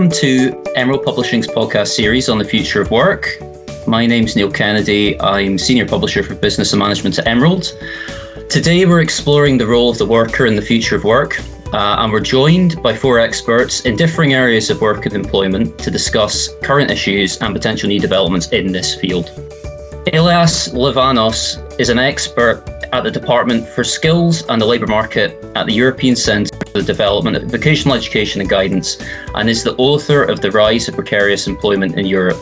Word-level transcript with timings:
Welcome 0.00 0.18
to 0.20 0.64
Emerald 0.76 1.04
Publishing's 1.04 1.46
podcast 1.46 1.88
series 1.88 2.30
on 2.30 2.38
the 2.38 2.44
future 2.44 2.80
of 2.80 2.90
work. 2.90 3.28
My 3.86 4.06
name's 4.06 4.34
Neil 4.34 4.50
Kennedy. 4.50 5.20
I'm 5.20 5.58
Senior 5.58 5.86
Publisher 5.86 6.22
for 6.22 6.34
Business 6.34 6.72
and 6.72 6.80
Management 6.80 7.18
at 7.18 7.26
Emerald. 7.26 7.76
Today, 8.48 8.86
we're 8.86 9.02
exploring 9.02 9.58
the 9.58 9.66
role 9.66 9.90
of 9.90 9.98
the 9.98 10.06
worker 10.06 10.46
in 10.46 10.56
the 10.56 10.62
future 10.62 10.96
of 10.96 11.04
work, 11.04 11.38
uh, 11.74 11.96
and 11.98 12.10
we're 12.10 12.20
joined 12.20 12.82
by 12.82 12.96
four 12.96 13.18
experts 13.18 13.80
in 13.84 13.94
differing 13.94 14.32
areas 14.32 14.70
of 14.70 14.80
work 14.80 15.04
and 15.04 15.14
employment 15.14 15.78
to 15.80 15.90
discuss 15.90 16.48
current 16.62 16.90
issues 16.90 17.36
and 17.42 17.54
potential 17.54 17.86
new 17.86 18.00
developments 18.00 18.48
in 18.52 18.72
this 18.72 18.94
field. 18.94 19.26
Ilias 20.14 20.68
Livanos 20.68 21.78
is 21.78 21.90
an 21.90 21.98
expert 21.98 22.64
at 22.92 23.02
the 23.04 23.10
Department 23.10 23.66
for 23.66 23.84
Skills 23.84 24.44
and 24.48 24.60
the 24.60 24.66
Labour 24.66 24.86
Market 24.86 25.42
at 25.54 25.66
the 25.66 25.72
European 25.72 26.16
Centre 26.16 26.50
for 26.66 26.78
the 26.78 26.82
Development 26.82 27.36
of 27.36 27.44
Vocational 27.44 27.96
Education 27.96 28.40
and 28.40 28.50
Guidance 28.50 28.98
and 29.34 29.48
is 29.48 29.62
the 29.62 29.76
author 29.76 30.22
of 30.24 30.40
The 30.40 30.50
Rise 30.50 30.88
of 30.88 30.94
Precarious 30.94 31.46
Employment 31.46 31.98
in 31.98 32.06
Europe. 32.06 32.38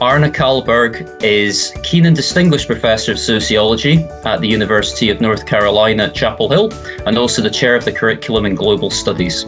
Arne 0.00 0.32
Kalleberg 0.32 1.22
is 1.22 1.74
Kenan 1.82 2.14
Distinguished 2.14 2.66
Professor 2.66 3.12
of 3.12 3.18
Sociology 3.18 3.98
at 4.24 4.40
the 4.40 4.48
University 4.48 5.10
of 5.10 5.20
North 5.20 5.44
Carolina, 5.44 6.10
Chapel 6.10 6.48
Hill, 6.48 6.72
and 7.06 7.18
also 7.18 7.42
the 7.42 7.50
Chair 7.50 7.76
of 7.76 7.84
the 7.84 7.92
Curriculum 7.92 8.46
in 8.46 8.54
Global 8.54 8.90
Studies. 8.90 9.44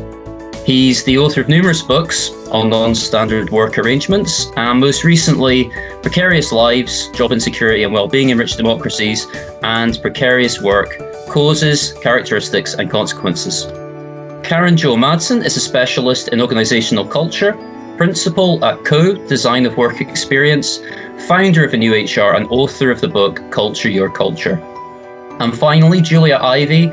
He's 0.65 1.03
the 1.03 1.19
author 1.19 1.41
of 1.41 1.49
numerous 1.49 1.83
books 1.83 2.31
on 2.53 2.71
non 2.71 2.95
standard 2.95 3.51
work 3.51 3.79
arrangements, 3.79 4.47
and 4.57 4.79
most 4.79 5.03
recently, 5.03 5.71
Precarious 6.03 6.53
Lives, 6.53 7.09
Job 7.09 7.33
Insecurity 7.33 7.83
and 7.83 7.93
Wellbeing 7.93 8.31
in 8.31 8.39
Rich 8.39 8.59
Democracies, 8.59 9.27
and 9.65 10.01
Precarious 10.01 10.63
Work 10.63 10.97
Causes, 11.29 11.95
Characteristics, 11.95 12.75
and 12.75 12.89
Consequences. 12.89 13.65
Karen 14.47 14.77
Jo 14.77 14.95
Madsen 14.95 15.45
is 15.45 15.57
a 15.57 15.61
specialist 15.61 16.29
in 16.29 16.41
organizational 16.41 17.07
culture, 17.07 17.55
principal 17.97 18.65
at 18.65 18.85
Co 18.85 19.15
Design 19.27 19.67
of 19.67 19.77
Work 19.77 20.01
Experience, 20.01 20.79
founder 21.27 21.65
of 21.65 21.75
a 21.75 21.77
new 21.77 21.93
HR, 21.93 22.37
and 22.37 22.47
author 22.51 22.93
of 22.93 23.01
the 23.01 23.09
book 23.09 23.41
Culture 23.51 23.91
Your 23.91 24.11
Culture. 24.11 24.63
And 25.41 25.59
finally, 25.59 26.01
Julia 26.01 26.37
Ivy 26.37 26.93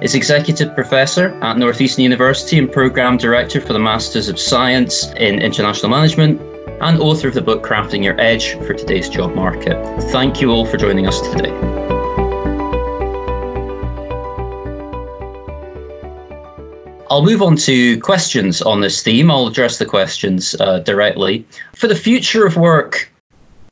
is 0.00 0.14
Executive 0.14 0.72
Professor 0.76 1.30
at 1.42 1.58
Northeastern 1.58 2.04
University 2.04 2.56
and 2.56 2.70
Programme 2.70 3.16
Director 3.16 3.60
for 3.60 3.72
the 3.72 3.80
Masters 3.80 4.28
of 4.28 4.38
Science 4.38 5.08
in 5.16 5.42
International 5.42 5.90
Management 5.90 6.40
and 6.80 7.00
author 7.00 7.26
of 7.26 7.34
the 7.34 7.42
book 7.42 7.64
Crafting 7.64 8.04
Your 8.04 8.18
Edge 8.20 8.52
for 8.58 8.74
today's 8.74 9.08
job 9.08 9.34
market. 9.34 9.76
Thank 10.12 10.40
you 10.40 10.52
all 10.52 10.64
for 10.64 10.76
joining 10.76 11.08
us 11.08 11.20
today. 11.20 11.50
I'll 17.10 17.24
move 17.24 17.42
on 17.42 17.56
to 17.56 17.98
questions 18.00 18.62
on 18.62 18.80
this 18.80 19.02
theme. 19.02 19.32
I'll 19.32 19.48
address 19.48 19.78
the 19.78 19.86
questions 19.86 20.54
uh, 20.60 20.78
directly. 20.80 21.44
For 21.74 21.88
the 21.88 21.96
future 21.96 22.46
of 22.46 22.56
work, 22.56 23.10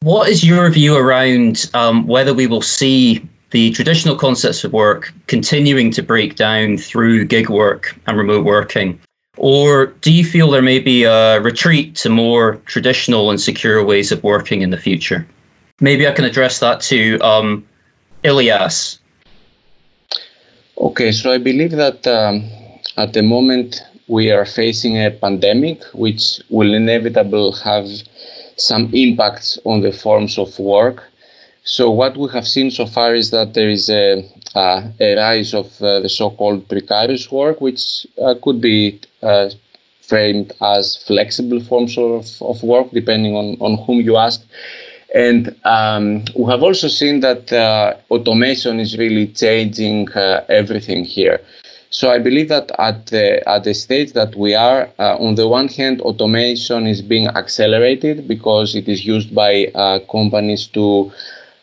what 0.01 0.29
is 0.29 0.43
your 0.43 0.69
view 0.71 0.97
around 0.97 1.71
um, 1.75 2.09
whether 2.09 2.35
we 2.35 2.49
will 2.49 2.63
see 2.63 3.25
the 3.57 3.71
traditional 3.71 4.15
concepts 4.15 4.65
of 4.65 4.73
work 4.75 5.15
continuing 5.29 5.91
to 5.91 6.03
break 6.03 6.37
down 6.37 6.77
through 6.77 7.25
gig 7.25 7.49
work 7.49 7.99
and 8.07 8.19
remote 8.19 8.45
working? 8.45 9.01
Or 9.39 9.87
do 10.05 10.13
you 10.13 10.27
feel 10.27 10.51
there 10.51 10.61
may 10.61 10.79
be 10.79 11.05
a 11.05 11.41
retreat 11.41 11.97
to 12.03 12.11
more 12.11 12.57
traditional 12.67 13.31
and 13.31 13.41
secure 13.41 13.83
ways 13.83 14.13
of 14.13 14.23
working 14.23 14.61
in 14.61 14.69
the 14.69 14.77
future? 14.77 15.27
Maybe 15.81 16.07
I 16.07 16.13
can 16.13 16.27
address 16.27 16.61
that 16.61 16.83
to 16.93 17.19
um, 17.21 17.67
Ilias. 18.25 18.99
Okay, 20.77 21.11
so 21.11 21.33
I 21.33 21.39
believe 21.39 21.71
that 21.71 22.07
um, 22.07 22.45
at 22.99 23.15
the 23.15 23.23
moment 23.23 23.81
we 24.07 24.31
are 24.31 24.45
facing 24.45 24.99
a 24.99 25.11
pandemic 25.11 25.83
which 25.95 26.43
will 26.51 26.75
inevitably 26.75 27.53
have 27.65 27.89
some 28.59 28.91
impacts 28.93 29.59
on 29.65 29.81
the 29.81 29.93
forms 29.93 30.37
of 30.37 30.59
work 30.59 31.05
so 31.67 31.91
what 31.91 32.17
we 32.17 32.29
have 32.31 32.47
seen 32.47 32.71
so 32.71 32.87
far 32.87 33.15
is 33.17 33.33
that 33.33 33.55
there 33.55 33.69
is 33.69 33.91
a, 33.91 34.25
uh, 34.55 34.89
a 35.01 35.17
rise 35.17 35.53
of 35.53 35.67
uh, 35.83 35.99
the 35.99 36.09
so-called 36.09 36.69
precarious 36.69 37.31
work, 37.33 37.61
which 37.61 38.07
uh, 38.23 38.35
could 38.41 38.61
be 38.61 39.01
uh, 39.21 39.51
framed 40.01 40.53
as 40.63 40.97
flexible 41.09 41.61
forms 41.61 41.99
of, 41.99 42.25
of 42.41 42.63
work, 42.63 42.89
depending 42.93 43.35
on, 43.35 43.57
on 43.61 43.85
whom 43.85 44.01
you 44.01 44.17
ask. 44.17 44.43
And 45.13 45.57
um, 45.65 46.25
we 46.37 46.45
have 46.45 46.63
also 46.63 46.87
seen 46.87 47.19
that 47.21 47.53
uh, 47.53 47.95
automation 48.13 48.79
is 48.79 48.97
really 48.97 49.27
changing 49.27 50.09
uh, 50.13 50.45
everything 50.49 51.05
here. 51.05 51.41
So 51.91 52.11
I 52.11 52.19
believe 52.19 52.49
that 52.49 52.71
at 52.79 53.07
the 53.07 53.49
at 53.49 53.65
the 53.65 53.73
stage 53.73 54.13
that 54.13 54.35
we 54.35 54.55
are, 54.55 54.89
uh, 54.99 55.17
on 55.19 55.37
the 55.37 55.49
one 55.49 55.69
hand, 55.69 56.01
automation 56.03 56.87
is 56.87 57.01
being 57.01 57.27
accelerated 57.29 58.29
because 58.29 58.75
it 58.75 58.89
is 58.89 59.07
used 59.07 59.35
by 59.35 59.67
uh, 59.75 60.01
companies 60.11 60.67
to 60.69 61.11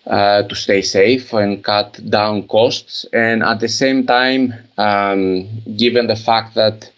uh, 0.08 0.44
to 0.44 0.56
stay 0.56 0.82
safe 0.82 1.34
and 1.34 1.64
cut 1.64 2.00
down 2.10 2.48
costs. 2.48 3.06
And 3.14 3.44
at 3.44 3.60
the 3.60 3.70
same 3.70 4.06
time, 4.06 4.54
um, 4.78 5.48
given 5.78 6.08
the 6.08 6.16
fact 6.16 6.56
that 6.56 6.90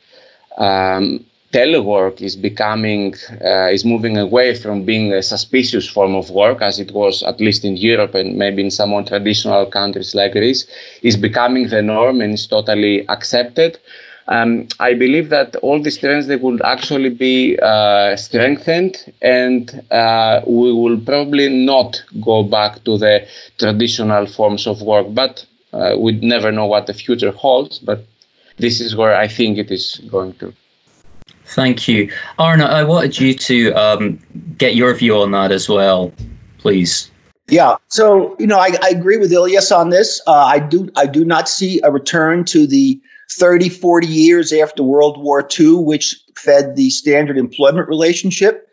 um, 0.58 1.26
telework 1.54 2.22
is 2.22 2.36
becoming 2.36 3.14
uh, 3.44 3.68
is 3.70 3.86
moving 3.86 4.18
away 4.18 4.54
from 4.56 4.84
being 4.84 5.14
a 5.14 5.22
suspicious 5.22 5.88
form 5.88 6.16
of 6.16 6.30
work 6.30 6.62
as 6.62 6.80
it 6.80 6.92
was 6.92 7.24
at 7.24 7.40
least 7.40 7.64
in 7.64 7.78
Europe 7.78 8.14
and 8.16 8.38
maybe 8.38 8.62
in 8.62 8.72
some 8.72 8.90
more 8.90 9.04
traditional 9.04 9.66
countries 9.66 10.14
like 10.16 10.34
Greece 10.34 10.66
is 11.02 11.16
becoming 11.16 11.70
the 11.70 11.82
norm 11.82 12.22
and 12.22 12.34
is 12.34 12.46
totally 12.48 13.08
accepted 13.10 13.78
um, 14.28 14.68
I 14.80 14.94
believe 14.94 15.30
that 15.30 15.56
all 15.58 15.82
these 15.82 15.98
trends 15.98 16.28
they 16.28 16.36
will 16.36 16.64
actually 16.66 17.10
be 17.10 17.60
uh, 17.62 18.16
strengthened, 18.16 19.14
and 19.22 19.84
uh, 19.92 20.42
we 20.48 20.74
will 20.74 21.00
probably 21.00 21.50
not 21.50 22.04
go 22.22 22.44
back 22.44 22.84
to 22.86 22.98
the 22.98 23.28
traditional 23.60 24.26
forms 24.26 24.66
of 24.66 24.82
work. 24.82 25.08
But 25.12 25.46
uh, 25.74 25.96
we 26.00 26.14
never 26.14 26.52
know 26.52 26.66
what 26.66 26.88
the 26.88 26.94
future 26.94 27.32
holds. 27.32 27.78
But 27.78 28.04
this 28.58 28.82
is 28.82 28.96
where 28.96 29.16
I 29.16 29.28
think 29.28 29.60
it 29.60 29.70
is 29.70 30.02
going 30.10 30.34
to. 30.36 30.54
Thank 31.46 31.88
you, 31.88 32.12
Arne. 32.40 32.62
I 32.62 32.84
wanted 32.84 33.20
you 33.20 33.36
to 33.36 33.72
um, 33.74 34.20
get 34.58 34.76
your 34.76 34.96
view 34.96 35.18
on 35.18 35.32
that 35.32 35.52
as 35.52 35.70
well, 35.70 36.12
please. 36.58 37.12
Yeah. 37.48 37.76
So 37.90 38.36
you 38.40 38.48
know, 38.48 38.58
I, 38.58 38.72
I 38.82 38.90
agree 38.90 39.18
with 39.18 39.32
Ilias 39.32 39.72
on 39.72 39.92
this. 39.92 40.20
Uh, 40.26 40.32
I 40.34 40.58
do. 40.58 40.90
I 40.96 41.06
do 41.06 41.24
not 41.24 41.48
see 41.48 41.80
a 41.84 41.92
return 41.92 42.44
to 42.46 42.66
the 42.66 43.00
30, 43.32 43.70
40 43.70 44.08
years 44.08 44.54
after 44.54 44.84
World 44.84 45.22
War 45.22 45.48
II, 45.60 45.76
which 45.76 46.16
fed 46.36 46.76
the 46.76 46.90
standard 46.90 47.38
employment 47.38 47.88
relationship. 47.88 48.68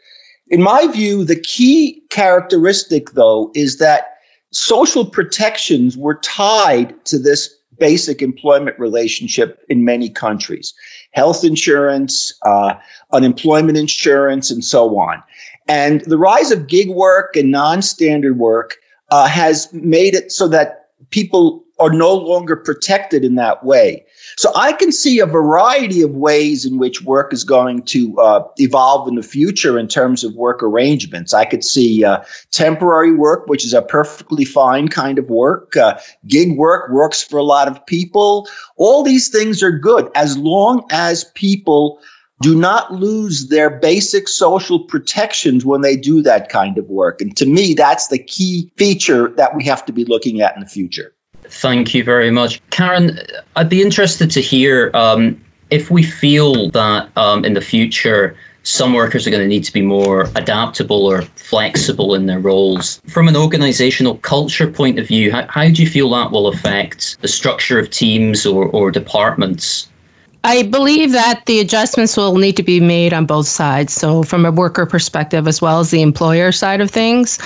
In 0.48 0.62
my 0.62 0.86
view, 0.88 1.24
the 1.24 1.40
key 1.40 2.02
characteristic, 2.10 3.10
though, 3.10 3.50
is 3.54 3.78
that 3.78 4.18
social 4.50 5.04
protections 5.04 5.96
were 5.96 6.16
tied 6.16 7.04
to 7.06 7.18
this 7.18 7.54
basic 7.78 8.22
employment 8.22 8.78
relationship 8.78 9.64
in 9.68 9.84
many 9.84 10.08
countries 10.08 10.74
health 11.12 11.44
insurance, 11.44 12.32
uh, 12.42 12.74
unemployment 13.12 13.76
insurance, 13.76 14.50
and 14.50 14.64
so 14.64 14.98
on. 14.98 15.22
And 15.68 16.00
the 16.02 16.16
rise 16.16 16.50
of 16.50 16.66
gig 16.66 16.88
work 16.88 17.36
and 17.36 17.50
non 17.50 17.82
standard 17.82 18.38
work 18.38 18.76
uh, 19.10 19.26
has 19.26 19.72
made 19.72 20.14
it 20.14 20.32
so 20.32 20.48
that 20.48 20.81
people 21.12 21.62
are 21.78 21.92
no 21.92 22.14
longer 22.14 22.56
protected 22.56 23.24
in 23.24 23.34
that 23.34 23.64
way. 23.64 24.04
So 24.36 24.52
I 24.54 24.72
can 24.72 24.92
see 24.92 25.18
a 25.18 25.26
variety 25.26 26.02
of 26.02 26.10
ways 26.12 26.64
in 26.64 26.78
which 26.78 27.02
work 27.02 27.32
is 27.32 27.44
going 27.44 27.82
to 27.84 28.18
uh, 28.20 28.44
evolve 28.58 29.08
in 29.08 29.16
the 29.16 29.22
future 29.22 29.78
in 29.78 29.88
terms 29.88 30.22
of 30.22 30.34
work 30.34 30.62
arrangements. 30.62 31.34
I 31.34 31.44
could 31.44 31.64
see 31.64 32.04
uh, 32.04 32.22
temporary 32.50 33.14
work, 33.14 33.46
which 33.46 33.64
is 33.64 33.74
a 33.74 33.82
perfectly 33.82 34.44
fine 34.44 34.88
kind 34.88 35.18
of 35.18 35.28
work. 35.28 35.76
Uh, 35.76 35.98
gig 36.28 36.56
work 36.56 36.90
works 36.90 37.22
for 37.22 37.38
a 37.38 37.44
lot 37.44 37.68
of 37.68 37.84
people. 37.86 38.48
All 38.76 39.02
these 39.02 39.28
things 39.28 39.62
are 39.62 39.72
good 39.72 40.10
as 40.14 40.38
long 40.38 40.84
as 40.90 41.24
people 41.34 42.00
do 42.42 42.54
not 42.54 42.92
lose 42.92 43.48
their 43.48 43.70
basic 43.70 44.28
social 44.28 44.80
protections 44.80 45.64
when 45.64 45.80
they 45.80 45.96
do 45.96 46.20
that 46.22 46.48
kind 46.48 46.76
of 46.76 46.88
work. 46.88 47.20
And 47.20 47.36
to 47.36 47.46
me, 47.46 47.74
that's 47.74 48.08
the 48.08 48.18
key 48.18 48.70
feature 48.76 49.28
that 49.36 49.54
we 49.56 49.64
have 49.64 49.84
to 49.86 49.92
be 49.92 50.04
looking 50.04 50.40
at 50.40 50.54
in 50.54 50.60
the 50.60 50.68
future. 50.68 51.14
Thank 51.44 51.94
you 51.94 52.02
very 52.04 52.30
much. 52.30 52.60
Karen, 52.70 53.18
I'd 53.56 53.68
be 53.68 53.82
interested 53.82 54.30
to 54.32 54.40
hear 54.40 54.90
um, 54.94 55.42
if 55.70 55.90
we 55.90 56.02
feel 56.02 56.70
that 56.70 57.08
um, 57.16 57.44
in 57.44 57.54
the 57.54 57.60
future 57.60 58.36
some 58.64 58.92
workers 58.92 59.26
are 59.26 59.30
going 59.30 59.42
to 59.42 59.48
need 59.48 59.64
to 59.64 59.72
be 59.72 59.82
more 59.82 60.28
adaptable 60.36 61.06
or 61.06 61.22
flexible 61.22 62.14
in 62.14 62.26
their 62.26 62.38
roles. 62.38 63.00
From 63.08 63.28
an 63.28 63.36
organizational 63.36 64.16
culture 64.18 64.68
point 64.70 64.98
of 64.98 65.06
view, 65.08 65.32
how, 65.32 65.46
how 65.48 65.68
do 65.68 65.82
you 65.82 65.88
feel 65.88 66.10
that 66.10 66.30
will 66.30 66.46
affect 66.46 67.20
the 67.22 67.28
structure 67.28 67.78
of 67.78 67.90
teams 67.90 68.46
or, 68.46 68.66
or 68.66 68.90
departments? 68.90 69.88
I 70.44 70.64
believe 70.64 71.12
that 71.12 71.46
the 71.46 71.60
adjustments 71.60 72.16
will 72.16 72.36
need 72.36 72.56
to 72.56 72.64
be 72.64 72.80
made 72.80 73.12
on 73.12 73.26
both 73.26 73.46
sides. 73.46 73.92
So, 73.92 74.24
from 74.24 74.44
a 74.44 74.50
worker 74.50 74.86
perspective 74.86 75.46
as 75.46 75.62
well 75.62 75.78
as 75.78 75.90
the 75.90 76.02
employer 76.02 76.50
side 76.50 76.80
of 76.80 76.90
things, 76.90 77.38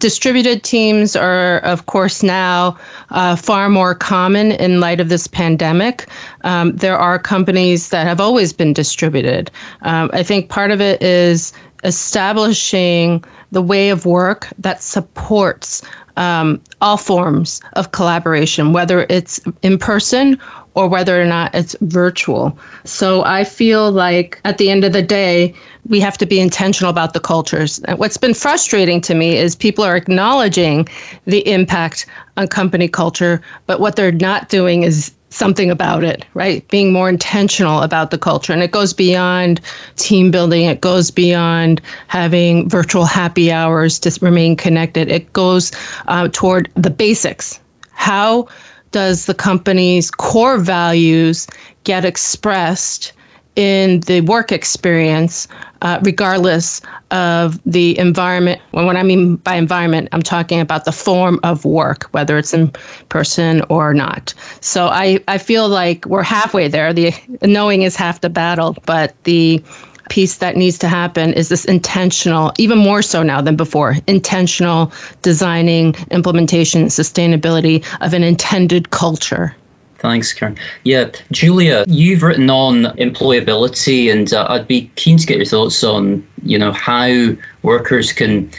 distributed 0.00 0.64
teams 0.64 1.14
are, 1.14 1.58
of 1.58 1.86
course, 1.86 2.24
now 2.24 2.76
uh, 3.10 3.36
far 3.36 3.68
more 3.68 3.94
common 3.94 4.50
in 4.52 4.80
light 4.80 4.98
of 4.98 5.08
this 5.08 5.28
pandemic. 5.28 6.08
Um, 6.42 6.74
there 6.76 6.98
are 6.98 7.20
companies 7.20 7.90
that 7.90 8.06
have 8.06 8.20
always 8.20 8.52
been 8.52 8.72
distributed. 8.72 9.52
Um, 9.82 10.10
I 10.12 10.24
think 10.24 10.48
part 10.48 10.72
of 10.72 10.80
it 10.80 11.00
is 11.00 11.52
establishing 11.84 13.24
the 13.52 13.62
way 13.62 13.90
of 13.90 14.06
work 14.06 14.48
that 14.58 14.82
supports 14.82 15.82
um, 16.16 16.60
all 16.80 16.96
forms 16.96 17.60
of 17.74 17.92
collaboration, 17.92 18.72
whether 18.72 19.06
it's 19.08 19.40
in 19.62 19.78
person 19.78 20.38
or 20.74 20.88
whether 20.88 21.20
or 21.20 21.24
not 21.24 21.54
it's 21.54 21.74
virtual. 21.80 22.56
So 22.84 23.24
I 23.24 23.44
feel 23.44 23.90
like 23.90 24.40
at 24.44 24.58
the 24.58 24.70
end 24.70 24.84
of 24.84 24.92
the 24.92 25.02
day, 25.02 25.54
we 25.88 26.00
have 26.00 26.18
to 26.18 26.26
be 26.26 26.40
intentional 26.40 26.90
about 26.90 27.12
the 27.12 27.20
cultures. 27.20 27.80
what's 27.96 28.16
been 28.16 28.34
frustrating 28.34 29.00
to 29.02 29.14
me 29.14 29.36
is 29.36 29.56
people 29.56 29.82
are 29.84 29.96
acknowledging 29.96 30.86
the 31.24 31.46
impact 31.50 32.06
on 32.36 32.46
company 32.46 32.88
culture, 32.88 33.40
but 33.66 33.80
what 33.80 33.96
they're 33.96 34.12
not 34.12 34.48
doing 34.48 34.82
is 34.82 35.12
something 35.30 35.70
about 35.70 36.04
it, 36.04 36.24
right? 36.34 36.66
Being 36.68 36.92
more 36.92 37.08
intentional 37.08 37.82
about 37.82 38.10
the 38.10 38.18
culture. 38.18 38.52
And 38.52 38.62
it 38.62 38.72
goes 38.72 38.92
beyond 38.92 39.60
team 39.96 40.30
building, 40.30 40.66
it 40.66 40.80
goes 40.80 41.10
beyond 41.10 41.80
having 42.08 42.68
virtual 42.68 43.04
happy 43.04 43.50
hours 43.50 43.98
to 44.00 44.18
remain 44.20 44.56
connected. 44.56 45.08
It 45.08 45.32
goes 45.32 45.72
uh, 46.08 46.28
toward 46.32 46.70
the 46.74 46.90
basics. 46.90 47.60
How 47.92 48.48
does 48.92 49.26
the 49.26 49.34
company's 49.34 50.10
core 50.10 50.58
values 50.58 51.46
get 51.84 52.04
expressed 52.04 53.12
in 53.56 54.00
the 54.00 54.20
work 54.22 54.52
experience, 54.52 55.48
uh, 55.82 55.98
regardless 56.02 56.80
of 57.10 57.60
the 57.66 57.98
environment. 57.98 58.60
When 58.70 58.86
what 58.86 58.96
I 58.96 59.02
mean 59.02 59.36
by 59.36 59.56
environment, 59.56 60.08
I'm 60.12 60.22
talking 60.22 60.60
about 60.60 60.84
the 60.84 60.92
form 60.92 61.40
of 61.42 61.64
work, 61.64 62.04
whether 62.12 62.38
it's 62.38 62.54
in 62.54 62.70
person 63.08 63.62
or 63.68 63.92
not. 63.92 64.32
So 64.60 64.86
I, 64.86 65.18
I 65.26 65.38
feel 65.38 65.68
like 65.68 66.06
we're 66.06 66.22
halfway 66.22 66.68
there. 66.68 66.92
The 66.92 67.12
knowing 67.42 67.82
is 67.82 67.96
half 67.96 68.20
the 68.20 68.30
battle, 68.30 68.76
but 68.86 69.14
the 69.24 69.62
piece 70.10 70.36
that 70.36 70.56
needs 70.56 70.76
to 70.78 70.88
happen 70.88 71.32
is 71.32 71.48
this 71.48 71.64
intentional, 71.64 72.52
even 72.58 72.76
more 72.76 73.00
so 73.00 73.22
now 73.22 73.40
than 73.40 73.56
before, 73.56 73.96
intentional 74.06 74.92
designing, 75.22 75.94
implementation, 76.10 76.86
sustainability 76.86 77.82
of 78.02 78.12
an 78.12 78.22
intended 78.22 78.90
culture. 78.90 79.56
Thanks, 79.98 80.32
Karen. 80.32 80.58
Yeah, 80.84 81.10
Julia, 81.30 81.84
you've 81.86 82.22
written 82.22 82.48
on 82.50 82.84
employability, 82.96 84.10
and 84.10 84.32
uh, 84.32 84.46
I'd 84.48 84.66
be 84.66 84.90
keen 84.96 85.18
to 85.18 85.26
get 85.26 85.36
your 85.36 85.46
thoughts 85.46 85.84
on, 85.84 86.26
you 86.42 86.58
know, 86.58 86.72
how 86.72 87.36
workers 87.62 88.12
can 88.12 88.50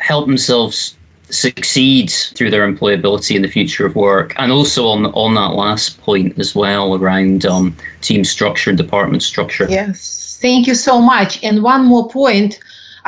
help 0.00 0.26
themselves 0.26 0.96
succeed 1.30 2.10
through 2.34 2.50
their 2.50 2.66
employability 2.66 3.36
in 3.36 3.42
the 3.42 3.48
future 3.48 3.84
of 3.84 3.96
work, 3.96 4.32
and 4.38 4.50
also 4.50 4.88
on 4.88 5.06
on 5.06 5.34
that 5.34 5.54
last 5.54 6.00
point 6.00 6.38
as 6.38 6.54
well 6.54 6.94
around 6.94 7.44
um, 7.44 7.76
team 8.00 8.24
structure 8.24 8.70
and 8.70 8.78
department 8.78 9.22
structure. 9.22 9.66
Yes, 9.68 10.27
thank 10.40 10.66
you 10.66 10.74
so 10.74 11.00
much. 11.00 11.42
And 11.42 11.62
one 11.62 11.84
more 11.84 12.08
point 12.08 12.58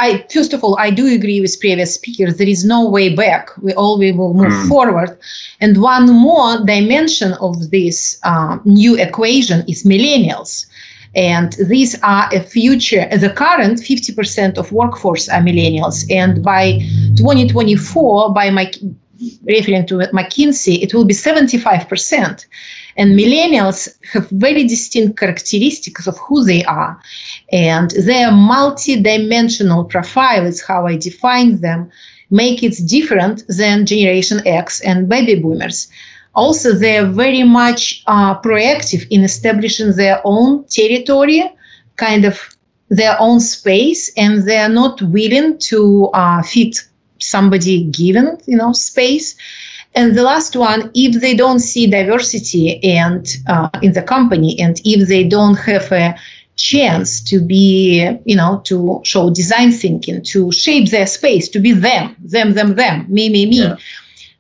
I 0.01 0.25
first 0.33 0.55
of 0.55 0.65
all, 0.65 0.77
I 0.79 0.91
do 0.91 1.07
agree 1.07 1.41
with 1.41 1.61
previous 1.61 1.95
speakers. 1.95 2.37
There 2.37 2.49
is 2.49 2.65
no 2.65 2.89
way 2.89 3.15
back. 3.15 3.51
We 3.59 3.75
always 3.75 4.17
will 4.17 4.33
move 4.33 4.53
mm. 4.53 4.69
forward. 4.69 5.19
And 5.61 5.77
one 5.83 6.07
more 6.11 6.65
dimension 6.65 7.35
of 7.35 7.71
this 7.71 8.19
uh, 8.23 8.59
new 8.65 8.97
equation 8.97 9.63
is 9.69 9.85
millennials. 9.85 10.67
And 11.15 11.53
these 11.69 12.01
are 12.03 12.31
a 12.33 12.41
future, 12.41 13.05
the 13.11 13.31
current 13.31 13.81
50% 13.81 14.57
of 14.57 14.71
workforce 14.71 15.29
are 15.29 15.43
millennials. 15.43 16.07
And 16.09 16.43
by 16.43 16.79
2024, 17.17 18.33
by 18.33 18.49
my 18.51 18.71
referring 19.45 19.87
to 19.89 19.95
McKinsey, 20.15 20.83
it 20.83 20.95
will 20.95 21.05
be 21.05 21.15
75%. 21.15 22.47
And 23.01 23.19
millennials 23.19 23.89
have 24.13 24.29
very 24.29 24.65
distinct 24.65 25.19
characteristics 25.19 26.07
of 26.07 26.19
who 26.19 26.45
they 26.45 26.63
are. 26.65 27.01
And 27.51 27.91
their 27.93 28.31
multi-dimensional 28.31 29.85
profile 29.85 30.45
is 30.45 30.61
how 30.61 30.87
I 30.87 30.99
define 30.99 31.63
them, 31.63 31.91
make 32.31 32.63
it 32.63 32.77
different 32.87 33.43
than 33.49 33.87
Generation 33.87 34.47
X 34.47 34.83
and 34.83 35.09
baby 35.09 35.37
boomers. 35.41 35.89
Also, 36.35 36.75
they're 36.75 37.07
very 37.07 37.43
much 37.43 38.03
uh, 38.07 38.39
proactive 38.43 39.07
in 39.09 39.25
establishing 39.25 39.93
their 39.97 40.21
own 40.25 40.65
territory, 40.65 41.43
kind 41.97 42.27
of 42.27 42.37
their 42.91 43.17
own 43.19 43.41
space, 43.41 44.13
and 44.19 44.47
they're 44.47 44.69
not 44.83 45.01
willing 45.01 45.57
to 45.71 46.11
uh, 46.13 46.43
fit 46.43 46.77
somebody 47.19 47.85
given, 47.85 48.37
you 48.47 48.59
know, 48.59 48.73
space. 48.73 49.37
And 49.95 50.17
the 50.17 50.23
last 50.23 50.55
one, 50.55 50.91
if 50.95 51.21
they 51.21 51.35
don't 51.35 51.59
see 51.59 51.87
diversity 51.87 52.83
and 52.85 53.27
uh, 53.49 53.69
in 53.83 53.93
the 53.93 54.03
company, 54.03 54.59
and 54.61 54.81
if 54.85 55.09
they 55.09 55.25
don't 55.25 55.57
have 55.57 55.91
a 55.91 56.15
chance 56.57 57.21
to 57.23 57.41
be, 57.41 58.09
you 58.25 58.37
know, 58.37 58.61
to 58.65 59.01
show 59.03 59.31
design 59.31 59.73
thinking, 59.73 60.23
to 60.23 60.53
shape 60.53 60.91
their 60.91 61.07
space, 61.07 61.49
to 61.49 61.59
be 61.59 61.73
them, 61.73 62.15
them, 62.21 62.53
them, 62.53 62.77
them, 62.77 63.07
me, 63.09 63.29
me, 63.29 63.47
me, 63.47 63.63
yeah. 63.63 63.77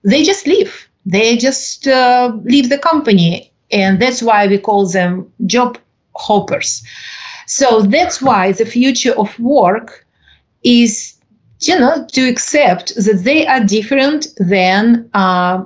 they 0.04 0.22
just 0.22 0.46
leave. 0.46 0.88
They 1.06 1.36
just 1.36 1.88
uh, 1.88 2.32
leave 2.44 2.68
the 2.68 2.78
company, 2.78 3.50
and 3.72 4.00
that's 4.00 4.22
why 4.22 4.46
we 4.46 4.58
call 4.58 4.86
them 4.86 5.32
job 5.46 5.78
hoppers. 6.14 6.82
So 7.46 7.82
that's 7.82 8.22
why 8.22 8.52
the 8.52 8.66
future 8.66 9.18
of 9.18 9.36
work 9.40 10.06
is 10.62 11.14
you 11.60 11.78
know, 11.78 12.06
to 12.12 12.28
accept 12.28 12.94
that 12.94 13.20
they 13.24 13.46
are 13.46 13.64
different 13.64 14.28
than 14.38 15.08
uh, 15.14 15.64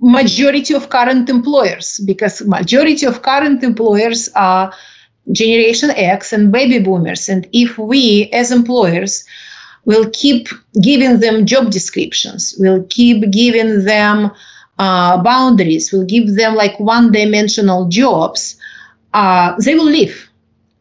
majority 0.00 0.74
of 0.74 0.90
current 0.90 1.28
employers, 1.28 2.00
because 2.04 2.44
majority 2.46 3.06
of 3.06 3.22
current 3.22 3.62
employers 3.62 4.28
are 4.34 4.72
Generation 5.32 5.90
X 5.90 6.32
and 6.32 6.52
baby 6.52 6.78
boomers. 6.78 7.28
And 7.28 7.48
if 7.52 7.78
we, 7.78 8.28
as 8.32 8.52
employers, 8.52 9.24
will 9.84 10.10
keep 10.12 10.48
giving 10.82 11.20
them 11.20 11.46
job 11.46 11.70
descriptions, 11.70 12.54
will 12.58 12.84
keep 12.90 13.30
giving 13.30 13.84
them 13.84 14.30
uh, 14.78 15.22
boundaries, 15.22 15.92
will 15.92 16.04
give 16.04 16.34
them 16.34 16.54
like 16.54 16.78
one-dimensional 16.78 17.88
jobs, 17.88 18.56
uh, 19.14 19.54
they 19.64 19.74
will 19.74 19.84
leave. 19.84 20.28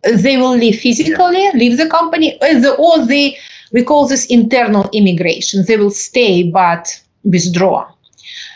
They 0.03 0.37
will 0.37 0.55
leave 0.55 0.79
physically, 0.79 1.49
leave 1.53 1.77
the 1.77 1.87
company, 1.87 2.37
or 2.77 3.05
they 3.05 3.37
we 3.75 3.83
call 3.83 4.07
this 4.07 4.25
internal 4.27 4.89
immigration. 4.93 5.65
They 5.67 5.75
will 5.75 5.91
stay 5.91 6.49
but 6.49 6.97
withdraw. 7.25 7.91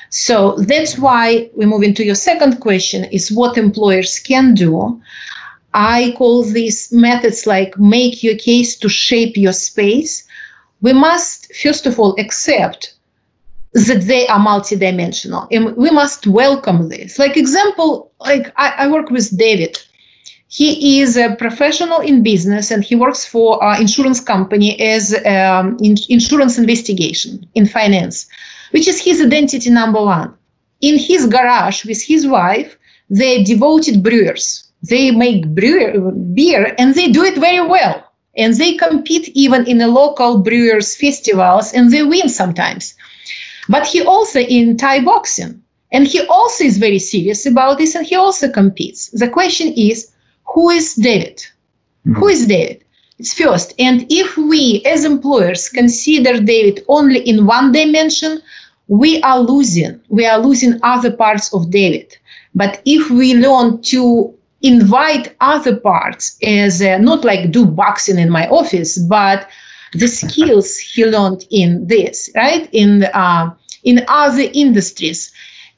So 0.10 0.56
that's 0.60 0.98
why 0.98 1.50
we 1.58 1.66
move 1.66 1.84
into 1.84 2.06
your 2.06 2.16
second 2.16 2.62
question 2.62 3.04
is 3.12 3.30
what 3.30 3.58
employers 3.58 4.18
can 4.18 4.54
do. 4.54 5.02
I 5.74 6.16
call 6.18 6.44
these 6.44 6.94
methods 6.94 7.46
like 7.46 7.78
make 7.78 8.24
your 8.24 8.38
case 8.38 8.80
to 8.80 8.88
shape 8.88 9.36
your 9.36 9.52
space. 9.52 10.26
We 10.80 10.94
must, 10.94 11.54
first 11.54 11.86
of 11.86 12.00
all, 12.00 12.16
accept 12.18 12.94
that 13.74 14.04
they 14.04 14.26
are 14.28 14.40
multidimensional 14.40 15.50
and 15.52 15.76
we 15.76 15.90
must 15.90 16.28
welcome 16.28 16.88
this. 16.88 17.20
Like 17.20 17.36
example, 17.36 18.10
like 18.22 18.54
I, 18.56 18.68
I 18.84 18.88
work 18.88 19.10
with 19.10 19.38
David 19.38 19.78
he 20.52 21.00
is 21.00 21.16
a 21.16 21.36
professional 21.36 22.00
in 22.00 22.24
business 22.24 22.72
and 22.72 22.84
he 22.84 22.96
works 22.96 23.24
for 23.24 23.64
an 23.64 23.80
insurance 23.80 24.20
company 24.20 24.80
as 24.82 25.14
um, 25.26 25.78
in 25.80 25.96
insurance 26.10 26.58
investigation 26.58 27.48
in 27.54 27.68
finance, 27.68 28.28
which 28.72 28.88
is 28.88 29.00
his 29.00 29.22
identity 29.22 29.70
number 29.70 30.04
one. 30.04 30.34
In 30.82 30.98
his 30.98 31.28
garage 31.28 31.86
with 31.86 32.02
his 32.02 32.26
wife, 32.26 32.80
they're 33.12 33.44
devoted 33.44 34.02
brewers. 34.02 34.64
They 34.82 35.12
make 35.12 35.48
brewer, 35.50 36.12
beer 36.34 36.74
and 36.80 36.96
they 36.96 37.10
do 37.12 37.24
it 37.24 37.38
very 37.38 37.66
well. 37.66 38.04
And 38.36 38.56
they 38.56 38.74
compete 38.74 39.30
even 39.36 39.68
in 39.68 39.78
the 39.78 39.88
local 39.88 40.40
brewers 40.40 40.96
festivals 40.96 41.74
and 41.74 41.92
they 41.92 42.02
win 42.02 42.28
sometimes. 42.28 42.96
But 43.68 43.86
he 43.86 44.02
also 44.02 44.40
in 44.40 44.78
Thai 44.78 45.02
boxing. 45.02 45.62
And 45.92 46.08
he 46.08 46.22
also 46.22 46.64
is 46.64 46.80
very 46.80 47.00
serious 47.00 47.46
about 47.46 47.78
this 47.78 47.94
and 47.94 48.06
he 48.06 48.16
also 48.16 48.50
competes. 48.50 49.10
The 49.10 49.30
question 49.30 49.74
is, 49.76 50.12
who 50.54 50.70
is 50.70 50.96
David? 50.96 51.38
Mm-hmm. 51.38 52.14
Who 52.16 52.28
is 52.28 52.48
David? 52.48 52.84
It's 53.18 53.34
first. 53.34 53.74
And 53.80 54.06
if 54.10 54.38
we 54.38 54.82
as 54.86 55.04
employers 55.04 55.70
consider 55.70 56.40
David 56.40 56.84
only 56.88 57.20
in 57.20 57.46
one 57.46 57.72
dimension, 57.72 58.42
we 58.88 59.22
are 59.22 59.40
losing. 59.40 60.00
We 60.10 60.26
are 60.26 60.40
losing 60.40 60.80
other 60.84 61.12
parts 61.12 61.54
of 61.54 61.70
David. 61.70 62.18
But 62.56 62.82
if 62.86 63.10
we 63.12 63.36
learn 63.36 63.82
to 63.84 64.34
invite 64.62 65.36
other 65.40 65.76
parts 65.76 66.38
as 66.44 66.82
uh, 66.82 66.98
not 66.98 67.24
like 67.24 67.52
do 67.52 67.66
boxing 67.66 68.18
in 68.18 68.30
my 68.30 68.48
office, 68.48 68.98
but 68.98 69.48
the 69.94 70.08
skills 70.22 70.78
he 70.78 71.06
learned 71.06 71.46
in 71.52 71.86
this, 71.88 72.30
right? 72.36 72.70
In 72.72 73.04
uh, 73.04 73.54
in 73.84 74.04
other 74.08 74.50
industries, 74.54 75.32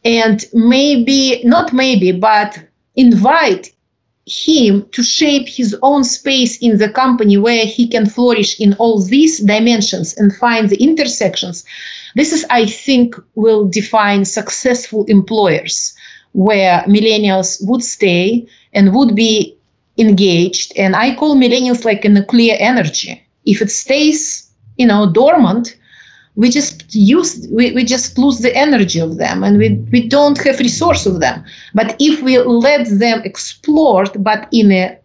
and 0.06 0.46
maybe 0.54 1.42
not 1.44 1.74
maybe, 1.74 2.12
but 2.12 2.58
invite 2.96 3.72
him 4.32 4.88
to 4.92 5.04
shape 5.04 5.48
his 5.48 5.76
own 5.82 6.04
space 6.04 6.58
in 6.58 6.78
the 6.78 6.90
company 6.90 7.38
where 7.38 7.66
he 7.66 7.88
can 7.88 8.06
flourish 8.06 8.60
in 8.60 8.74
all 8.76 9.02
these 9.02 9.40
dimensions 9.40 10.16
and 10.18 10.36
find 10.36 10.70
the 10.70 10.82
intersections. 10.82 11.64
This 12.16 12.32
is 12.32 12.46
i 12.50 12.66
think 12.66 13.16
will 13.36 13.68
define 13.68 14.26
successful 14.26 15.06
employers 15.06 15.94
where 16.34 16.84
millennials 16.88 17.50
would 17.68 17.84
stay 17.84 18.48
and 18.74 18.96
would 18.96 19.16
be 19.16 19.58
engaged. 19.98 20.74
And 20.78 20.96
i 20.96 21.16
call 21.16 21.36
millennials 21.36 21.84
like 21.86 22.06
a 22.06 22.10
nuclear 22.10 22.56
energy. 22.60 23.22
If 23.46 23.62
it 23.62 23.72
stays 23.72 24.50
you 24.78 24.88
know 24.88 25.12
dormant 25.12 25.76
we 26.36 26.50
just 26.50 26.94
use 26.94 27.48
we, 27.52 27.72
we 27.72 27.84
just 27.84 28.18
lose 28.18 28.40
the 28.40 28.56
energy 28.56 29.00
of 29.00 29.18
them 29.18 29.44
and 29.44 29.58
we, 29.58 29.70
we 29.92 30.08
don't 30.08 30.38
have 30.44 30.60
resource 30.60 31.06
of 31.06 31.20
them. 31.20 31.44
But 31.74 31.96
if 32.00 32.22
we 32.22 32.38
let 32.40 32.88
them 32.88 33.22
explore 33.24 34.06
but 34.18 34.48
in 34.52 34.72
a 34.72 34.98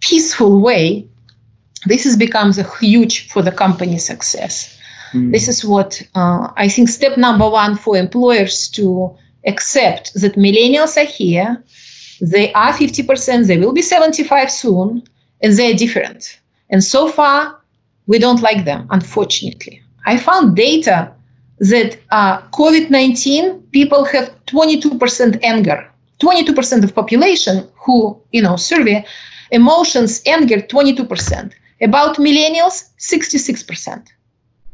peaceful 0.00 0.60
way 0.60 1.06
this 1.86 2.06
is 2.06 2.16
becomes 2.16 2.58
a 2.58 2.68
huge 2.78 3.28
for 3.30 3.42
the 3.42 3.52
company 3.52 3.98
success. 3.98 4.78
Mm. 5.12 5.30
this 5.30 5.46
is 5.46 5.62
what 5.62 6.02
uh, 6.14 6.48
i 6.56 6.66
think 6.66 6.88
step 6.88 7.18
number 7.18 7.48
one 7.48 7.76
for 7.76 7.98
employers 7.98 8.66
to 8.70 9.14
accept 9.44 10.14
that 10.14 10.36
millennials 10.36 10.96
are 10.96 11.04
here 11.04 11.62
they 12.22 12.50
are 12.54 12.72
50% 12.72 13.46
they 13.46 13.58
will 13.58 13.74
be 13.74 13.82
75 13.82 14.50
soon 14.50 15.02
and 15.42 15.58
they're 15.58 15.74
different. 15.74 16.38
And 16.70 16.82
so 16.82 17.08
far 17.08 17.60
we 18.06 18.18
don't 18.18 18.40
like 18.40 18.64
them 18.64 18.86
unfortunately 18.90 19.81
I 20.06 20.16
found 20.16 20.56
data 20.56 21.12
that 21.58 21.98
uh, 22.10 22.42
COVID-19 22.48 23.70
people 23.70 24.04
have 24.04 24.34
22% 24.46 25.38
anger. 25.42 25.88
22% 26.20 26.84
of 26.84 26.94
population 26.94 27.68
who 27.74 28.20
you 28.30 28.42
know 28.42 28.56
survey 28.56 29.04
emotions 29.50 30.22
anger 30.26 30.56
22%. 30.56 31.52
About 31.80 32.16
millennials 32.16 32.90
66%. 32.98 34.08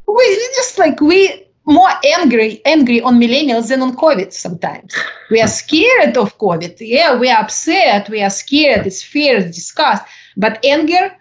We 0.06 0.36
just 0.56 0.78
like 0.78 1.00
we 1.00 1.44
more 1.64 1.90
angry 2.16 2.62
angry 2.64 3.00
on 3.02 3.20
millennials 3.20 3.68
than 3.68 3.82
on 3.82 3.96
COVID 3.96 4.32
sometimes. 4.32 4.94
We 5.30 5.40
are 5.40 5.48
scared 5.48 6.16
of 6.16 6.36
COVID. 6.38 6.76
Yeah, 6.80 7.18
we 7.18 7.30
are 7.30 7.40
upset. 7.40 8.08
We 8.08 8.22
are 8.22 8.30
scared. 8.30 8.86
It's 8.86 9.02
fear, 9.02 9.40
disgust. 9.40 10.02
But 10.36 10.64
anger 10.64 11.14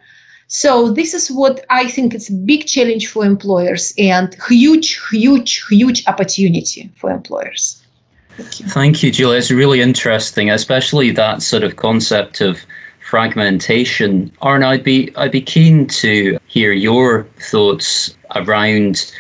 so 0.47 0.91
this 0.91 1.13
is 1.13 1.29
what 1.29 1.65
I 1.69 1.87
think 1.87 2.15
is 2.15 2.29
a 2.29 2.33
big 2.33 2.65
challenge 2.65 3.07
for 3.07 3.25
employers 3.25 3.93
and 3.97 4.35
huge, 4.47 4.99
huge, 5.11 5.65
huge 5.69 6.07
opportunity 6.07 6.89
for 6.95 7.11
employers. 7.11 7.83
Thank 8.37 8.59
you. 8.59 8.65
Thank 8.67 9.03
you, 9.03 9.11
Julia. 9.11 9.39
It's 9.39 9.51
really 9.51 9.81
interesting, 9.81 10.49
especially 10.49 11.11
that 11.11 11.41
sort 11.41 11.63
of 11.63 11.75
concept 11.75 12.39
of 12.39 12.59
fragmentation. 13.09 14.31
Arne, 14.41 14.63
I'd 14.63 14.83
be 14.83 15.11
I'd 15.15 15.31
be 15.31 15.41
keen 15.41 15.87
to 15.87 16.39
hear 16.47 16.71
your 16.71 17.23
thoughts 17.39 18.15
around 18.35 19.11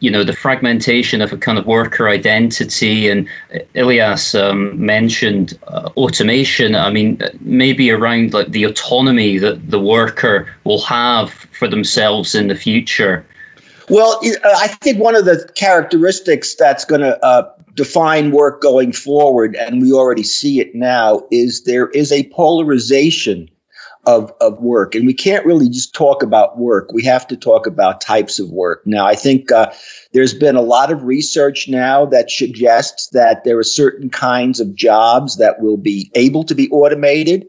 you 0.00 0.10
know 0.10 0.24
the 0.24 0.32
fragmentation 0.32 1.22
of 1.22 1.32
a 1.32 1.36
kind 1.36 1.58
of 1.58 1.66
worker 1.66 2.08
identity. 2.08 3.08
And 3.08 3.28
Ilias 3.74 4.34
um, 4.34 4.84
mentioned 4.84 5.58
uh, 5.68 5.90
automation. 5.96 6.74
I 6.74 6.90
mean 6.90 7.20
maybe 7.40 7.90
around 7.90 8.34
like 8.34 8.48
the 8.48 8.64
autonomy 8.64 9.38
that 9.38 9.70
the 9.70 9.80
worker 9.80 10.52
will 10.64 10.80
have 10.82 11.30
for 11.30 11.68
themselves 11.68 12.34
in 12.34 12.48
the 12.48 12.56
future. 12.56 13.24
Well 13.88 14.20
i 14.44 14.68
think 14.68 14.98
one 14.98 15.16
of 15.16 15.24
the 15.24 15.50
characteristics 15.56 16.54
that's 16.54 16.84
going 16.84 17.00
to 17.00 17.22
uh, 17.24 17.50
define 17.74 18.30
work 18.30 18.60
going 18.60 18.92
forward 18.92 19.56
and 19.56 19.80
we 19.80 19.92
already 19.92 20.22
see 20.22 20.60
it 20.60 20.74
now 20.74 21.22
is 21.30 21.64
there 21.64 21.88
is 21.90 22.12
a 22.12 22.28
polarization 22.30 23.48
of, 24.06 24.32
of 24.40 24.58
work. 24.60 24.94
And 24.94 25.06
we 25.06 25.14
can't 25.14 25.44
really 25.44 25.68
just 25.68 25.94
talk 25.94 26.22
about 26.22 26.58
work. 26.58 26.92
We 26.92 27.04
have 27.04 27.26
to 27.28 27.36
talk 27.36 27.66
about 27.66 28.00
types 28.00 28.38
of 28.38 28.50
work. 28.50 28.82
Now, 28.86 29.06
I 29.06 29.14
think 29.14 29.52
uh, 29.52 29.72
there's 30.12 30.34
been 30.34 30.56
a 30.56 30.62
lot 30.62 30.90
of 30.90 31.04
research 31.04 31.68
now 31.68 32.06
that 32.06 32.30
suggests 32.30 33.08
that 33.08 33.44
there 33.44 33.58
are 33.58 33.64
certain 33.64 34.08
kinds 34.08 34.58
of 34.60 34.74
jobs 34.74 35.36
that 35.36 35.60
will 35.60 35.76
be 35.76 36.10
able 36.14 36.44
to 36.44 36.54
be 36.54 36.70
automated. 36.70 37.46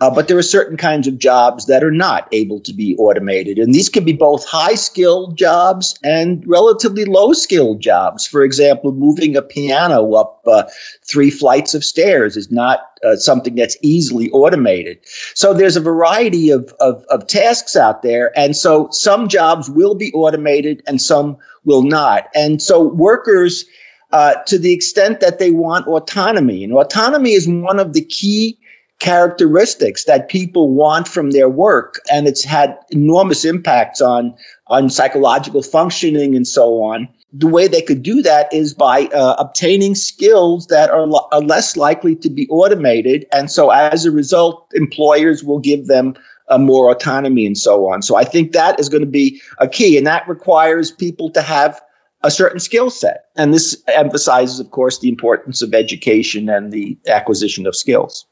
Uh, 0.00 0.08
but 0.14 0.28
there 0.28 0.38
are 0.38 0.42
certain 0.42 0.76
kinds 0.76 1.08
of 1.08 1.18
jobs 1.18 1.66
that 1.66 1.82
are 1.82 1.90
not 1.90 2.28
able 2.30 2.60
to 2.60 2.72
be 2.72 2.96
automated. 2.98 3.58
And 3.58 3.74
these 3.74 3.88
can 3.88 4.04
be 4.04 4.12
both 4.12 4.46
high 4.46 4.76
skilled 4.76 5.36
jobs 5.36 5.98
and 6.04 6.44
relatively 6.46 7.04
low 7.04 7.32
skilled 7.32 7.80
jobs. 7.80 8.26
For 8.26 8.42
example, 8.42 8.92
moving 8.92 9.36
a 9.36 9.42
piano 9.42 10.14
up 10.14 10.42
uh, 10.46 10.64
three 11.02 11.30
flights 11.30 11.74
of 11.74 11.84
stairs 11.84 12.36
is 12.36 12.50
not 12.50 12.80
uh, 13.04 13.16
something 13.16 13.56
that's 13.56 13.76
easily 13.82 14.30
automated. 14.30 14.98
So 15.34 15.52
there's 15.52 15.76
a 15.76 15.80
variety 15.80 16.50
of, 16.50 16.72
of, 16.78 17.04
of 17.10 17.26
tasks 17.26 17.74
out 17.74 18.02
there. 18.02 18.36
And 18.38 18.56
so 18.56 18.88
some 18.92 19.28
jobs 19.28 19.68
will 19.68 19.96
be 19.96 20.12
automated 20.12 20.82
and 20.86 21.02
some 21.02 21.36
will 21.64 21.82
not. 21.82 22.28
And 22.34 22.62
so 22.62 22.82
workers, 22.82 23.64
uh, 24.12 24.34
to 24.46 24.58
the 24.58 24.72
extent 24.72 25.20
that 25.20 25.38
they 25.38 25.50
want 25.50 25.86
autonomy, 25.86 26.64
and 26.64 26.72
autonomy 26.72 27.32
is 27.32 27.48
one 27.48 27.78
of 27.78 27.92
the 27.92 28.04
key 28.04 28.57
characteristics 28.98 30.04
that 30.04 30.28
people 30.28 30.70
want 30.70 31.06
from 31.06 31.30
their 31.30 31.48
work 31.48 32.00
and 32.10 32.26
it's 32.26 32.44
had 32.44 32.76
enormous 32.90 33.44
impacts 33.44 34.00
on 34.00 34.34
on 34.66 34.90
psychological 34.90 35.62
functioning 35.62 36.34
and 36.34 36.46
so 36.46 36.82
on. 36.82 37.08
The 37.32 37.46
way 37.46 37.68
they 37.68 37.82
could 37.82 38.02
do 38.02 38.22
that 38.22 38.52
is 38.52 38.74
by 38.74 39.04
uh, 39.06 39.36
obtaining 39.38 39.94
skills 39.94 40.66
that 40.68 40.90
are, 40.90 41.02
l- 41.02 41.28
are 41.30 41.42
less 41.42 41.76
likely 41.76 42.16
to 42.16 42.30
be 42.30 42.48
automated 42.48 43.26
and 43.32 43.50
so 43.50 43.70
as 43.70 44.04
a 44.04 44.10
result 44.10 44.66
employers 44.74 45.44
will 45.44 45.60
give 45.60 45.86
them 45.86 46.14
uh, 46.48 46.58
more 46.58 46.90
autonomy 46.90 47.46
and 47.46 47.56
so 47.56 47.88
on. 47.88 48.02
So 48.02 48.16
i 48.16 48.24
think 48.24 48.52
that 48.52 48.80
is 48.80 48.88
going 48.88 49.04
to 49.04 49.10
be 49.10 49.40
a 49.58 49.68
key 49.68 49.96
and 49.96 50.06
that 50.08 50.28
requires 50.28 50.90
people 50.90 51.30
to 51.30 51.42
have 51.42 51.80
a 52.24 52.32
certain 52.32 52.58
skill 52.58 52.90
set. 52.90 53.26
And 53.36 53.54
this 53.54 53.80
emphasizes 53.86 54.58
of 54.58 54.72
course 54.72 54.98
the 54.98 55.08
importance 55.08 55.62
of 55.62 55.72
education 55.72 56.48
and 56.48 56.72
the 56.72 56.98
acquisition 57.06 57.64
of 57.64 57.76
skills 57.76 58.26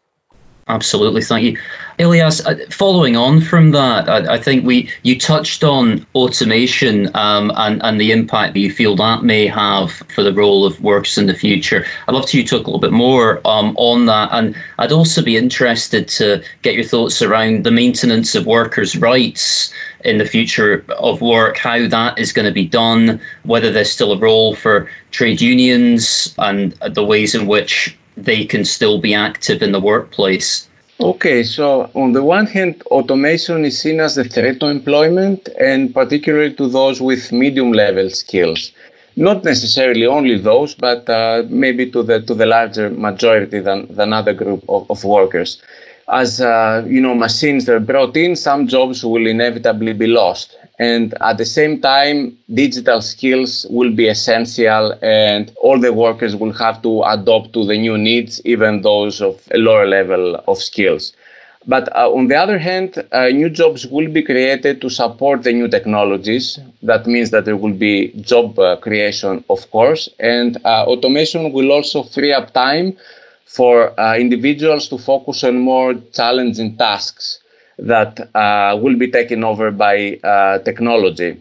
Absolutely, 0.68 1.22
thank 1.22 1.44
you, 1.44 1.56
Ilias. 1.98 2.44
Uh, 2.44 2.56
following 2.70 3.14
on 3.14 3.40
from 3.40 3.70
that, 3.70 4.08
I, 4.08 4.34
I, 4.34 4.38
think 4.38 4.66
we 4.66 4.90
you 5.04 5.16
touched 5.16 5.62
on 5.62 6.04
automation 6.16 7.08
um, 7.14 7.52
and 7.54 7.80
and 7.84 8.00
the 8.00 8.10
impact 8.10 8.54
that 8.54 8.58
you 8.58 8.72
feel 8.72 8.96
that 8.96 9.22
may 9.22 9.46
have 9.46 9.92
for 9.92 10.24
the 10.24 10.32
role 10.32 10.66
of 10.66 10.82
works 10.82 11.18
in 11.18 11.26
the 11.26 11.34
future. 11.34 11.86
I'd 12.08 12.16
love 12.16 12.26
to 12.26 12.36
you 12.36 12.44
talk 12.44 12.62
a 12.62 12.70
little 12.70 12.80
bit 12.80 12.90
more 12.90 13.40
um, 13.46 13.76
on 13.78 14.06
that, 14.06 14.30
and 14.32 14.56
I'd 14.80 14.90
also 14.90 15.22
be 15.22 15.36
interested 15.36 16.08
to 16.08 16.42
get 16.62 16.74
your 16.74 16.82
thoughts 16.82 17.22
around 17.22 17.62
the 17.62 17.70
maintenance 17.70 18.34
of 18.34 18.44
workers' 18.44 18.96
rights 18.96 19.72
in 20.04 20.18
the 20.18 20.26
future 20.26 20.84
of 20.98 21.20
work, 21.20 21.58
how 21.58 21.86
that 21.86 22.18
is 22.18 22.32
going 22.32 22.46
to 22.46 22.52
be 22.52 22.66
done, 22.66 23.20
whether 23.44 23.70
there's 23.70 23.92
still 23.92 24.12
a 24.12 24.18
role 24.18 24.56
for 24.56 24.90
trade 25.12 25.40
unions, 25.40 26.34
and 26.38 26.72
the 26.90 27.04
ways 27.04 27.36
in 27.36 27.46
which 27.46 27.96
they 28.16 28.44
can 28.44 28.64
still 28.64 28.98
be 28.98 29.14
active 29.14 29.62
in 29.62 29.72
the 29.72 29.80
workplace? 29.80 30.68
Okay, 30.98 31.42
so 31.42 31.90
on 31.94 32.12
the 32.12 32.22
one 32.22 32.46
hand, 32.46 32.82
automation 32.86 33.66
is 33.66 33.78
seen 33.78 34.00
as 34.00 34.16
a 34.16 34.24
threat 34.24 34.60
to 34.60 34.66
employment 34.68 35.48
and 35.60 35.92
particularly 35.92 36.54
to 36.54 36.68
those 36.68 37.02
with 37.02 37.32
medium 37.32 37.72
level 37.72 38.08
skills. 38.08 38.72
Not 39.14 39.44
necessarily 39.44 40.06
only 40.06 40.38
those, 40.38 40.74
but 40.74 41.08
uh, 41.08 41.42
maybe 41.48 41.90
to 41.90 42.02
the 42.02 42.20
to 42.22 42.34
the 42.34 42.46
larger 42.46 42.90
majority 42.90 43.60
than, 43.60 43.94
than 43.94 44.12
other 44.12 44.32
group 44.32 44.64
of, 44.68 44.90
of 44.90 45.04
workers. 45.04 45.60
As 46.08 46.40
uh, 46.40 46.84
you 46.86 47.00
know, 47.00 47.14
machines 47.14 47.68
are 47.68 47.80
brought 47.80 48.16
in, 48.16 48.36
some 48.36 48.66
jobs 48.66 49.04
will 49.04 49.26
inevitably 49.26 49.92
be 49.92 50.06
lost, 50.06 50.56
and 50.78 51.14
at 51.20 51.38
the 51.38 51.44
same 51.44 51.80
time 51.80 52.36
digital 52.52 53.00
skills 53.00 53.66
will 53.70 53.90
be 53.92 54.08
essential 54.08 54.92
and 55.02 55.52
all 55.60 55.78
the 55.78 55.92
workers 55.92 56.34
will 56.36 56.52
have 56.52 56.80
to 56.82 57.02
adopt 57.04 57.52
to 57.52 57.64
the 57.64 57.76
new 57.78 57.96
needs 57.96 58.40
even 58.44 58.82
those 58.82 59.20
of 59.20 59.40
a 59.52 59.58
lower 59.58 59.86
level 59.86 60.36
of 60.48 60.58
skills. 60.58 61.12
But 61.66 61.88
uh, 61.96 62.10
on 62.12 62.28
the 62.28 62.36
other 62.36 62.58
hand 62.58 63.02
uh, 63.12 63.28
new 63.28 63.48
jobs 63.50 63.86
will 63.86 64.08
be 64.08 64.22
created 64.22 64.80
to 64.82 64.88
support 64.90 65.42
the 65.42 65.52
new 65.52 65.68
technologies. 65.68 66.58
That 66.82 67.06
means 67.06 67.30
that 67.30 67.44
there 67.44 67.56
will 67.56 67.74
be 67.74 68.12
job 68.20 68.58
uh, 68.58 68.76
creation 68.76 69.44
of 69.50 69.70
course. 69.70 70.08
And 70.18 70.56
uh, 70.64 70.84
automation 70.86 71.52
will 71.52 71.72
also 71.72 72.02
free 72.02 72.32
up 72.32 72.52
time 72.52 72.96
for 73.46 73.98
uh, 73.98 74.16
individuals 74.16 74.88
to 74.88 74.98
focus 74.98 75.44
on 75.44 75.58
more 75.58 75.94
challenging 76.12 76.76
tasks 76.76 77.40
that 77.78 78.18
uh, 78.34 78.76
will 78.80 78.96
be 78.96 79.10
taken 79.10 79.44
over 79.44 79.70
by 79.70 80.18
uh, 80.24 80.58
technology. 80.60 81.36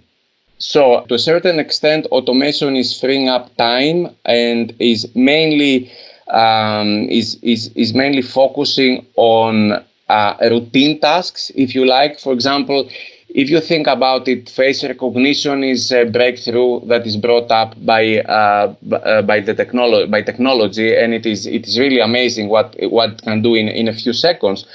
So, 0.57 1.05
to 1.07 1.15
a 1.15 1.19
certain 1.19 1.59
extent, 1.59 2.05
automation 2.07 2.75
is 2.75 2.97
freeing 2.99 3.27
up 3.29 3.55
time 3.57 4.09
and 4.25 4.73
is 4.79 5.07
mainly 5.15 5.91
um, 6.27 7.07
is, 7.09 7.37
is 7.41 7.71
is 7.75 7.93
mainly 7.93 8.21
focusing 8.21 9.05
on 9.15 9.83
uh, 10.09 10.35
routine 10.41 10.99
tasks, 10.99 11.51
if 11.55 11.75
you 11.75 11.85
like. 11.85 12.19
For 12.19 12.33
example, 12.33 12.89
if 13.29 13.49
you 13.49 13.59
think 13.59 13.87
about 13.87 14.27
it, 14.27 14.49
face 14.49 14.83
recognition 14.83 15.63
is 15.63 15.91
a 15.91 16.05
breakthrough 16.05 16.85
that 16.87 17.05
is 17.05 17.17
brought 17.17 17.51
up 17.51 17.73
by 17.85 18.19
uh, 18.19 18.73
uh, 18.91 19.21
by 19.23 19.39
the 19.41 19.53
technology 19.53 20.09
by 20.09 20.21
technology, 20.21 20.95
and 20.95 21.13
it 21.13 21.25
is 21.25 21.45
it 21.45 21.67
is 21.67 21.77
really 21.79 21.99
amazing 21.99 22.49
what 22.49 22.75
what 22.89 23.21
can 23.23 23.41
do 23.41 23.55
in 23.55 23.67
in 23.67 23.87
a 23.87 23.93
few 23.93 24.13
seconds. 24.13 24.65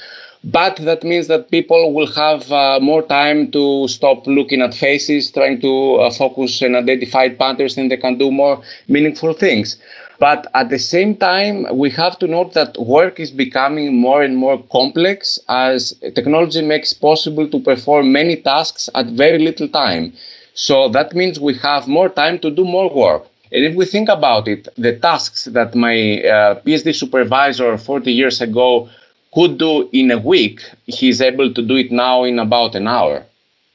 But 0.43 0.75
that 0.77 1.03
means 1.03 1.27
that 1.27 1.51
people 1.51 1.93
will 1.93 2.11
have 2.13 2.51
uh, 2.51 2.79
more 2.81 3.03
time 3.03 3.51
to 3.51 3.87
stop 3.87 4.25
looking 4.25 4.61
at 4.61 4.73
faces, 4.73 5.31
trying 5.31 5.61
to 5.61 5.95
uh, 5.95 6.11
focus 6.11 6.61
and 6.61 6.75
identify 6.75 7.29
patterns, 7.29 7.77
and 7.77 7.91
they 7.91 7.97
can 7.97 8.17
do 8.17 8.31
more 8.31 8.61
meaningful 8.87 9.33
things. 9.33 9.77
But 10.19 10.47
at 10.53 10.69
the 10.69 10.79
same 10.79 11.15
time, 11.15 11.65
we 11.77 11.89
have 11.91 12.17
to 12.19 12.27
note 12.27 12.53
that 12.53 12.77
work 12.79 13.19
is 13.19 13.31
becoming 13.31 13.99
more 13.99 14.21
and 14.23 14.35
more 14.37 14.61
complex 14.71 15.39
as 15.49 15.93
technology 16.15 16.61
makes 16.61 16.93
possible 16.93 17.47
to 17.49 17.59
perform 17.59 18.11
many 18.11 18.35
tasks 18.35 18.89
at 18.95 19.07
very 19.07 19.39
little 19.39 19.67
time. 19.67 20.13
So 20.53 20.89
that 20.89 21.13
means 21.15 21.39
we 21.39 21.55
have 21.55 21.87
more 21.87 22.09
time 22.09 22.39
to 22.39 22.51
do 22.51 22.63
more 22.65 22.89
work. 22.93 23.25
And 23.51 23.65
if 23.65 23.75
we 23.75 23.85
think 23.85 24.09
about 24.09 24.47
it, 24.47 24.67
the 24.77 24.97
tasks 24.97 25.45
that 25.45 25.75
my 25.75 26.21
uh, 26.21 26.61
PhD 26.61 26.95
supervisor 26.95 27.77
40 27.77 28.11
years 28.11 28.41
ago 28.41 28.89
could 29.33 29.57
do 29.57 29.89
in 29.91 30.11
a 30.11 30.17
week, 30.17 30.61
he's 30.85 31.21
able 31.21 31.53
to 31.53 31.61
do 31.61 31.75
it 31.75 31.91
now 31.91 32.23
in 32.23 32.39
about 32.39 32.75
an 32.75 32.87
hour. 32.87 33.25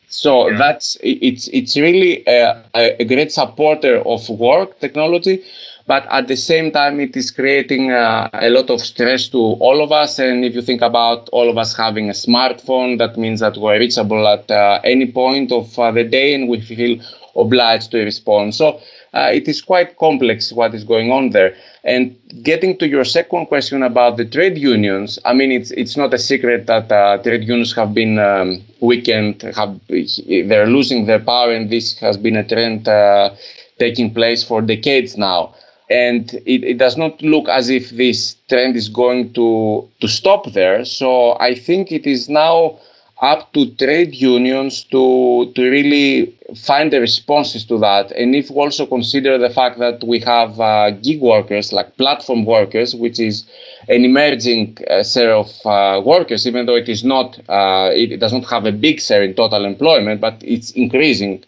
So 0.09 0.49
yeah. 0.49 0.59
that's 0.59 0.97
it's 1.03 1.49
it's 1.49 1.77
really 1.77 2.25
a, 2.27 2.63
a, 2.75 3.05
great 3.05 3.33
supporter 3.33 3.99
of 4.07 4.29
work 4.29 4.79
technology, 4.79 5.45
but 5.87 6.07
at 6.11 6.29
the 6.29 6.37
same 6.37 6.71
time 6.71 7.01
it 7.01 7.17
is 7.17 7.33
creating 7.33 7.91
uh, 7.91 8.31
a 8.33 8.49
lot 8.51 8.71
of 8.71 8.81
stress 8.81 9.29
to 9.31 9.39
all 9.39 9.83
of 9.83 9.91
us. 9.91 10.19
And 10.21 10.45
if 10.45 10.55
you 10.55 10.63
think 10.63 10.81
about 10.81 11.29
all 11.31 11.51
of 11.51 11.59
us 11.59 11.77
having 11.77 12.09
a 12.09 12.13
smartphone, 12.13 12.99
that 12.99 13.19
means 13.19 13.41
that 13.41 13.57
we're 13.57 13.81
reachable 13.81 14.29
at 14.29 14.49
uh, 14.49 14.81
any 14.85 15.11
point 15.11 15.51
of 15.51 15.77
uh, 15.77 15.91
the 15.91 16.05
day, 16.05 16.35
and 16.35 16.49
we 16.49 16.61
feel 16.61 17.01
obliged 17.35 17.91
to 17.91 17.99
respond. 18.05 18.55
So 18.55 18.81
uh, 19.15 19.31
it 19.33 19.49
is 19.49 19.61
quite 19.63 19.97
complex 19.99 20.53
what 20.53 20.75
is 20.75 20.85
going 20.85 21.11
on 21.11 21.31
there. 21.31 21.55
And 21.85 22.17
getting 22.43 22.77
to 22.79 22.89
your 22.89 23.05
second 23.05 23.47
question 23.47 23.83
about 23.83 24.17
the 24.17 24.25
trade 24.25 24.59
unions, 24.59 25.19
I 25.25 25.33
mean, 25.35 25.53
it's 25.53 25.71
it's 25.71 25.97
not 25.97 26.13
a 26.13 26.19
secret 26.19 26.67
that 26.67 26.91
uh, 26.91 27.19
trade 27.23 27.43
unions 27.45 27.75
have 27.75 27.95
been 27.95 28.19
um, 28.19 28.63
weakened, 28.81 29.43
have 29.55 29.79
they're 29.89 30.67
losing 30.67 31.07
their 31.07 31.21
power, 31.21 31.53
and 31.53 31.71
this 31.71 31.99
has 31.99 32.17
been 32.17 32.37
a 32.37 32.47
trend 32.47 32.89
uh, 32.89 33.31
taking 33.79 34.13
place 34.13 34.43
for 34.43 34.61
decades 34.61 35.17
now. 35.17 35.55
And 35.89 36.35
it, 36.47 36.65
it 36.65 36.79
does 36.79 36.97
not 36.97 37.23
look 37.23 37.49
as 37.49 37.71
if 37.71 37.91
this 37.91 38.35
trend 38.49 38.75
is 38.75 38.89
going 38.89 39.33
to 39.35 39.89
to 40.01 40.09
stop 40.09 40.53
there. 40.53 40.85
So 40.85 41.39
I 41.39 41.55
think 41.55 41.93
it 41.93 42.07
is 42.07 42.29
now 42.29 42.79
up 43.23 43.50
to 43.54 43.70
trade 43.76 44.14
unions 44.14 44.85
to 44.85 45.50
to 45.54 45.70
really 45.70 46.35
find 46.54 46.92
the 46.92 47.00
responses 47.00 47.64
to 47.64 47.78
that. 47.78 48.12
And 48.12 48.35
if 48.35 48.50
we 48.50 48.56
also 48.56 48.87
consider 48.87 49.38
the 49.38 49.49
fact 49.50 49.78
that 49.78 50.04
we 50.04 50.20
have 50.20 50.61
uh, 50.61 50.90
gig 50.90 51.20
workers, 51.20 51.73
like 51.73 51.96
platform 51.96 52.44
workers, 52.44 52.94
which 52.94 53.18
is 53.18 53.44
an 53.88 54.04
emerging 54.04 54.76
uh, 54.90 55.02
share 55.02 55.35
of 55.35 55.50
uh, 55.64 56.02
workers, 56.04 56.46
even 56.46 56.66
though 56.66 56.76
it 56.76 56.88
is 56.88 57.04
not, 57.04 57.38
uh, 57.49 57.90
it, 57.92 58.12
it, 58.12 58.20
does 58.20 58.32
not 58.32 58.44
have 58.50 58.66
a 58.66 58.73
big 58.73 59.00
share 59.00 59.23
in 59.23 59.35
total 59.35 59.64
employment, 59.64 60.20
but 60.20 60.37
it's 60.42 60.70
increasing 60.73 61.42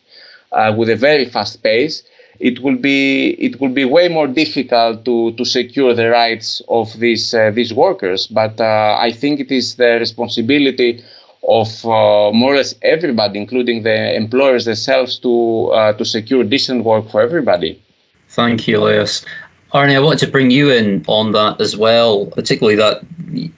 uh, 0.52 0.74
with 0.76 0.88
a 0.88 0.96
very 0.96 1.26
fast 1.26 1.62
pace. 1.62 2.02
It 2.40 2.60
will 2.60 2.76
be 2.76 3.30
it 3.30 3.60
will 3.60 3.70
be 3.72 3.84
way 3.84 4.08
more 4.08 4.28
difficult 4.28 5.04
to, 5.04 5.32
to 5.32 5.44
secure 5.44 5.92
the 5.92 6.08
rights 6.08 6.62
of 6.68 6.96
these 7.00 7.34
uh, 7.34 7.50
these 7.50 7.74
workers. 7.74 8.28
But 8.28 8.60
I 8.60 9.10
think 9.10 9.40
it 9.40 9.50
is 9.50 9.74
the 9.74 9.98
responsibility 9.98 11.02
of 11.46 11.84
uh, 11.84 12.32
more 12.32 12.54
or 12.54 12.56
less 12.56 12.74
everybody, 12.82 13.38
including 13.38 13.82
the 13.82 14.14
employers 14.14 14.64
themselves, 14.64 15.18
to 15.20 15.68
uh, 15.72 15.92
to 15.94 16.04
secure 16.04 16.44
decent 16.44 16.84
work 16.84 17.10
for 17.10 17.20
everybody. 17.20 17.80
Thank 18.28 18.68
you, 18.68 18.76
Ilias. 18.76 19.24
Arne, 19.72 19.90
I 19.90 20.00
wanted 20.00 20.20
to 20.20 20.32
bring 20.32 20.50
you 20.50 20.70
in 20.70 21.04
on 21.08 21.32
that 21.32 21.60
as 21.60 21.76
well, 21.76 22.26
particularly 22.26 22.76
that 22.76 23.02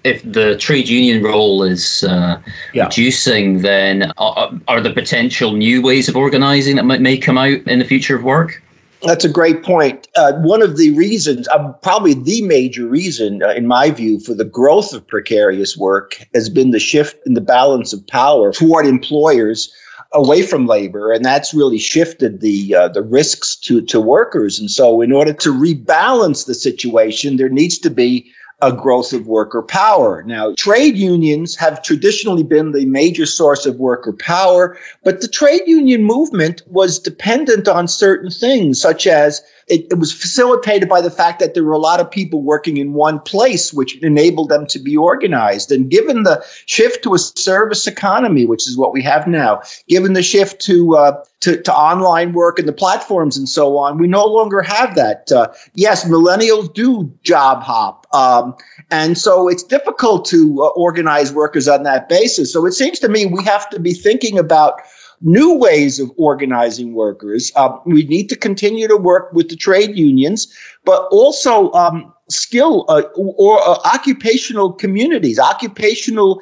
if 0.03 0.23
the 0.25 0.57
trade 0.57 0.89
union 0.89 1.23
role 1.23 1.63
is 1.63 2.03
uh, 2.03 2.41
yeah. 2.75 2.85
reducing, 2.85 3.63
then 3.63 4.11
are, 4.19 4.53
are 4.67 4.81
there 4.81 4.93
potential 4.93 5.53
new 5.53 5.81
ways 5.81 6.09
of 6.09 6.17
organising 6.17 6.75
that 6.77 6.85
might, 6.85 7.01
may 7.01 7.17
come 7.17 7.39
out 7.39 7.59
in 7.69 7.79
the 7.79 7.85
future 7.85 8.17
of 8.17 8.25
work? 8.25 8.61
That's 9.03 9.25
a 9.25 9.31
great 9.31 9.63
point. 9.63 10.09
Uh, 10.15 10.35
one 10.35 10.63
of 10.63 10.77
the 10.77 10.91
reasons, 10.93 11.49
uh, 11.49 11.73
probably 11.83 12.15
the 12.15 12.43
major 12.43 12.87
reason, 12.87 13.43
uh, 13.43 13.51
in 13.51 13.67
my 13.67 13.91
view, 13.91 14.21
for 14.21 14.35
the 14.35 14.45
growth 14.45 14.93
of 14.93 15.07
precarious 15.07 15.77
work 15.77 16.27
has 16.35 16.49
been 16.49 16.71
the 16.71 16.79
shift 16.79 17.17
in 17.27 17.35
the 17.35 17.41
balance 17.41 17.93
of 17.93 18.07
power 18.07 18.53
toward 18.53 18.87
employers 18.87 19.73
away 20.13 20.43
from 20.43 20.67
labor, 20.67 21.13
and 21.13 21.25
that's 21.25 21.55
really 21.55 21.79
shifted 21.79 22.41
the 22.41 22.75
uh, 22.75 22.89
the 22.89 23.03
risks 23.03 23.57
to 23.57 23.81
to 23.83 24.01
workers. 24.01 24.59
And 24.59 24.71
so, 24.71 25.01
in 25.01 25.13
order 25.13 25.33
to 25.33 25.53
rebalance 25.53 26.47
the 26.47 26.55
situation, 26.55 27.37
there 27.37 27.49
needs 27.49 27.79
to 27.79 27.91
be 27.91 28.31
a 28.63 28.73
growth 28.73 29.13
of 29.13 29.27
worker 29.27 29.63
power. 29.63 30.23
Now, 30.23 30.55
trade 30.57 30.97
unions 30.97 31.57
have 31.57 31.83
traditionally 31.83 32.43
been 32.43 32.73
the 32.73 32.85
major 32.87 33.27
source 33.27 33.67
of 33.67 33.77
worker 33.77 34.13
power, 34.13 34.77
but 35.03 35.21
the 35.21 35.29
trade 35.29 35.63
union 35.67 36.05
movement 36.05 36.63
was 36.67 36.99
dependent 36.99 37.69
on 37.69 37.89
certain 37.89 38.31
things, 38.31 38.81
such 38.81 39.07
as 39.07 39.43
it, 39.67 39.87
it, 39.91 39.99
was 39.99 40.13
facilitated 40.13 40.89
by 40.89 41.01
the 41.01 41.11
fact 41.11 41.41
that 41.41 41.55
there 41.55 41.65
were 41.65 41.73
a 41.73 41.79
lot 41.79 42.01
of 42.01 42.11
people 42.11 42.43
working 42.43 42.77
in 42.77 42.93
one 42.93 43.21
place, 43.21 43.73
which 43.73 43.97
enabled 44.03 44.49
them 44.49 44.67
to 44.67 44.79
be 44.79 44.97
organized. 44.97 45.71
And 45.71 45.91
given 45.91 46.23
the 46.23 46.45
shift 46.67 47.03
to 47.05 47.15
a 47.15 47.19
service 47.19 47.87
economy, 47.87 48.47
which 48.47 48.67
is 48.67 48.77
what 48.77 48.93
we 48.93 49.03
have 49.03 49.27
now, 49.27 49.63
given 49.89 50.13
the 50.13 50.23
shift 50.23 50.61
to 50.63 50.97
uh, 50.97 51.25
to, 51.41 51.61
to 51.63 51.75
online 51.75 52.33
work 52.33 52.59
and 52.59 52.69
the 52.69 52.73
platforms 52.73 53.37
and 53.37 53.49
so 53.49 53.79
on, 53.79 53.99
we 53.99 54.07
no 54.07 54.27
longer 54.27 54.61
have 54.61 54.95
that. 54.95 55.33
Uh, 55.33 55.49
yes, 55.75 56.05
millennials 56.05 56.73
do 56.75 57.11
job 57.23 57.63
hop. 57.63 58.07
Um, 58.13 58.55
and 58.91 59.17
so 59.17 59.49
it's 59.49 59.63
difficult 59.63 60.25
to 60.27 60.63
uh, 60.63 60.69
organize 60.69 61.33
workers 61.33 61.67
on 61.67 61.83
that 61.85 62.09
basis. 62.09 62.53
So 62.53 62.67
it 62.67 62.73
seems 62.73 62.99
to 63.01 63.09
me 63.09 63.27
we 63.27 63.43
have 63.45 63.71
to 63.71 63.81
be 63.81 63.95
thinking 63.95 64.39
about 64.39 64.81
new 65.21 65.55
ways 65.55 66.01
of 66.01 66.11
organizing 66.17 66.95
workers. 66.95 67.53
Uh, 67.57 67.77
we 67.85 68.05
need 68.05 68.29
to 68.29 68.37
continue 68.37 68.89
to 68.89 68.97
work 68.97 69.33
with 69.33 69.49
the 69.49 69.57
trade 69.57 69.97
unions, 69.97 70.53
but 70.85 71.07
also 71.11 71.71
um, 71.73 72.13
skill 72.29 72.85
uh, 72.89 73.03
or 73.17 73.61
uh, 73.61 73.79
occupational 73.85 74.73
communities, 74.73 75.39
occupational 75.39 76.41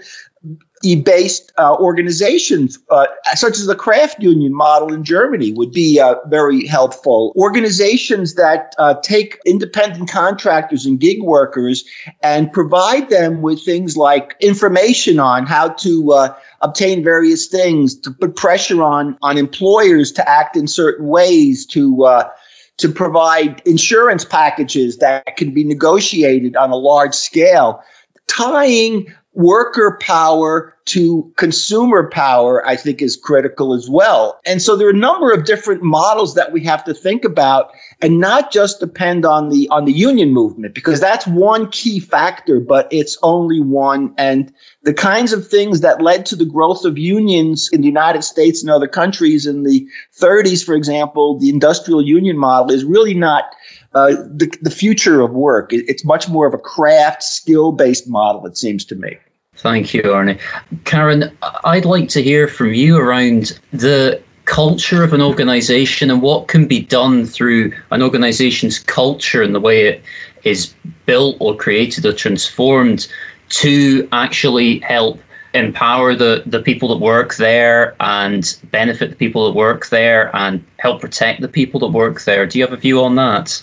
based 1.03 1.53
uh, 1.59 1.77
organizations, 1.77 2.79
uh, 2.91 3.07
such 3.35 3.59
as 3.59 3.67
the 3.67 3.75
craft 3.75 4.23
union 4.23 4.55
model 4.55 4.93
in 4.93 5.03
Germany, 5.03 5.53
would 5.53 5.73
be 5.73 6.01
uh, 6.01 6.15
very 6.29 6.67
helpful. 6.67 7.33
Organizations 7.37 8.35
that 8.35 8.75
uh, 8.79 8.95
take 9.03 9.39
independent 9.45 10.09
contractors 10.09 10.87
and 10.87 11.01
gig 11.01 11.23
workers 11.23 11.85
and 12.23 12.53
provide 12.53 13.11
them 13.11 13.43
with 13.43 13.65
things 13.65 13.97
like 13.97 14.37
information 14.41 15.19
on 15.19 15.47
how 15.47 15.71
to 15.71 16.13
uh, 16.13 16.35
obtain 16.61 17.05
various 17.05 17.47
things, 17.47 17.95
to 18.01 18.11
put 18.11 18.37
pressure 18.37 18.83
on 18.83 19.17
on 19.23 19.39
employers 19.39 20.13
to 20.13 20.29
act 20.29 20.57
in 20.57 20.67
certain 20.67 21.07
ways, 21.07 21.67
to 21.67 22.05
uh, 22.05 22.29
to 22.79 22.89
provide 22.89 23.61
insurance 23.67 24.25
packages 24.25 24.99
that 24.99 25.37
can 25.37 25.53
be 25.53 25.65
negotiated 25.65 26.57
on 26.57 26.71
a 26.71 26.77
large 26.77 27.15
scale, 27.15 27.83
tying 28.27 29.13
worker 29.39 29.97
power 30.01 30.75
to 30.85 31.33
consumer 31.37 32.11
power, 32.11 32.67
I 32.67 32.75
think 32.75 33.01
is 33.01 33.17
critical 33.17 33.73
as 33.73 33.89
well. 33.89 34.41
And 34.45 34.61
so 34.61 34.75
there 34.75 34.89
are 34.89 34.91
a 34.91 34.97
number 34.97 35.31
of 35.31 35.45
different 35.45 35.83
models 35.83 36.35
that 36.35 36.51
we 36.51 36.65
have 36.65 36.83
to 36.85 36.95
think 36.95 37.25
about 37.25 37.71
and 38.01 38.19
not 38.19 38.51
just 38.51 38.81
depend 38.81 39.25
on 39.25 39.51
the 39.51 39.69
on 39.69 39.85
the 39.85 39.93
union 39.93 40.33
movement 40.33 40.75
because 40.75 40.99
that's 40.99 41.25
one 41.29 41.71
key 41.71 42.01
factor, 42.01 42.59
but 42.59 42.89
it's 42.91 43.17
only 43.23 43.61
one. 43.61 44.13
And 44.19 44.53
the 44.83 44.95
kinds 44.95 45.33
of 45.33 45.47
things 45.47 45.83
that 45.83 46.03
led 46.03 46.27
to 46.27 46.37
the 46.37 46.47
growth 46.47 46.85
of 46.85 46.99
unions 46.99 47.69
in 47.73 47.83
the 47.83 47.87
United 47.87 48.25
States 48.25 48.61
and 48.61 48.71
other 48.71 48.89
countries 48.89 49.47
in 49.47 49.63
the 49.63 49.87
30s, 50.19 50.65
for 50.65 50.75
example, 50.75 51.39
the 51.39 51.51
industrial 51.51 52.03
union 52.03 52.37
model 52.37 52.75
is 52.75 52.85
really 52.85 53.15
not 53.15 53.45
uh, 53.95 54.09
the, 54.09 54.53
the 54.63 54.71
future 54.71 55.21
of 55.21 55.31
work. 55.31 55.73
It's 55.73 56.05
much 56.05 56.29
more 56.29 56.47
of 56.47 56.55
a 56.55 56.59
craft, 56.59 57.23
skill 57.23 57.71
based 57.71 58.09
model, 58.09 58.45
it 58.47 58.59
seems 58.59 58.85
to 58.87 58.97
me. 58.97 59.19
Thank 59.59 59.93
you, 59.93 60.13
Arne. 60.13 60.39
Karen, 60.85 61.37
I'd 61.65 61.85
like 61.85 62.09
to 62.11 62.23
hear 62.23 62.47
from 62.47 62.75
you 62.75 62.97
around 62.97 63.59
the 63.73 64.23
culture 64.45 65.03
of 65.03 65.13
an 65.13 65.21
organization 65.21 66.11
and 66.13 66.23
what 66.23 66.47
can 66.47 66.67
be 66.67 66.81
done 66.81 67.27
through 67.27 67.73
an 67.91 68.01
organization's 68.01 68.79
culture 68.79 69.43
and 69.43 69.55
the 69.55 69.61
way 69.61 69.87
it 69.87 70.03
is 70.45 70.75
built 71.07 71.37
or 71.41 71.57
created 71.57 72.07
or 72.07 72.13
transformed 72.13 73.09
to 73.49 74.09
actually 74.13 74.79
help 74.79 75.21
empower 75.55 76.15
the, 76.15 76.45
the 76.47 76.63
people 76.63 76.89
that 76.89 77.05
work 77.05 77.35
there 77.35 77.97
and 77.99 78.59
benefit 78.71 79.11
the 79.11 79.17
people 79.17 79.45
that 79.47 79.59
work 79.59 79.89
there 79.89 80.35
and 80.37 80.65
help 80.79 81.01
protect 81.01 81.41
the 81.41 81.49
people 81.49 81.81
that 81.81 81.89
work 81.89 82.23
there. 82.23 82.47
Do 82.47 82.59
you 82.59 82.65
have 82.65 82.73
a 82.73 82.81
view 82.81 83.03
on 83.03 83.17
that? 83.17 83.61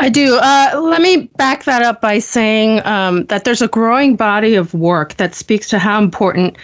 I 0.00 0.08
do. 0.08 0.36
Uh, 0.36 0.80
let 0.80 1.02
me 1.02 1.28
back 1.36 1.64
that 1.64 1.82
up 1.82 2.00
by 2.00 2.20
saying 2.20 2.84
um, 2.86 3.24
that 3.26 3.44
there's 3.44 3.60
a 3.62 3.68
growing 3.68 4.14
body 4.14 4.54
of 4.54 4.72
work 4.72 5.14
that 5.14 5.34
speaks 5.34 5.68
to 5.70 5.78
how 5.78 6.00
important 6.00 6.56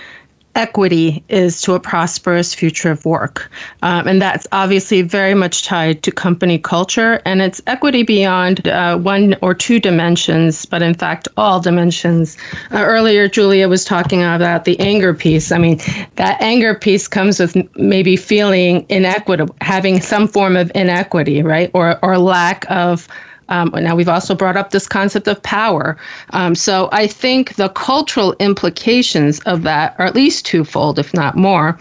equity 0.54 1.22
is 1.28 1.60
to 1.62 1.74
a 1.74 1.80
prosperous 1.80 2.54
future 2.54 2.90
of 2.90 3.04
work. 3.04 3.50
Um, 3.82 4.06
and 4.06 4.22
that's 4.22 4.46
obviously 4.52 5.02
very 5.02 5.34
much 5.34 5.64
tied 5.64 6.02
to 6.02 6.12
company 6.12 6.58
culture. 6.58 7.20
And 7.24 7.42
it's 7.42 7.60
equity 7.66 8.02
beyond 8.02 8.66
uh, 8.68 8.98
one 8.98 9.36
or 9.42 9.54
two 9.54 9.80
dimensions, 9.80 10.66
but 10.66 10.82
in 10.82 10.94
fact, 10.94 11.28
all 11.36 11.60
dimensions. 11.60 12.36
Uh, 12.70 12.84
earlier, 12.84 13.28
Julia 13.28 13.68
was 13.68 13.84
talking 13.84 14.22
about 14.22 14.64
the 14.64 14.78
anger 14.80 15.14
piece. 15.14 15.52
I 15.52 15.58
mean, 15.58 15.78
that 16.16 16.40
anger 16.40 16.74
piece 16.74 17.08
comes 17.08 17.40
with 17.40 17.56
maybe 17.76 18.16
feeling 18.16 18.86
inequitable, 18.88 19.54
having 19.60 20.00
some 20.00 20.28
form 20.28 20.56
of 20.56 20.70
inequity, 20.74 21.42
right? 21.42 21.70
Or, 21.74 21.98
or 22.04 22.18
lack 22.18 22.64
of 22.70 23.08
um, 23.48 23.70
now, 23.74 23.94
we've 23.94 24.08
also 24.08 24.34
brought 24.34 24.56
up 24.56 24.70
this 24.70 24.88
concept 24.88 25.28
of 25.28 25.42
power. 25.42 25.96
Um, 26.30 26.54
so 26.54 26.88
I 26.92 27.06
think 27.06 27.56
the 27.56 27.68
cultural 27.70 28.34
implications 28.40 29.40
of 29.40 29.62
that 29.62 29.94
are 29.98 30.06
at 30.06 30.14
least 30.14 30.46
twofold, 30.46 30.98
if 30.98 31.12
not 31.12 31.36
more. 31.36 31.78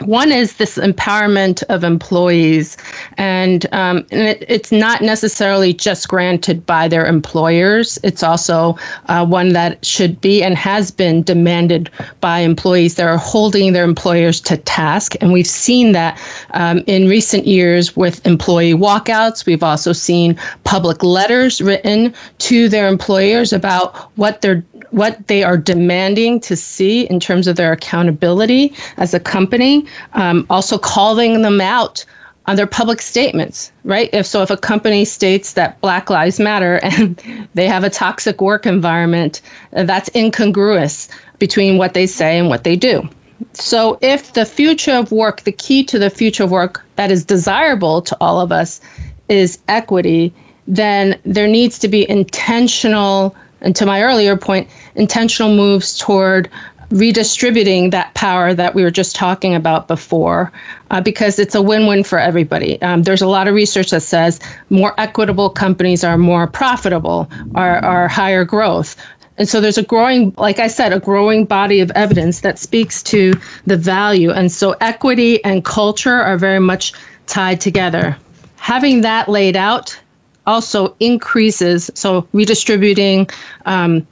One 0.00 0.30
is 0.30 0.56
this 0.56 0.76
empowerment 0.76 1.62
of 1.64 1.82
employees, 1.82 2.76
and, 3.16 3.66
um, 3.72 4.06
and 4.10 4.28
it, 4.28 4.44
it's 4.46 4.70
not 4.70 5.00
necessarily 5.00 5.72
just 5.72 6.08
granted 6.08 6.66
by 6.66 6.86
their 6.86 7.06
employers. 7.06 7.98
It's 8.04 8.22
also 8.22 8.76
uh, 9.06 9.24
one 9.24 9.54
that 9.54 9.84
should 9.84 10.20
be 10.20 10.42
and 10.42 10.54
has 10.54 10.90
been 10.90 11.22
demanded 11.22 11.90
by 12.20 12.40
employees 12.40 12.96
that 12.96 13.06
are 13.06 13.16
holding 13.16 13.72
their 13.72 13.84
employers 13.84 14.40
to 14.42 14.58
task. 14.58 15.14
And 15.22 15.32
we've 15.32 15.46
seen 15.46 15.92
that 15.92 16.20
um, 16.50 16.82
in 16.86 17.08
recent 17.08 17.46
years 17.46 17.96
with 17.96 18.24
employee 18.26 18.74
walkouts. 18.74 19.46
We've 19.46 19.62
also 19.62 19.92
seen 19.92 20.38
public 20.64 21.02
letters 21.02 21.62
written 21.62 22.12
to 22.38 22.68
their 22.68 22.86
employers 22.86 23.52
about 23.52 23.96
what 24.16 24.42
they're 24.42 24.62
what 24.90 25.26
they 25.26 25.42
are 25.42 25.58
demanding 25.58 26.40
to 26.40 26.56
see 26.56 27.02
in 27.08 27.20
terms 27.20 27.46
of 27.46 27.56
their 27.56 27.72
accountability 27.72 28.72
as 28.96 29.14
a 29.14 29.20
company. 29.20 29.85
Um, 30.14 30.46
also, 30.50 30.78
calling 30.78 31.42
them 31.42 31.60
out 31.60 32.04
on 32.46 32.56
their 32.56 32.66
public 32.66 33.02
statements, 33.02 33.72
right? 33.84 34.08
If 34.12 34.26
so, 34.26 34.42
if 34.42 34.50
a 34.50 34.56
company 34.56 35.04
states 35.04 35.54
that 35.54 35.80
Black 35.80 36.10
Lives 36.10 36.38
Matter 36.38 36.76
and 36.82 37.48
they 37.54 37.66
have 37.66 37.84
a 37.84 37.90
toxic 37.90 38.40
work 38.40 38.66
environment, 38.66 39.40
that's 39.72 40.10
incongruous 40.14 41.08
between 41.38 41.78
what 41.78 41.94
they 41.94 42.06
say 42.06 42.38
and 42.38 42.48
what 42.48 42.64
they 42.64 42.76
do. 42.76 43.08
So, 43.52 43.98
if 44.00 44.32
the 44.32 44.46
future 44.46 44.92
of 44.92 45.12
work, 45.12 45.42
the 45.42 45.52
key 45.52 45.84
to 45.84 45.98
the 45.98 46.10
future 46.10 46.44
of 46.44 46.50
work 46.50 46.84
that 46.96 47.10
is 47.10 47.24
desirable 47.24 48.00
to 48.02 48.16
all 48.20 48.40
of 48.40 48.52
us 48.52 48.80
is 49.28 49.58
equity, 49.68 50.32
then 50.66 51.18
there 51.24 51.48
needs 51.48 51.78
to 51.80 51.88
be 51.88 52.08
intentional 52.08 53.36
and 53.60 53.74
to 53.76 53.86
my 53.86 54.02
earlier 54.02 54.36
point, 54.36 54.68
intentional 54.94 55.54
moves 55.54 55.98
toward 55.98 56.50
redistributing 56.90 57.90
that 57.90 58.14
power 58.14 58.54
that 58.54 58.74
we 58.74 58.82
were 58.82 58.90
just 58.90 59.16
talking 59.16 59.54
about 59.54 59.88
before, 59.88 60.52
uh, 60.90 61.00
because 61.00 61.38
it's 61.38 61.54
a 61.54 61.62
win 61.62 61.86
win 61.86 62.04
for 62.04 62.18
everybody. 62.18 62.80
Um, 62.82 63.02
there's 63.02 63.22
a 63.22 63.26
lot 63.26 63.48
of 63.48 63.54
research 63.54 63.90
that 63.90 64.02
says 64.02 64.38
more 64.70 64.94
equitable 64.98 65.50
companies 65.50 66.04
are 66.04 66.18
more 66.18 66.46
profitable, 66.46 67.28
are, 67.54 67.78
are 67.78 68.08
higher 68.08 68.44
growth. 68.44 68.96
And 69.38 69.48
so 69.48 69.60
there's 69.60 69.78
a 69.78 69.82
growing, 69.82 70.32
like 70.38 70.58
I 70.58 70.66
said, 70.66 70.92
a 70.92 71.00
growing 71.00 71.44
body 71.44 71.80
of 71.80 71.90
evidence 71.90 72.40
that 72.40 72.58
speaks 72.58 73.02
to 73.04 73.34
the 73.66 73.76
value. 73.76 74.30
And 74.30 74.50
so 74.50 74.72
equity 74.80 75.44
and 75.44 75.64
culture 75.64 76.14
are 76.14 76.38
very 76.38 76.60
much 76.60 76.94
tied 77.26 77.60
together. 77.60 78.16
Having 78.56 79.02
that 79.02 79.28
laid 79.28 79.56
out 79.56 79.98
also 80.46 80.94
increases, 81.00 81.90
so 81.94 82.26
redistributing 82.32 83.28
um, 83.66 84.06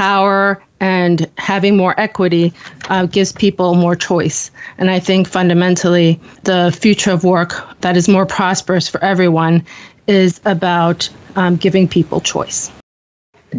power 0.00 0.62
and 0.80 1.30
having 1.36 1.76
more 1.76 1.94
equity 2.00 2.54
uh, 2.88 3.04
gives 3.04 3.32
people 3.32 3.74
more 3.74 3.94
choice. 3.94 4.50
And 4.78 4.90
I 4.90 4.98
think 4.98 5.28
fundamentally, 5.28 6.18
the 6.44 6.74
future 6.80 7.10
of 7.10 7.22
work 7.22 7.52
that 7.82 7.98
is 7.98 8.08
more 8.08 8.24
prosperous 8.24 8.88
for 8.88 8.98
everyone 9.04 9.62
is 10.06 10.40
about 10.46 11.10
um, 11.36 11.56
giving 11.56 11.86
people 11.86 12.18
choice. 12.22 12.72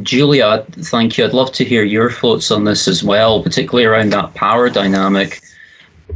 Julia, 0.01 0.65
thank 0.71 1.19
you. 1.19 1.25
I'd 1.25 1.34
love 1.34 1.51
to 1.51 1.63
hear 1.63 1.84
your 1.84 2.10
thoughts 2.10 2.49
on 2.49 2.63
this 2.63 2.88
as 2.88 3.04
well, 3.04 3.43
particularly 3.43 3.86
around 3.86 4.10
that 4.13 4.34
power 4.34 4.67
dynamic. 4.67 5.41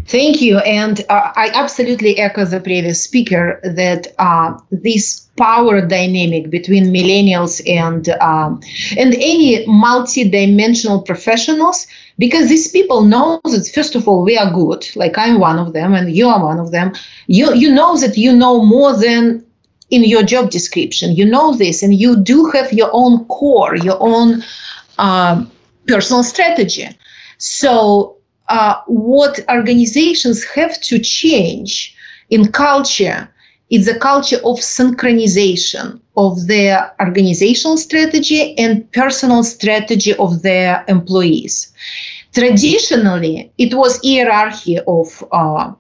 Thank 0.08 0.42
you. 0.42 0.60
And 0.60 1.02
uh, 1.10 1.32
I 1.36 1.52
absolutely 1.54 2.20
echo 2.20 2.46
the 2.46 2.60
previous 2.60 3.04
speaker 3.04 3.60
that 3.64 4.08
uh, 4.20 4.58
this 4.72 5.22
power 5.38 5.82
dynamic 5.86 6.50
between 6.50 6.86
millennials 6.86 7.62
and 7.70 8.10
um, 8.22 8.62
and 8.98 9.14
any 9.16 9.66
multi-dimensional 9.68 11.02
professionals 11.02 11.88
because 12.18 12.48
these 12.48 12.70
people 12.72 13.04
know 13.04 13.42
that 13.46 13.70
first 13.74 13.96
of 13.96 14.08
all 14.08 14.24
we 14.24 14.38
are 14.38 14.52
good. 14.52 14.88
Like 14.96 15.18
i'm 15.18 15.40
one 15.40 15.60
of 15.60 15.74
them 15.74 15.94
and 15.94 16.16
you 16.16 16.28
are 16.28 16.44
one 16.44 16.60
of 16.60 16.72
them. 16.72 16.94
You 17.28 17.54
you 17.54 17.74
know 17.74 17.98
that 17.98 18.18
you 18.18 18.36
know 18.36 18.64
more 18.64 18.96
than 18.98 19.46
in 19.90 20.04
your 20.04 20.24
job 20.24 20.52
description. 20.52 21.16
You 21.16 21.26
know 21.26 21.56
this 21.56 21.84
and 21.84 21.94
you 21.94 22.16
do 22.16 22.46
have 22.52 22.72
your 22.72 22.90
own 22.94 23.26
core 23.26 23.76
your 23.76 23.98
own 24.00 24.44
uh, 24.98 25.46
personal 25.88 26.24
strategy. 26.24 26.88
So 27.38 28.14
uh, 28.50 28.76
what 28.88 29.40
organizations 29.50 30.44
have 30.44 30.80
to 30.82 31.00
change 31.00 31.96
in 32.30 32.52
culture 32.52 33.30
it's 33.70 33.88
a 33.88 33.98
culture 33.98 34.38
of 34.38 34.60
synchronization 34.60 36.00
of 36.18 36.48
their 36.48 36.94
organizational 37.00 37.78
strategy 37.78 38.58
and 38.58 38.90
personal 38.92 39.44
strategy 39.44 40.14
of 40.16 40.44
their 40.44 40.86
employees. 40.88 41.74
Traditionally, 42.34 43.52
it 43.58 43.74
was 43.74 44.00
hierarchy 44.04 44.78
of 44.88 45.24
uh, 45.32 45.72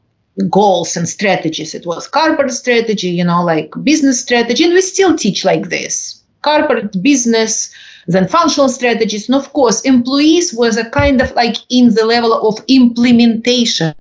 goals 0.49 0.97
and 0.97 1.07
strategies. 1.07 1.75
It 1.75 1.85
was 1.85 2.07
corporate 2.07 2.51
strategy, 2.51 3.09
you 3.09 3.23
know, 3.23 3.43
like 3.43 3.71
business 3.83 4.19
strategy, 4.19 4.63
and 4.63 4.73
we 4.73 4.81
still 4.81 5.15
teach 5.15 5.45
like 5.45 5.69
this: 5.69 6.23
corporate 6.41 7.01
business, 7.03 7.71
then 8.07 8.27
functional 8.27 8.69
strategies, 8.69 9.27
and 9.27 9.35
of 9.35 9.51
course, 9.53 9.81
employees 9.81 10.53
was 10.53 10.77
a 10.77 10.89
kind 10.89 11.21
of 11.21 11.31
like 11.33 11.57
in 11.69 11.93
the 11.95 12.05
level 12.05 12.47
of 12.47 12.63
implementation 12.67 13.93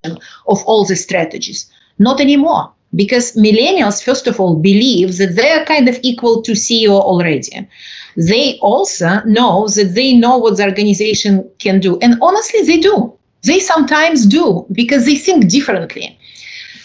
of 0.47 0.63
all 0.65 0.85
the 0.85 0.97
strategies. 0.97 1.71
Not 1.99 2.21
anymore 2.21 2.73
because 2.95 3.35
millennials, 3.35 4.03
first 4.03 4.27
of 4.27 4.39
all, 4.39 4.57
believe 4.57 5.17
that 5.19 5.35
they 5.37 5.51
are 5.51 5.65
kind 5.65 5.89
of 5.89 5.99
equal 6.03 6.43
to 6.43 6.53
CEO 6.53 7.01
already. 7.01 7.69
They 8.17 8.59
also 8.61 9.21
know 9.25 9.69
that 9.69 9.95
they 9.95 10.13
know 10.13 10.39
what 10.39 10.57
the 10.57 10.65
organization 10.65 11.49
can 11.59 11.81
do. 11.81 11.99
And 12.01 12.17
honestly, 12.23 12.63
they 12.63 12.79
do. 12.79 13.13
They 13.43 13.59
sometimes 13.59 14.27
do 14.27 14.67
because 14.73 15.05
they 15.05 15.17
think 15.17 15.49
differently. 15.49 16.19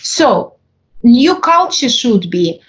So, 0.02 0.56
new 1.04 1.40
culture 1.40 1.90
should 1.90 2.30
be 2.30 2.60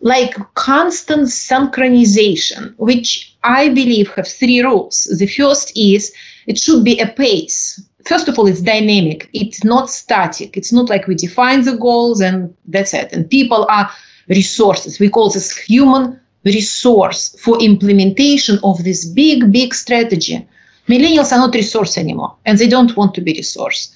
like 0.00 0.34
constant 0.54 1.28
synchronization, 1.28 2.74
which 2.76 3.29
I 3.42 3.68
believe 3.68 4.08
have 4.10 4.28
three 4.28 4.60
rules. 4.62 5.04
The 5.18 5.26
first 5.26 5.72
is 5.76 6.12
it 6.46 6.58
should 6.58 6.84
be 6.84 6.98
a 7.00 7.06
pace 7.06 7.80
first 8.04 8.28
of 8.28 8.38
all, 8.38 8.46
it's 8.46 8.60
dynamic. 8.60 9.28
It's 9.32 9.64
not 9.64 9.90
static. 9.90 10.56
It's 10.56 10.72
not 10.72 10.88
like 10.88 11.06
we 11.06 11.14
define 11.14 11.62
the 11.62 11.76
goals 11.76 12.20
and 12.20 12.54
that's 12.68 12.94
it. 12.94 13.12
And 13.12 13.28
people 13.28 13.66
are 13.68 13.90
resources. 14.28 14.98
We 14.98 15.10
call 15.10 15.30
this 15.30 15.56
human 15.56 16.18
resource 16.44 17.36
for 17.40 17.60
implementation 17.60 18.58
of 18.64 18.82
this 18.84 19.04
big, 19.04 19.52
big 19.52 19.74
strategy. 19.74 20.46
Millennials 20.88 21.32
are 21.32 21.38
not 21.38 21.54
resource 21.54 21.96
anymore, 21.98 22.34
and 22.46 22.58
they 22.58 22.66
don't 22.66 22.96
want 22.96 23.14
to 23.14 23.20
be 23.20 23.32
resource. 23.34 23.92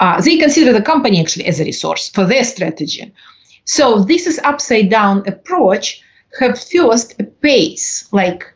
Uh, 0.00 0.20
they 0.20 0.38
consider 0.38 0.72
the 0.72 0.82
company 0.82 1.20
actually 1.20 1.44
as 1.44 1.60
a 1.60 1.64
resource 1.64 2.08
for 2.08 2.24
their 2.24 2.42
strategy. 2.42 3.12
So 3.64 4.00
this 4.00 4.26
is 4.26 4.40
upside 4.42 4.90
down 4.90 5.22
approach. 5.28 6.02
Have 6.40 6.58
first 6.58 7.14
a 7.20 7.24
pace, 7.24 8.08
like 8.10 8.52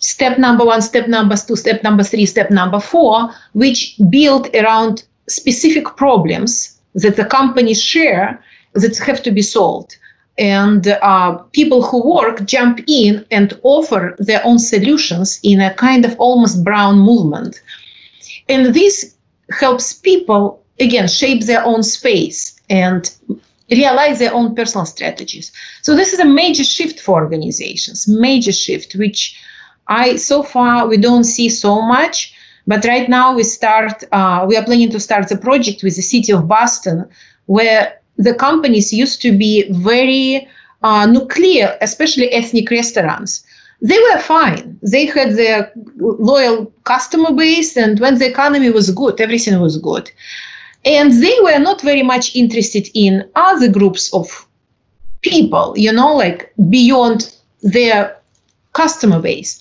step 0.00 0.38
number 0.38 0.64
one, 0.64 0.82
step 0.82 1.08
number 1.08 1.36
two, 1.36 1.56
step 1.56 1.82
number 1.82 2.02
three, 2.02 2.26
step 2.26 2.50
number 2.50 2.80
four, 2.80 3.30
which 3.52 3.96
build 4.10 4.54
around 4.54 5.04
specific 5.28 5.96
problems 5.96 6.78
that 6.94 7.16
the 7.16 7.24
companies 7.24 7.80
share 7.80 8.42
that 8.74 8.98
have 8.98 9.22
to 9.22 9.30
be 9.30 9.42
solved. 9.42 9.96
And 10.38 10.88
uh, 10.88 11.34
people 11.52 11.82
who 11.82 12.14
work 12.14 12.44
jump 12.46 12.80
in 12.86 13.26
and 13.30 13.58
offer 13.62 14.16
their 14.18 14.40
own 14.44 14.58
solutions 14.58 15.38
in 15.42 15.60
a 15.60 15.74
kind 15.74 16.04
of 16.04 16.18
almost 16.18 16.64
brown 16.64 16.98
movement. 16.98 17.60
And 18.48 18.74
this 18.74 19.14
helps 19.50 19.92
people, 19.92 20.62
again, 20.78 21.08
shape 21.08 21.44
their 21.44 21.62
own 21.64 21.82
space 21.82 22.58
and 22.70 23.14
realize 23.70 24.18
their 24.18 24.32
own 24.32 24.54
personal 24.54 24.86
strategies. 24.86 25.52
So 25.82 25.94
this 25.94 26.12
is 26.12 26.20
a 26.20 26.24
major 26.24 26.64
shift 26.64 27.00
for 27.00 27.22
organizations, 27.22 28.08
major 28.08 28.52
shift, 28.52 28.94
which 28.94 29.38
I 29.90 30.16
so 30.16 30.42
far 30.42 30.88
we 30.88 30.96
don't 30.96 31.24
see 31.24 31.48
so 31.48 31.82
much, 31.82 32.32
but 32.66 32.84
right 32.84 33.08
now 33.08 33.34
we 33.34 33.42
start. 33.42 34.04
Uh, 34.12 34.46
we 34.48 34.56
are 34.56 34.64
planning 34.64 34.90
to 34.90 35.00
start 35.00 35.28
the 35.28 35.36
project 35.36 35.82
with 35.82 35.96
the 35.96 36.02
city 36.02 36.32
of 36.32 36.48
Boston, 36.48 37.06
where 37.46 38.00
the 38.16 38.34
companies 38.34 38.92
used 38.92 39.20
to 39.22 39.36
be 39.36 39.70
very 39.72 40.48
uh, 40.82 41.06
nuclear, 41.06 41.76
especially 41.80 42.32
ethnic 42.32 42.70
restaurants. 42.70 43.44
they 43.82 43.98
were 43.98 44.18
fine. 44.18 44.78
They 44.82 45.06
had 45.06 45.36
their 45.36 45.72
loyal 45.96 46.66
customer 46.84 47.32
base, 47.32 47.76
and 47.76 47.98
when 47.98 48.18
the 48.18 48.28
economy 48.28 48.70
was 48.70 48.90
good, 48.90 49.20
everything 49.20 49.58
was 49.60 49.78
good. 49.78 50.10
And 50.84 51.12
they 51.22 51.36
were 51.42 51.58
not 51.58 51.80
very 51.82 52.02
much 52.02 52.36
interested 52.36 52.88
in 52.94 53.28
other 53.34 53.68
groups 53.68 54.12
of 54.12 54.46
people, 55.22 55.74
you 55.76 55.92
know, 55.92 56.14
like 56.14 56.52
beyond 56.68 57.34
their 57.62 58.16
customer 58.72 59.20
base. 59.20 59.60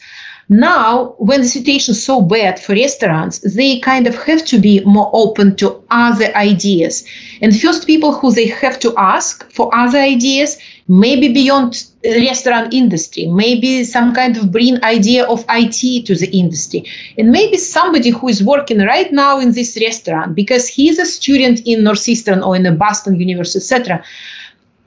Now, 0.51 1.13
when 1.19 1.41
the 1.41 1.47
situation 1.47 1.91
is 1.91 2.03
so 2.03 2.21
bad 2.21 2.59
for 2.59 2.73
restaurants, 2.73 3.37
they 3.53 3.79
kind 3.79 4.07
of 4.07 4.15
have 4.23 4.43
to 4.45 4.57
be 4.57 4.83
more 4.83 5.11
open 5.13 5.55
to 5.57 5.79
other 5.91 6.35
ideas. 6.35 7.05
And 7.39 7.55
first, 7.55 7.85
people 7.85 8.13
who 8.13 8.31
they 8.31 8.47
have 8.47 8.79
to 8.79 8.91
ask 8.97 9.49
for 9.51 9.69
other 9.75 9.99
ideas, 9.99 10.57
maybe 10.87 11.31
beyond 11.31 11.85
uh, 12.03 12.09
restaurant 12.09 12.73
industry, 12.73 13.27
maybe 13.27 13.83
some 13.83 14.11
kind 14.15 14.37
of 14.37 14.51
bring 14.51 14.83
idea 14.83 15.23
of 15.25 15.45
IT 15.49 16.07
to 16.07 16.15
the 16.15 16.29
industry, 16.33 16.83
and 17.19 17.31
maybe 17.31 17.57
somebody 17.57 18.09
who 18.09 18.27
is 18.27 18.43
working 18.43 18.79
right 18.79 19.13
now 19.13 19.39
in 19.39 19.51
this 19.51 19.77
restaurant 19.79 20.33
because 20.33 20.67
he's 20.67 20.97
a 20.97 21.05
student 21.05 21.61
in 21.67 21.83
Northeastern 21.83 22.41
or 22.41 22.55
in 22.55 22.65
a 22.65 22.71
Boston 22.71 23.19
University, 23.19 23.59
etc. 23.59 24.03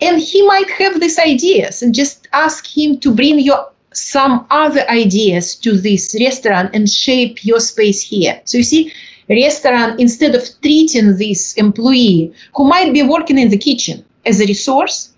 And 0.01 0.21
he 0.21 0.45
might 0.45 0.69
have 0.71 0.99
these 0.99 1.21
ideas, 1.21 1.83
and 1.83 1.95
just 1.95 2.27
ask 2.33 2.67
him 2.67 2.99
to 2.99 3.15
bring 3.15 3.39
your 3.39 3.72
some 3.97 4.47
other 4.51 4.89
ideas 4.91 5.55
to 5.57 5.77
this 5.77 6.17
restaurant 6.19 6.71
and 6.75 6.89
shape 6.89 7.45
your 7.45 7.61
space 7.61 8.03
here. 8.03 8.41
So 8.45 8.59
you 8.59 8.65
see, 8.65 8.93
restaurant 9.29 10.01
instead 10.01 10.35
of 10.35 10.43
treating 10.61 11.17
this 11.17 11.55
employee 11.55 12.33
who 12.55 12.69
might 12.69 12.93
be 12.93 13.03
working 13.03 13.39
in 13.39 13.49
the 13.49 13.59
kitchen 13.59 14.05
as 14.27 14.41
a 14.41 14.47
resource, 14.47 15.13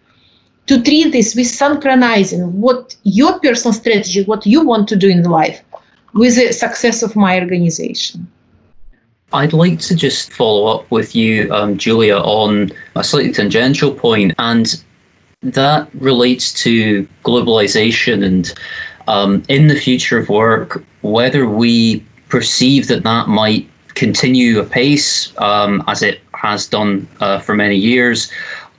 to 0.66 0.82
treat 0.82 1.12
this 1.12 1.34
with 1.34 1.46
synchronizing 1.46 2.60
what 2.60 2.96
your 3.02 3.38
personal 3.40 3.74
strategy, 3.74 4.24
what 4.24 4.46
you 4.46 4.64
want 4.64 4.88
to 4.88 4.96
do 4.96 5.08
in 5.08 5.22
life, 5.24 5.62
with 6.14 6.36
the 6.36 6.52
success 6.52 7.02
of 7.02 7.14
my 7.16 7.38
organization. 7.38 8.26
I'd 9.32 9.52
like 9.52 9.80
to 9.80 9.96
just 9.96 10.32
follow 10.32 10.66
up 10.66 10.90
with 10.90 11.14
you, 11.14 11.52
um, 11.52 11.76
Julia, 11.76 12.18
on 12.18 12.70
a 12.94 13.02
slightly 13.02 13.32
tangential 13.32 13.92
point, 13.92 14.32
and 14.38 14.83
that 15.44 15.88
relates 15.94 16.52
to 16.64 17.06
globalization 17.24 18.24
and 18.24 18.54
um, 19.06 19.42
in 19.48 19.68
the 19.68 19.74
future 19.74 20.18
of 20.18 20.28
work, 20.28 20.82
whether 21.02 21.48
we 21.48 22.04
perceive 22.28 22.88
that 22.88 23.02
that 23.02 23.28
might 23.28 23.68
continue 23.94 24.58
apace 24.58 25.32
um, 25.38 25.84
as 25.86 26.02
it 26.02 26.20
has 26.34 26.66
done 26.66 27.06
uh, 27.20 27.38
for 27.38 27.54
many 27.54 27.76
years, 27.76 28.30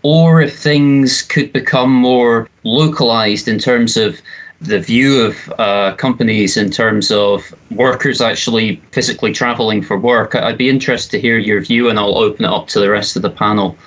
or 0.01 0.41
if 0.41 0.57
things 0.57 1.21
could 1.21 1.53
become 1.53 1.91
more 1.91 2.49
localized 2.63 3.47
in 3.47 3.57
terms 3.59 3.97
of 3.97 4.19
the 4.61 4.79
view 4.79 5.21
of 5.21 5.53
uh, 5.59 5.95
companies 5.95 6.57
in 6.57 6.71
terms 6.71 7.11
of 7.11 7.53
workers 7.71 8.21
actually 8.21 8.77
physically 8.91 9.31
traveling 9.31 9.81
for 9.81 9.97
work. 9.97 10.33
I'd 10.33 10.57
be 10.57 10.69
interested 10.69 11.11
to 11.11 11.21
hear 11.21 11.37
your 11.37 11.61
view, 11.61 11.89
and 11.89 11.99
I'll 11.99 12.17
open 12.17 12.45
it 12.45 12.51
up 12.51 12.67
to 12.69 12.79
the 12.79 12.89
rest 12.89 13.15
of 13.15 13.21
the 13.21 13.29
panel. 13.29 13.77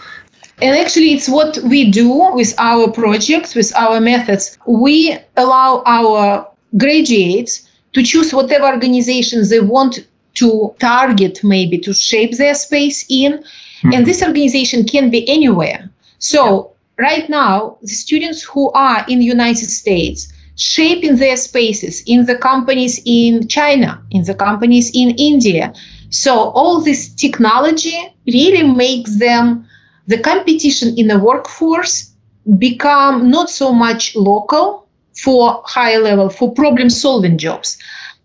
And 0.60 0.76
actually, 0.76 1.12
it's 1.12 1.28
what 1.28 1.58
we 1.58 1.90
do 1.90 2.08
with 2.34 2.54
our 2.58 2.90
projects, 2.90 3.54
with 3.54 3.74
our 3.76 4.00
methods. 4.00 4.58
We 4.66 5.16
allow 5.36 5.82
our 5.86 6.48
graduates 6.76 7.68
to 7.92 8.02
choose 8.02 8.34
whatever 8.34 8.66
organizations 8.66 9.50
they 9.50 9.60
want 9.60 10.06
to 10.34 10.74
target, 10.78 11.40
maybe 11.44 11.78
to 11.78 11.94
shape 11.94 12.36
their 12.36 12.54
space 12.54 13.06
in. 13.08 13.32
Mm-hmm. 13.32 13.92
And 13.92 14.06
this 14.06 14.22
organization 14.22 14.84
can 14.84 15.10
be 15.10 15.28
anywhere. 15.28 15.88
So, 16.18 16.72
yeah. 16.98 17.06
right 17.06 17.28
now, 17.28 17.78
the 17.82 17.88
students 17.88 18.42
who 18.42 18.70
are 18.72 19.04
in 19.08 19.20
the 19.20 19.24
United 19.24 19.70
States, 19.70 20.32
shaping 20.56 21.16
their 21.16 21.36
spaces 21.36 22.02
in 22.06 22.26
the 22.26 22.36
companies 22.36 23.00
in 23.04 23.46
China, 23.46 24.02
in 24.10 24.24
the 24.24 24.34
companies 24.34 24.90
in 24.92 25.10
India. 25.10 25.72
So, 26.10 26.50
all 26.50 26.80
this 26.80 27.14
technology 27.14 27.96
really 28.26 28.64
makes 28.64 29.18
them 29.18 29.67
the 30.08 30.18
competition 30.18 30.98
in 30.98 31.06
the 31.08 31.18
workforce 31.18 32.12
become 32.58 33.30
not 33.30 33.48
so 33.50 33.72
much 33.72 34.16
local 34.16 34.88
for 35.14 35.62
high 35.66 35.96
level 35.98 36.28
for 36.30 36.52
problem 36.52 36.90
solving 36.90 37.38
jobs 37.38 37.78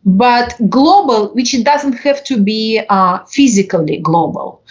but 0.06 0.56
global 0.70 1.34
which 1.34 1.54
it 1.54 1.64
doesn't 1.64 1.94
have 1.94 2.24
to 2.26 2.42
be 2.42 2.82
uh, 2.90 3.20
physically 3.26 3.98
global. 4.00 4.62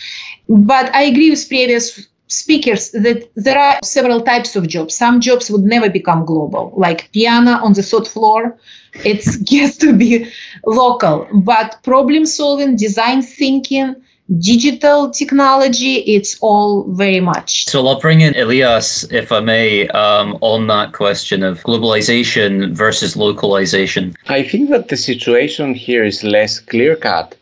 But 0.48 0.94
i 0.94 1.03
agree 1.03 1.31
with 1.31 1.48
previous 1.48 2.09
speakers 2.29 2.90
that 2.92 3.31
there 3.37 3.59
are 3.59 3.79
several 3.85 4.20
types 4.22 4.57
of 4.57 4.66
jobs. 4.66 4.96
Some 4.96 5.20
jobs 5.20 5.51
would 5.51 5.62
never 5.64 5.90
become 5.90 6.25
global 6.25 6.72
like 6.77 7.11
piano 7.12 7.53
on 7.64 7.75
the 7.75 7.83
third 7.83 8.09
floor. 8.09 8.59
It 9.05 9.25
gets 9.46 9.77
to 9.79 9.92
be 9.92 10.31
local. 10.66 11.29
But 11.44 11.79
problem 11.83 12.27
solving 12.27 12.77
design 12.77 13.22
thinking 13.22 13.96
digital 14.38 15.11
technology, 15.11 15.96
it's 16.00 16.38
all 16.40 16.85
very 16.92 17.20
much. 17.20 17.66
So 17.66 17.87
I'll 17.87 18.00
bring 18.00 18.20
in 18.20 18.35
Ilias, 18.35 19.04
if 19.11 19.32
I 19.32 19.40
may, 19.40 19.88
um, 19.88 20.38
on 20.40 20.66
that 20.68 20.92
question 20.92 21.42
of 21.42 21.62
globalization 21.62 22.72
versus 22.72 23.16
localization. 23.16 24.14
I 24.28 24.42
think 24.42 24.70
that 24.70 24.88
the 24.88 24.96
situation 24.96 25.74
here 25.74 26.04
is 26.04 26.24
less 26.24 26.61
clear 26.61 26.96
cut. 26.96 27.35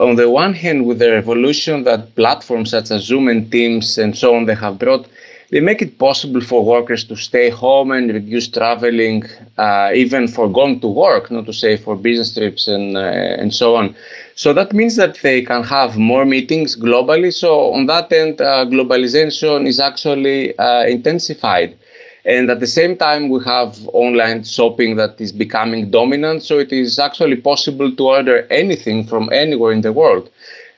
On 0.00 0.16
the 0.16 0.28
one 0.30 0.54
hand, 0.54 0.86
with 0.86 0.98
the 0.98 1.12
revolution 1.12 1.84
that 1.84 2.14
platforms 2.16 2.70
such 2.70 2.90
as 2.90 3.04
Zoom 3.04 3.28
and 3.28 3.50
Teams 3.52 3.98
and 3.98 4.16
so 4.16 4.34
on 4.34 4.46
they 4.46 4.54
have 4.54 4.78
brought, 4.78 5.06
they 5.52 5.60
make 5.60 5.82
it 5.82 5.98
possible 5.98 6.40
for 6.40 6.64
workers 6.64 7.04
to 7.04 7.14
stay 7.14 7.50
home 7.50 7.92
and 7.92 8.10
reduce 8.10 8.48
traveling, 8.48 9.22
uh, 9.58 9.92
even 9.94 10.26
for 10.26 10.50
going 10.50 10.80
to 10.80 10.86
work, 10.88 11.30
not 11.30 11.44
to 11.44 11.52
say 11.52 11.76
for 11.76 11.94
business 11.94 12.34
trips 12.34 12.66
and 12.66 12.96
uh, 12.96 13.40
and 13.40 13.54
so 13.54 13.76
on. 13.76 13.94
So 14.34 14.52
that 14.54 14.72
means 14.72 14.96
that 14.96 15.18
they 15.22 15.42
can 15.42 15.62
have 15.64 15.96
more 15.96 16.24
meetings 16.24 16.76
globally. 16.76 17.32
So 17.32 17.72
on 17.72 17.86
that 17.86 18.12
end, 18.12 18.40
uh, 18.40 18.64
globalization 18.66 19.66
is 19.66 19.78
actually 19.78 20.56
uh, 20.58 20.84
intensified. 20.84 21.76
And 22.24 22.50
at 22.50 22.60
the 22.60 22.66
same 22.66 22.96
time, 22.96 23.28
we 23.30 23.42
have 23.44 23.76
online 23.92 24.44
shopping 24.44 24.96
that 24.96 25.20
is 25.20 25.32
becoming 25.32 25.90
dominant. 25.90 26.42
So 26.44 26.58
it 26.58 26.72
is 26.72 26.98
actually 26.98 27.36
possible 27.36 27.94
to 27.94 28.02
order 28.04 28.46
anything 28.50 29.06
from 29.06 29.28
anywhere 29.32 29.72
in 29.72 29.80
the 29.80 29.92
world. 29.92 30.30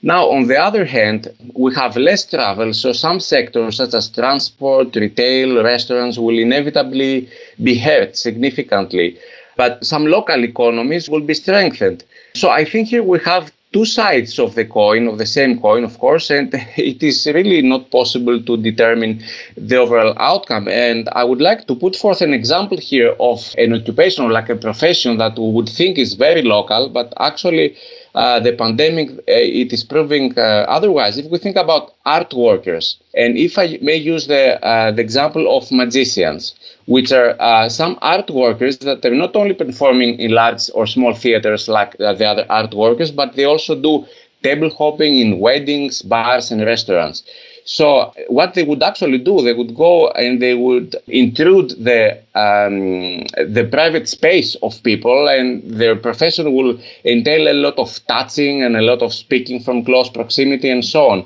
Now, 0.03 0.29
on 0.29 0.49
the 0.49 0.59
other 0.61 0.85
hand, 0.85 1.29
we 1.55 1.75
have 1.75 1.97
less 1.97 2.27
travel, 2.27 2.75
so 2.75 2.93
some 2.93 3.21
sectors 3.21 3.79
such 3.79 3.95
as 3.95 4.11
transport, 4.11 4.95
retail, 4.97 5.64
restaurants 5.64 6.19
will 6.19 6.38
inevitably 6.38 7.31
be 7.62 7.79
hurt 7.79 8.14
significantly. 8.14 9.17
But 9.57 9.83
some 9.83 10.05
local 10.05 10.45
economies 10.45 11.09
will 11.09 11.23
be 11.23 11.33
strengthened. 11.33 12.05
So 12.37 12.51
I 12.51 12.64
think 12.64 12.88
here 12.88 13.05
we 13.05 13.20
have 13.20 13.53
two 13.73 13.85
sides 13.85 14.40
of 14.40 14.57
the 14.57 14.64
coin, 14.64 15.07
of 15.07 15.18
the 15.18 15.27
same 15.27 15.61
coin, 15.61 15.85
of 15.85 15.99
course, 16.01 16.31
and 16.31 16.53
it 16.77 17.01
is 17.01 17.27
really 17.33 17.62
not 17.62 17.92
possible 17.92 18.42
to 18.42 18.57
determine 18.57 19.23
the 19.57 19.77
overall 19.77 20.14
outcome. 20.18 20.66
And 20.66 21.09
I 21.12 21.23
would 21.23 21.40
like 21.40 21.68
to 21.68 21.77
put 21.77 21.94
forth 21.94 22.23
an 22.23 22.35
example 22.35 22.77
here 22.77 23.14
of 23.20 23.55
an 23.57 23.73
occupation 23.73 24.29
like 24.31 24.49
a 24.49 24.57
profession 24.57 25.18
that 25.18 25.38
we 25.38 25.49
would 25.49 25.68
think 25.68 25.97
is 25.97 26.14
very 26.14 26.42
local, 26.42 26.88
but 26.88 27.14
actually 27.20 27.77
uh, 28.16 28.40
the 28.40 28.53
pandemic, 28.53 29.11
uh, 29.11 29.61
it 29.62 29.73
is 29.73 29.85
proving 29.85 30.37
uh, 30.37 30.66
otherwise. 30.68 31.16
If 31.18 31.27
we 31.31 31.38
think 31.38 31.55
about 31.55 31.94
art 32.05 32.35
workers, 32.35 32.97
and 33.14 33.37
if 33.37 33.59
I 33.59 33.79
may 33.81 33.97
use 33.97 34.27
the, 34.27 34.64
uh, 34.64 34.90
the 34.90 35.03
example 35.03 35.57
of 35.57 35.70
magicians, 35.70 36.55
which 36.87 37.12
are 37.12 37.37
uh, 37.40 37.68
some 37.68 37.99
art 38.03 38.31
workers 38.31 38.79
that 38.79 39.05
are 39.05 39.14
not 39.14 39.35
only 39.37 39.55
performing 39.55 40.18
in 40.18 40.33
large 40.33 40.70
or 40.75 40.87
small 40.87 41.14
theaters 41.14 41.68
like 41.68 41.99
uh, 42.01 42.12
the 42.14 42.27
other 42.27 42.47
art 42.51 42.75
workers, 42.75 43.11
but 43.11 43.35
they 43.37 43.44
also 43.44 43.75
do 43.81 44.07
table 44.42 44.70
hopping 44.70 45.16
in 45.16 45.38
weddings, 45.40 46.03
bars, 46.03 46.51
and 46.51 46.62
restaurants. 46.64 47.23
So 47.66 48.12
what 48.29 48.53
they 48.55 48.62
would 48.62 48.83
actually 48.83 49.16
do, 49.18 49.40
they 49.40 49.55
would 49.55 49.75
go 49.75 50.09
and 50.11 50.40
they 50.42 50.55
would 50.55 50.97
intrude 51.07 51.70
the 51.83 52.18
um, 52.35 53.25
the 53.55 53.66
private 53.70 54.07
space 54.07 54.55
of 54.62 54.83
people, 54.83 55.29
and 55.29 55.62
their 55.64 55.97
profession 55.97 56.53
will 56.53 56.79
entail 57.07 57.49
a 57.51 57.55
lot 57.55 57.79
of 57.79 57.99
touching 58.07 58.62
and 58.62 58.77
a 58.77 58.83
lot 58.83 59.01
of 59.01 59.14
speaking 59.14 59.61
from 59.61 59.83
close 59.85 60.11
proximity 60.11 60.68
and 60.68 60.85
so 60.85 61.09
on. 61.09 61.25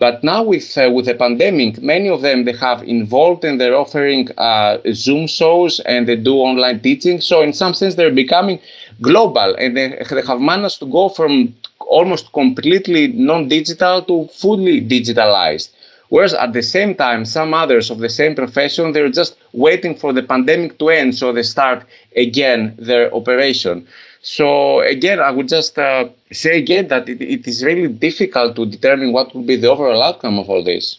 But 0.00 0.24
now 0.24 0.42
with 0.42 0.78
uh, 0.78 0.90
with 0.94 1.06
the 1.06 1.14
pandemic, 1.14 1.82
many 1.82 2.08
of 2.08 2.22
them 2.22 2.44
they 2.46 2.54
have 2.54 2.82
involved 2.82 3.44
and 3.44 3.60
they're 3.60 3.76
offering 3.76 4.28
uh, 4.38 4.78
Zoom 4.94 5.26
shows 5.26 5.78
and 5.80 6.08
they 6.08 6.16
do 6.16 6.36
online 6.36 6.80
teaching. 6.80 7.20
So 7.20 7.42
in 7.42 7.52
some 7.52 7.74
sense, 7.74 7.94
they're 7.96 8.18
becoming 8.24 8.58
global, 9.02 9.54
and 9.56 9.76
they, 9.76 9.88
they 10.10 10.22
have 10.22 10.40
managed 10.40 10.78
to 10.80 10.86
go 10.86 11.10
from 11.10 11.54
almost 11.80 12.32
completely 12.32 13.08
non-digital 13.08 14.02
to 14.04 14.26
fully 14.28 14.80
digitalized. 14.80 15.68
Whereas 16.08 16.34
at 16.34 16.52
the 16.54 16.62
same 16.62 16.94
time, 16.94 17.24
some 17.24 17.54
others 17.54 17.90
of 17.90 17.98
the 17.98 18.08
same 18.08 18.34
profession, 18.34 18.92
they're 18.92 19.10
just 19.10 19.36
waiting 19.52 19.94
for 19.94 20.12
the 20.12 20.22
pandemic 20.22 20.78
to 20.78 20.88
end 20.88 21.14
so 21.14 21.32
they 21.32 21.44
start 21.44 21.84
again 22.16 22.74
their 22.78 23.14
operation. 23.14 23.86
So 24.22 24.80
again, 24.80 25.18
I 25.18 25.30
would 25.30 25.48
just 25.48 25.78
uh, 25.78 26.08
say 26.30 26.58
again 26.58 26.88
that 26.88 27.08
it, 27.08 27.20
it 27.20 27.46
is 27.46 27.64
really 27.64 27.88
difficult 27.88 28.56
to 28.56 28.66
determine 28.66 29.12
what 29.12 29.34
will 29.34 29.42
be 29.42 29.56
the 29.56 29.70
overall 29.70 30.02
outcome 30.02 30.38
of 30.38 30.50
all 30.50 30.62
this. 30.62 30.98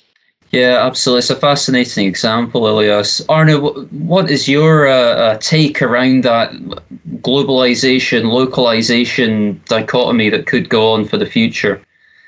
Yeah, 0.52 0.86
absolutely. 0.86 1.20
It's 1.20 1.30
a 1.30 1.36
fascinating 1.36 2.08
example, 2.08 2.68
Ilias. 2.68 3.22
Arne, 3.30 3.54
what 3.54 4.30
is 4.30 4.50
your 4.50 4.88
uh, 4.88 4.94
uh, 4.94 5.38
take 5.38 5.82
around 5.82 6.24
that 6.24 6.52
globalization, 7.22 8.32
localization 8.32 9.62
dichotomy 9.68 10.30
that 10.30 10.48
could 10.48 10.68
go 10.68 10.92
on 10.92 11.06
for 11.06 11.18
the 11.18 11.26
future? 11.26 11.82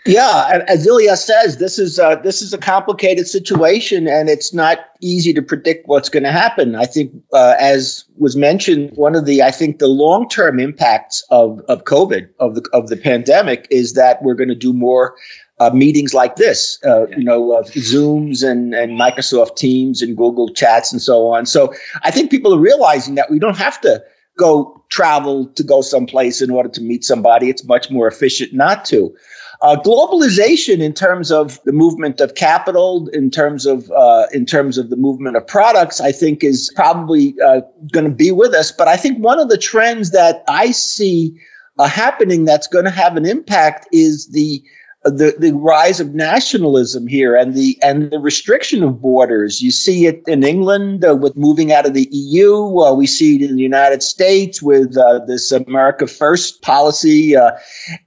Yeah, 0.06 0.62
as 0.68 0.86
Ilias 0.86 1.24
says, 1.24 1.58
this 1.58 1.80
is 1.80 1.98
a, 1.98 2.20
this 2.22 2.42
is 2.42 2.54
a 2.54 2.58
complicated 2.58 3.26
situation, 3.26 4.06
and 4.06 4.28
it's 4.28 4.54
not 4.54 4.80
easy 5.00 5.34
to 5.34 5.42
predict 5.42 5.88
what's 5.88 6.10
going 6.10 6.24
to 6.24 6.32
happen. 6.32 6.76
I 6.76 6.86
think, 6.86 7.14
uh, 7.32 7.56
as 7.58 8.04
was 8.18 8.36
mentioned, 8.36 8.92
one 8.96 9.16
of 9.16 9.26
the 9.26 9.42
I 9.42 9.52
think 9.52 9.80
the 9.80 9.88
long 9.88 10.28
term 10.28 10.60
impacts 10.60 11.24
of 11.30 11.62
of 11.70 11.86
COVID 11.86 12.28
of 12.40 12.56
the 12.56 12.68
of 12.74 12.90
the 12.90 12.98
pandemic 12.98 13.66
is 13.72 13.94
that 13.94 14.22
we're 14.22 14.34
going 14.34 14.50
to 14.50 14.56
do 14.56 14.74
more 14.74 15.16
uh, 15.60 15.70
meetings 15.70 16.14
like 16.14 16.36
this, 16.36 16.80
uh, 16.86 17.08
you 17.08 17.24
know, 17.24 17.54
uh, 17.54 17.64
Zooms 17.64 18.44
and, 18.46 18.74
and 18.74 19.00
Microsoft 19.00 19.56
Teams 19.56 20.02
and 20.02 20.18
Google 20.18 20.50
Chats 20.54 20.92
and 20.92 21.02
so 21.02 21.28
on. 21.28 21.46
So 21.46 21.74
I 22.04 22.12
think 22.12 22.30
people 22.30 22.54
are 22.54 22.60
realizing 22.60 23.16
that 23.16 23.30
we 23.30 23.40
don't 23.40 23.58
have 23.58 23.80
to 23.82 24.04
go 24.38 24.84
travel 24.90 25.46
to 25.48 25.64
go 25.64 25.82
someplace 25.82 26.42
in 26.42 26.50
order 26.50 26.70
to 26.70 26.82
meet 26.82 27.04
somebody. 27.04 27.50
It's 27.50 27.64
much 27.64 27.90
more 27.90 28.08
efficient 28.08 28.54
not 28.54 28.84
to. 28.86 29.16
Uh, 29.64 29.78
globalization, 29.78 30.82
in 30.82 30.92
terms 30.92 31.32
of 31.32 31.58
the 31.64 31.72
movement 31.72 32.20
of 32.20 32.36
capital, 32.36 33.08
in 33.14 33.32
terms 33.32 33.66
of 33.66 33.90
uh, 33.92 34.26
in 34.34 34.46
terms 34.46 34.78
of 34.78 34.90
the 34.90 34.98
movement 34.98 35.38
of 35.38 35.48
products, 35.48 36.02
I 36.02 36.12
think 36.12 36.44
is 36.44 36.70
probably 36.76 37.34
uh, 37.42 37.62
going 37.94 38.04
to 38.04 38.12
be 38.12 38.32
with 38.32 38.54
us. 38.54 38.74
But 38.74 38.90
I 38.90 38.98
think 38.98 39.24
one 39.24 39.40
of 39.40 39.48
the 39.48 39.58
trends 39.58 40.12
that 40.12 40.44
I 40.50 40.72
see 40.72 41.34
uh, 41.80 41.88
happening 41.88 42.44
that's 42.44 42.68
going 42.68 42.84
to 42.84 42.92
have 42.92 43.16
an 43.16 43.26
impact 43.26 43.88
is 43.94 44.28
the 44.28 44.62
the, 45.06 45.36
the 45.38 45.52
rise 45.54 46.00
of 46.00 46.14
nationalism 46.14 47.08
here 47.08 47.36
and 47.36 47.56
the 47.56 47.78
and 47.82 48.10
the 48.10 48.20
restriction 48.20 48.84
of 48.84 49.02
borders. 49.02 49.62
You 49.62 49.72
see 49.72 50.06
it 50.06 50.24
in 50.28 50.44
England 50.44 51.04
uh, 51.04 51.16
with 51.16 51.36
moving 51.36 51.74
out 51.74 51.86
of 51.86 51.94
the 51.94 52.08
EU. 52.12 52.80
Uh, 52.80 52.94
we 52.94 53.06
see 53.06 53.36
it 53.36 53.50
in 53.50 53.58
the 53.58 53.62
United 53.62 54.02
States 54.02 54.62
with 54.62 54.98
uh, 54.98 55.20
this 55.26 55.52
America 55.52 56.08
First 56.08 56.62
policy. 56.62 57.36
Uh, 57.36 57.52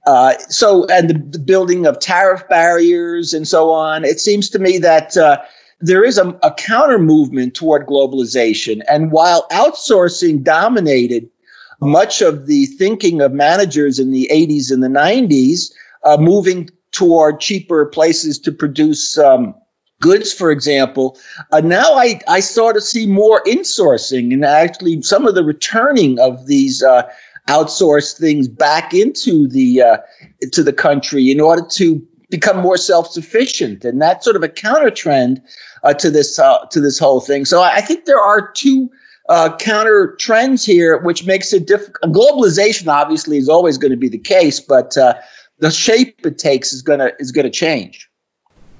uh, 0.07 0.37
so 0.49 0.85
and 0.87 1.09
the, 1.09 1.13
the, 1.37 1.39
building 1.39 1.85
of 1.85 1.99
tariff 1.99 2.47
barriers 2.49 3.33
and 3.33 3.47
so 3.47 3.71
on. 3.71 4.03
It 4.03 4.19
seems 4.19 4.49
to 4.51 4.59
me 4.59 4.77
that. 4.79 5.17
Uh, 5.17 5.37
there 5.79 6.03
is 6.03 6.17
a, 6.17 6.29
a 6.41 6.51
counter 6.55 6.97
movement 6.97 7.53
toward 7.53 7.85
globalization. 7.85 8.81
And 8.89 9.11
while 9.11 9.47
outsourcing 9.49 10.41
dominated 10.41 11.29
much 11.81 12.19
of 12.19 12.47
the 12.47 12.65
thinking 12.65 13.21
of 13.21 13.31
managers 13.31 13.99
in 13.99 14.09
the 14.09 14.27
80s 14.33 14.71
and 14.71 14.81
the 14.81 14.87
90s, 14.87 15.71
uh, 16.03 16.17
moving 16.17 16.67
toward 16.97 17.39
cheaper 17.39 17.85
places 17.85 18.39
to 18.39 18.51
produce 18.51 19.17
um, 19.17 19.53
goods, 20.01 20.33
for 20.33 20.49
example. 20.51 21.17
Uh, 21.51 21.61
now 21.61 21.93
I, 21.93 22.19
I 22.27 22.39
start 22.41 22.75
to 22.75 22.81
see 22.81 23.05
more 23.05 23.43
insourcing 23.43 24.33
and 24.33 24.43
actually 24.43 25.01
some 25.01 25.27
of 25.29 25.35
the 25.35 25.43
returning 25.43 26.19
of 26.19 26.47
these 26.47 26.83
uh, 26.83 27.03
outsourced 27.47 28.17
things 28.17 28.47
back 28.47 28.93
into 28.93 29.47
the 29.47 29.69
uh, 29.89 29.97
to 30.51 30.63
the 30.63 30.73
country 30.73 31.31
in 31.31 31.39
order 31.39 31.65
to 31.79 31.85
become 32.29 32.57
more 32.61 32.77
self-sufficient, 32.77 33.85
and 33.85 34.01
that's 34.01 34.25
sort 34.25 34.35
of 34.35 34.43
a 34.43 34.49
counter 34.49 34.91
trend 34.91 35.41
uh, 35.83 35.93
to 35.93 36.09
this 36.09 36.39
uh, 36.39 36.65
to 36.71 36.81
this 36.81 36.99
whole 36.99 37.21
thing. 37.21 37.45
So 37.45 37.61
I, 37.61 37.75
I 37.79 37.81
think 37.81 38.05
there 38.05 38.23
are 38.31 38.51
two. 38.51 38.89
Uh, 39.29 39.49
counter 39.57 40.15
trends 40.25 40.65
here, 40.65 41.03
which 41.03 41.25
makes 41.25 41.51
it 41.51 41.67
difficult. 41.67 42.13
Globalization 42.13 42.87
obviously 42.87 43.37
is 43.37 43.49
always 43.49 43.77
going 43.77 43.91
to 43.91 43.97
be 43.97 44.07
the 44.07 44.23
case, 44.35 44.61
but 44.61 44.95
the 45.59 45.71
shape 45.71 46.25
it 46.25 46.37
takes 46.37 46.73
is 46.73 46.81
gonna 46.81 47.11
is 47.19 47.31
gonna 47.31 47.49
change. 47.49 48.09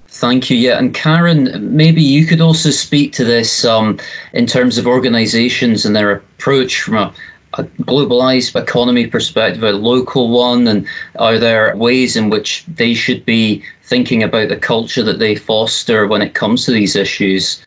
Thank 0.07 0.49
you. 0.49 0.57
Yeah, 0.57 0.77
and 0.77 0.93
Karen, 0.93 1.75
maybe 1.75 2.01
you 2.01 2.25
could 2.25 2.41
also 2.41 2.69
speak 2.69 3.11
to 3.13 3.25
this 3.25 3.65
um, 3.65 3.99
in 4.33 4.45
terms 4.45 4.77
of 4.77 4.87
organisations 4.87 5.85
and 5.85 5.95
their 5.95 6.11
approach 6.11 6.81
from 6.81 6.95
a, 6.95 7.13
a 7.55 7.63
globalized 7.63 8.59
economy 8.59 9.07
perspective, 9.07 9.63
a 9.63 9.73
local 9.73 10.29
one, 10.29 10.65
and 10.67 10.87
are 11.19 11.37
there 11.37 11.75
ways 11.75 12.15
in 12.15 12.29
which 12.29 12.65
they 12.67 12.93
should 12.93 13.25
be 13.25 13.63
thinking 13.83 14.23
about 14.23 14.47
the 14.47 14.57
culture 14.57 15.03
that 15.03 15.19
they 15.19 15.35
foster 15.35 16.07
when 16.07 16.21
it 16.21 16.33
comes 16.33 16.65
to 16.65 16.71
these 16.71 16.95
issues? 16.95 17.65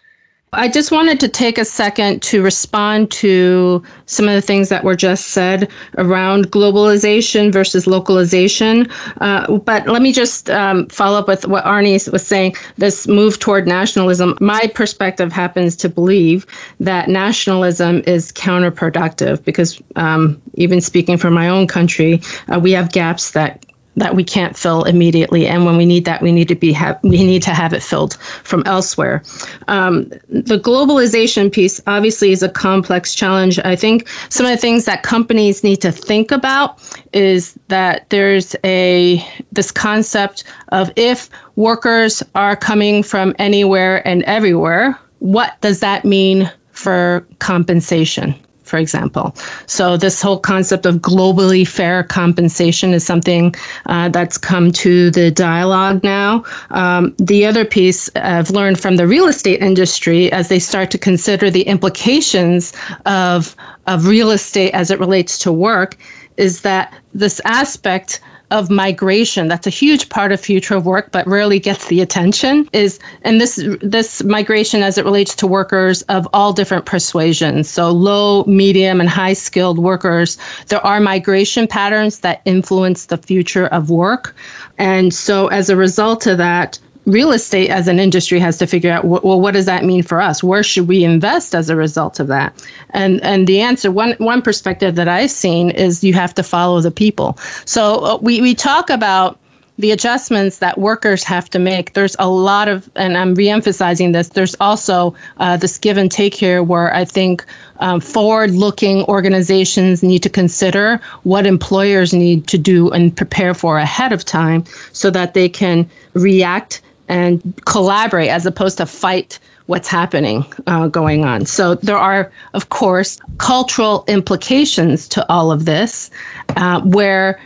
I 0.52 0.66
just 0.66 0.90
wanted 0.90 1.20
to 1.20 1.28
take 1.28 1.58
a 1.58 1.64
second 1.64 2.22
to 2.22 2.42
respond 2.42 3.12
to 3.12 3.84
some 4.06 4.26
of 4.26 4.34
the 4.34 4.40
things 4.40 4.68
that 4.68 4.82
were 4.82 4.96
just 4.96 5.28
said 5.28 5.70
around 5.96 6.50
globalization 6.50 7.52
versus 7.52 7.86
localization. 7.86 8.90
Uh, 9.20 9.58
but 9.58 9.86
let 9.86 10.02
me 10.02 10.12
just 10.12 10.50
um, 10.50 10.88
follow 10.88 11.20
up 11.20 11.28
with 11.28 11.46
what 11.46 11.64
Arne 11.64 11.92
was 12.10 12.26
saying 12.26 12.56
this 12.78 13.06
move 13.06 13.38
toward 13.38 13.68
nationalism. 13.68 14.36
My 14.40 14.66
perspective 14.74 15.32
happens 15.32 15.76
to 15.76 15.88
believe 15.88 16.46
that 16.80 17.08
nationalism 17.08 18.02
is 18.08 18.32
counterproductive 18.32 19.44
because, 19.44 19.80
um, 19.94 20.42
even 20.54 20.80
speaking 20.80 21.16
for 21.16 21.30
my 21.30 21.48
own 21.48 21.68
country, 21.68 22.20
uh, 22.48 22.58
we 22.58 22.72
have 22.72 22.90
gaps 22.90 23.30
that 23.32 23.64
that 23.96 24.14
we 24.14 24.24
can't 24.24 24.56
fill 24.56 24.84
immediately 24.84 25.46
and 25.46 25.64
when 25.66 25.76
we 25.76 25.84
need 25.84 26.04
that 26.04 26.22
we 26.22 26.32
need 26.32 26.48
to 26.48 26.54
be 26.54 26.72
have 26.72 26.98
we 27.02 27.24
need 27.24 27.42
to 27.42 27.50
have 27.50 27.72
it 27.72 27.82
filled 27.82 28.14
from 28.44 28.62
elsewhere. 28.66 29.22
Um, 29.68 30.04
the 30.28 30.58
globalization 30.58 31.52
piece 31.52 31.80
obviously 31.86 32.32
is 32.32 32.42
a 32.42 32.48
complex 32.48 33.14
challenge. 33.14 33.58
I 33.64 33.76
think 33.76 34.08
some 34.28 34.46
of 34.46 34.52
the 34.52 34.58
things 34.58 34.84
that 34.84 35.02
companies 35.02 35.64
need 35.64 35.80
to 35.82 35.92
think 35.92 36.30
about 36.30 36.78
is 37.12 37.58
that 37.68 38.08
there's 38.10 38.54
a 38.64 39.24
this 39.52 39.70
concept 39.70 40.44
of 40.68 40.90
if 40.96 41.28
workers 41.56 42.22
are 42.34 42.56
coming 42.56 43.02
from 43.02 43.34
anywhere 43.38 44.06
and 44.06 44.22
everywhere 44.24 44.98
what 45.20 45.60
does 45.60 45.80
that 45.80 46.04
mean 46.04 46.50
for 46.72 47.26
compensation 47.38 48.34
for 48.70 48.78
example. 48.78 49.34
So, 49.66 49.96
this 49.96 50.22
whole 50.22 50.38
concept 50.38 50.86
of 50.86 50.96
globally 50.96 51.66
fair 51.66 52.04
compensation 52.04 52.94
is 52.94 53.04
something 53.04 53.54
uh, 53.86 54.08
that's 54.08 54.38
come 54.38 54.70
to 54.72 55.10
the 55.10 55.30
dialogue 55.30 56.02
now. 56.04 56.44
Um, 56.70 57.14
the 57.18 57.44
other 57.44 57.64
piece 57.64 58.08
I've 58.14 58.50
learned 58.50 58.80
from 58.80 58.96
the 58.96 59.06
real 59.06 59.26
estate 59.26 59.60
industry 59.60 60.30
as 60.32 60.48
they 60.48 60.60
start 60.60 60.90
to 60.92 60.98
consider 60.98 61.50
the 61.50 61.62
implications 61.62 62.72
of, 63.06 63.56
of 63.88 64.06
real 64.06 64.30
estate 64.30 64.70
as 64.72 64.90
it 64.90 65.00
relates 65.00 65.36
to 65.38 65.52
work 65.52 65.96
is 66.36 66.60
that 66.62 66.94
this 67.12 67.40
aspect 67.44 68.20
of 68.50 68.70
migration. 68.70 69.48
That's 69.48 69.66
a 69.66 69.70
huge 69.70 70.08
part 70.08 70.32
of 70.32 70.40
future 70.40 70.76
of 70.76 70.86
work 70.86 71.10
but 71.12 71.26
rarely 71.26 71.58
gets 71.58 71.88
the 71.88 72.00
attention 72.00 72.68
is 72.72 72.98
and 73.22 73.40
this 73.40 73.62
this 73.80 74.22
migration 74.24 74.82
as 74.82 74.98
it 74.98 75.04
relates 75.04 75.34
to 75.36 75.46
workers 75.46 76.02
of 76.02 76.26
all 76.32 76.52
different 76.52 76.86
persuasions. 76.86 77.68
So 77.68 77.90
low 77.90 78.44
medium 78.44 79.00
and 79.00 79.08
high 79.08 79.34
skilled 79.34 79.78
workers 79.78 80.38
there 80.68 80.84
are 80.86 81.00
migration 81.00 81.66
patterns 81.66 82.20
that 82.20 82.42
influence 82.44 83.06
the 83.06 83.18
future 83.18 83.66
of 83.66 83.90
work. 83.90 84.34
And 84.78 85.12
so 85.12 85.48
as 85.48 85.68
a 85.68 85.76
result 85.76 86.26
of 86.26 86.38
that 86.38 86.78
real 87.06 87.32
estate 87.32 87.70
as 87.70 87.88
an 87.88 87.98
industry 87.98 88.38
has 88.38 88.58
to 88.58 88.66
figure 88.66 88.92
out 88.92 89.04
well 89.04 89.40
what 89.40 89.54
does 89.54 89.66
that 89.66 89.84
mean 89.84 90.02
for 90.02 90.20
us? 90.20 90.42
Where 90.42 90.62
should 90.62 90.88
we 90.88 91.04
invest 91.04 91.54
as 91.54 91.70
a 91.70 91.76
result 91.76 92.20
of 92.20 92.26
that? 92.28 92.52
And 92.90 93.22
and 93.22 93.46
the 93.46 93.60
answer 93.60 93.90
one 93.90 94.12
one 94.18 94.42
perspective 94.42 94.94
that 94.96 95.08
i've 95.08 95.30
seen 95.30 95.70
is 95.70 96.04
you 96.04 96.14
have 96.14 96.34
to 96.34 96.42
follow 96.42 96.80
the 96.80 96.90
people. 96.90 97.38
So 97.64 98.04
uh, 98.04 98.18
we 98.20 98.40
we 98.40 98.54
talk 98.54 98.90
about 98.90 99.38
the 99.78 99.92
adjustments 99.92 100.58
that 100.58 100.76
workers 100.78 101.24
have 101.24 101.48
to 101.48 101.58
make. 101.58 101.94
There's 101.94 102.14
a 102.18 102.28
lot 102.28 102.68
of 102.68 102.90
and 102.96 103.16
i'm 103.16 103.34
reemphasizing 103.34 104.12
this 104.12 104.28
there's 104.28 104.54
also 104.60 105.14
uh, 105.38 105.56
this 105.56 105.78
give 105.78 105.96
and 105.96 106.10
take 106.10 106.34
here 106.34 106.62
where 106.62 106.94
i 106.94 107.04
think 107.04 107.44
um, 107.78 107.98
forward 107.98 108.50
looking 108.50 109.04
organizations 109.04 110.02
need 110.02 110.22
to 110.22 110.28
consider 110.28 111.00
what 111.22 111.46
employers 111.46 112.12
need 112.12 112.46
to 112.48 112.58
do 112.58 112.90
and 112.90 113.16
prepare 113.16 113.54
for 113.54 113.78
ahead 113.78 114.12
of 114.12 114.22
time 114.24 114.64
so 114.92 115.10
that 115.10 115.32
they 115.32 115.48
can 115.48 115.88
react 116.12 116.82
and 117.10 117.42
collaborate 117.66 118.30
as 118.30 118.46
opposed 118.46 118.78
to 118.78 118.86
fight 118.86 119.38
what's 119.66 119.88
happening 119.88 120.44
uh, 120.66 120.86
going 120.86 121.24
on. 121.24 121.44
So 121.44 121.74
there 121.74 121.98
are, 121.98 122.32
of 122.54 122.70
course, 122.70 123.20
cultural 123.38 124.04
implications 124.06 125.08
to 125.08 125.28
all 125.30 125.52
of 125.52 125.64
this, 125.64 126.10
uh, 126.56 126.80
where 126.82 127.40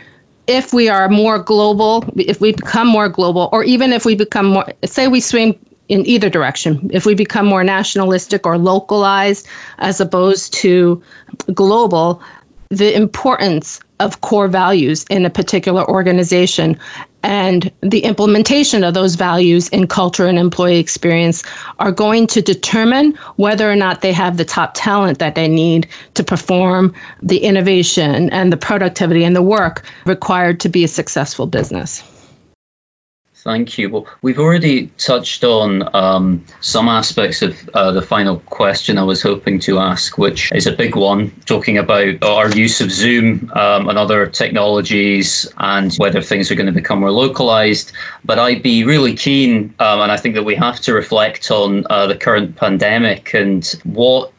if 0.47 0.71
we 0.71 0.87
are 0.87 1.09
more 1.09 1.39
global, 1.39 2.05
if 2.15 2.39
we 2.39 2.53
become 2.53 2.87
more 2.87 3.09
global, 3.09 3.49
or 3.51 3.63
even 3.63 3.91
if 3.91 4.05
we 4.05 4.15
become 4.15 4.45
more, 4.45 4.65
say 4.85 5.07
we 5.07 5.19
swing 5.19 5.59
in 5.89 6.05
either 6.05 6.29
direction, 6.29 6.89
if 6.93 7.05
we 7.05 7.15
become 7.15 7.47
more 7.47 7.63
nationalistic 7.63 8.45
or 8.45 8.57
localized 8.57 9.47
as 9.79 9.99
opposed 9.99 10.53
to 10.53 11.01
global, 11.53 12.21
the 12.69 12.95
importance 12.95 13.79
of 13.99 14.21
core 14.21 14.47
values 14.47 15.05
in 15.09 15.25
a 15.25 15.29
particular 15.29 15.87
organization 15.89 16.77
and 17.25 17.71
the 17.81 18.01
implementation 18.01 18.83
of 18.83 18.93
those 18.93 19.15
values 19.15 19.67
in 19.69 19.87
culture 19.87 20.27
and 20.27 20.37
employee 20.37 20.77
experience 20.77 21.41
are 21.79 21.91
going 21.91 22.27
to 22.27 22.39
determine 22.39 23.15
whether 23.37 23.69
or 23.69 23.75
not 23.75 24.01
they 24.01 24.13
have 24.13 24.37
the 24.37 24.45
top 24.45 24.73
talent 24.75 25.17
that 25.17 25.33
they 25.33 25.47
need 25.47 25.87
to 26.13 26.23
perform 26.23 26.93
the 27.23 27.39
innovation 27.39 28.29
and 28.29 28.53
the 28.53 28.57
productivity 28.57 29.23
and 29.23 29.35
the 29.35 29.41
work 29.41 29.83
required 30.05 30.59
to 30.59 30.69
be 30.69 30.83
a 30.83 30.87
successful 30.87 31.47
business. 31.47 32.03
Thank 33.45 33.77
you. 33.77 33.91
Well, 33.91 34.07
we've 34.23 34.39
already 34.39 34.87
touched 34.97 35.43
on 35.43 35.87
um, 35.95 36.43
some 36.61 36.87
aspects 36.87 37.43
of 37.43 37.69
uh, 37.75 37.91
the 37.91 38.01
final 38.01 38.39
question 38.39 38.97
I 38.97 39.03
was 39.03 39.21
hoping 39.21 39.59
to 39.59 39.77
ask, 39.77 40.17
which 40.17 40.51
is 40.51 40.65
a 40.65 40.71
big 40.71 40.95
one, 40.95 41.29
talking 41.45 41.77
about 41.77 42.23
our 42.23 42.49
use 42.55 42.81
of 42.81 42.91
Zoom 42.91 43.51
um, 43.53 43.87
and 43.87 43.99
other 43.99 44.25
technologies 44.25 45.47
and 45.59 45.93
whether 45.97 46.23
things 46.23 46.49
are 46.49 46.55
going 46.55 46.65
to 46.65 46.71
become 46.71 47.01
more 47.01 47.11
localized. 47.11 47.91
But 48.23 48.39
I'd 48.39 48.63
be 48.63 48.83
really 48.83 49.13
keen, 49.13 49.75
um, 49.77 49.99
and 49.99 50.11
I 50.11 50.17
think 50.17 50.33
that 50.33 50.43
we 50.43 50.55
have 50.55 50.79
to 50.79 50.95
reflect 50.95 51.51
on 51.51 51.85
uh, 51.91 52.07
the 52.07 52.15
current 52.15 52.55
pandemic 52.55 53.35
and 53.35 53.63
what 53.83 54.33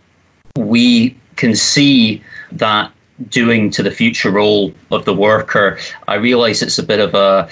we 0.59 1.17
can 1.37 1.55
see 1.55 2.25
that 2.51 2.91
doing 3.29 3.71
to 3.71 3.85
the 3.85 3.91
future 3.93 4.33
role 4.33 4.75
of 4.91 5.05
the 5.05 5.15
worker. 5.15 5.79
I 6.09 6.17
realize 6.17 6.61
it's 6.61 6.79
a 6.79 6.83
bit 6.83 6.99
of 6.99 7.15
a 7.15 7.49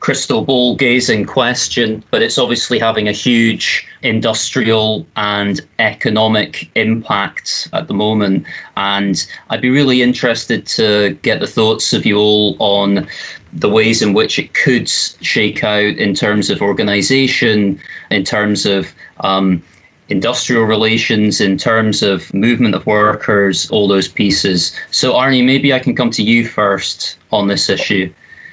crystal 0.00 0.44
ball 0.44 0.76
gazing 0.76 1.24
question, 1.24 2.04
but 2.10 2.22
it's 2.22 2.38
obviously 2.38 2.78
having 2.78 3.08
a 3.08 3.12
huge 3.12 3.86
industrial 4.02 5.06
and 5.16 5.60
economic 5.78 6.70
impact 6.76 7.68
at 7.72 7.88
the 7.88 7.94
moment. 7.94 8.46
And 8.76 9.26
I'd 9.50 9.60
be 9.60 9.70
really 9.70 10.02
interested 10.02 10.66
to 10.66 11.18
get 11.22 11.40
the 11.40 11.46
thoughts 11.46 11.92
of 11.92 12.06
you 12.06 12.16
all 12.18 12.56
on 12.60 13.08
the 13.52 13.68
ways 13.68 14.02
in 14.02 14.12
which 14.14 14.38
it 14.38 14.54
could 14.54 14.88
shake 14.88 15.64
out 15.64 15.96
in 15.96 16.14
terms 16.14 16.50
of 16.50 16.62
organization, 16.62 17.80
in 18.10 18.24
terms 18.24 18.66
of 18.66 18.94
um, 19.20 19.62
industrial 20.08 20.64
relations, 20.64 21.40
in 21.40 21.58
terms 21.58 22.02
of 22.02 22.32
movement 22.32 22.74
of 22.74 22.86
workers, 22.86 23.68
all 23.70 23.88
those 23.88 24.08
pieces. 24.08 24.74
So, 24.90 25.16
Arne, 25.16 25.44
maybe 25.44 25.72
I 25.72 25.78
can 25.78 25.96
come 25.96 26.10
to 26.12 26.22
you 26.22 26.46
first 26.46 27.18
on 27.32 27.48
this 27.48 27.68
issue. 27.68 28.12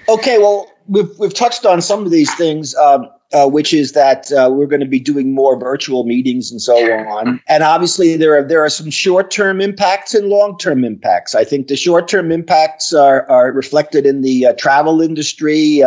Okay, 0.09 0.37
well, 0.37 0.71
we've 0.87 1.09
we've 1.17 1.33
touched 1.33 1.65
on 1.65 1.81
some 1.81 2.05
of 2.05 2.11
these 2.11 2.33
things, 2.35 2.75
um, 2.75 3.09
uh, 3.33 3.47
which 3.47 3.73
is 3.73 3.91
that 3.93 4.31
uh, 4.31 4.49
we're 4.51 4.67
going 4.67 4.81
to 4.81 4.85
be 4.85 4.99
doing 4.99 5.33
more 5.33 5.59
virtual 5.59 6.03
meetings 6.03 6.51
and 6.51 6.61
so 6.61 6.75
on. 6.75 7.41
And 7.47 7.63
obviously, 7.63 8.17
there 8.17 8.37
are 8.37 8.43
there 8.43 8.63
are 8.63 8.69
some 8.69 8.89
short 8.89 9.31
term 9.31 9.61
impacts 9.61 10.13
and 10.13 10.29
long 10.29 10.57
term 10.57 10.83
impacts. 10.83 11.35
I 11.35 11.43
think 11.43 11.67
the 11.67 11.75
short 11.75 12.07
term 12.07 12.31
impacts 12.31 12.93
are 12.93 13.29
are 13.29 13.51
reflected 13.51 14.05
in 14.05 14.21
the 14.21 14.47
uh, 14.47 14.53
travel 14.53 15.01
industry. 15.01 15.83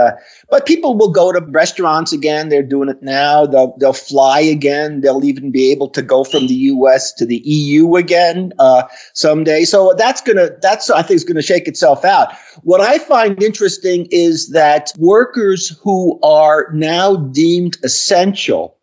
But 0.51 0.65
people 0.65 0.97
will 0.97 1.11
go 1.11 1.31
to 1.31 1.41
restaurants 1.41 2.13
again. 2.13 2.49
They're 2.49 2.63
doing 2.63 2.89
it 2.89 3.03
now. 3.03 3.45
They'll 3.45 3.77
they'll 3.79 3.93
fly 3.93 4.41
again. 4.41 5.03
They'll 5.03 5.25
even 5.25 5.51
be 5.51 5.71
able 5.71 5.89
to 5.91 6.01
go 6.01 6.25
from 6.25 6.47
the 6.47 6.55
U.S. 6.55 7.13
to 7.15 7.27
the 7.27 7.43
EU 7.45 7.97
again 7.97 8.53
uh, 8.59 8.85
someday. 9.13 9.65
So 9.65 9.93
that's 9.99 10.23
gonna 10.23 10.51
that's 10.63 10.89
I 10.89 11.03
think 11.03 11.17
is 11.17 11.25
gonna 11.25 11.43
shake 11.43 11.69
itself 11.69 12.05
out. 12.05 12.33
What 12.63 12.81
I 12.81 12.99
find 12.99 13.43
interesting 13.43 14.09
is 14.11 14.49
that 14.51 14.93
workers 14.99 15.79
who 15.83 16.19
are 16.23 16.69
now 16.73 17.17
deemed 17.17 17.77
essential 17.85 18.78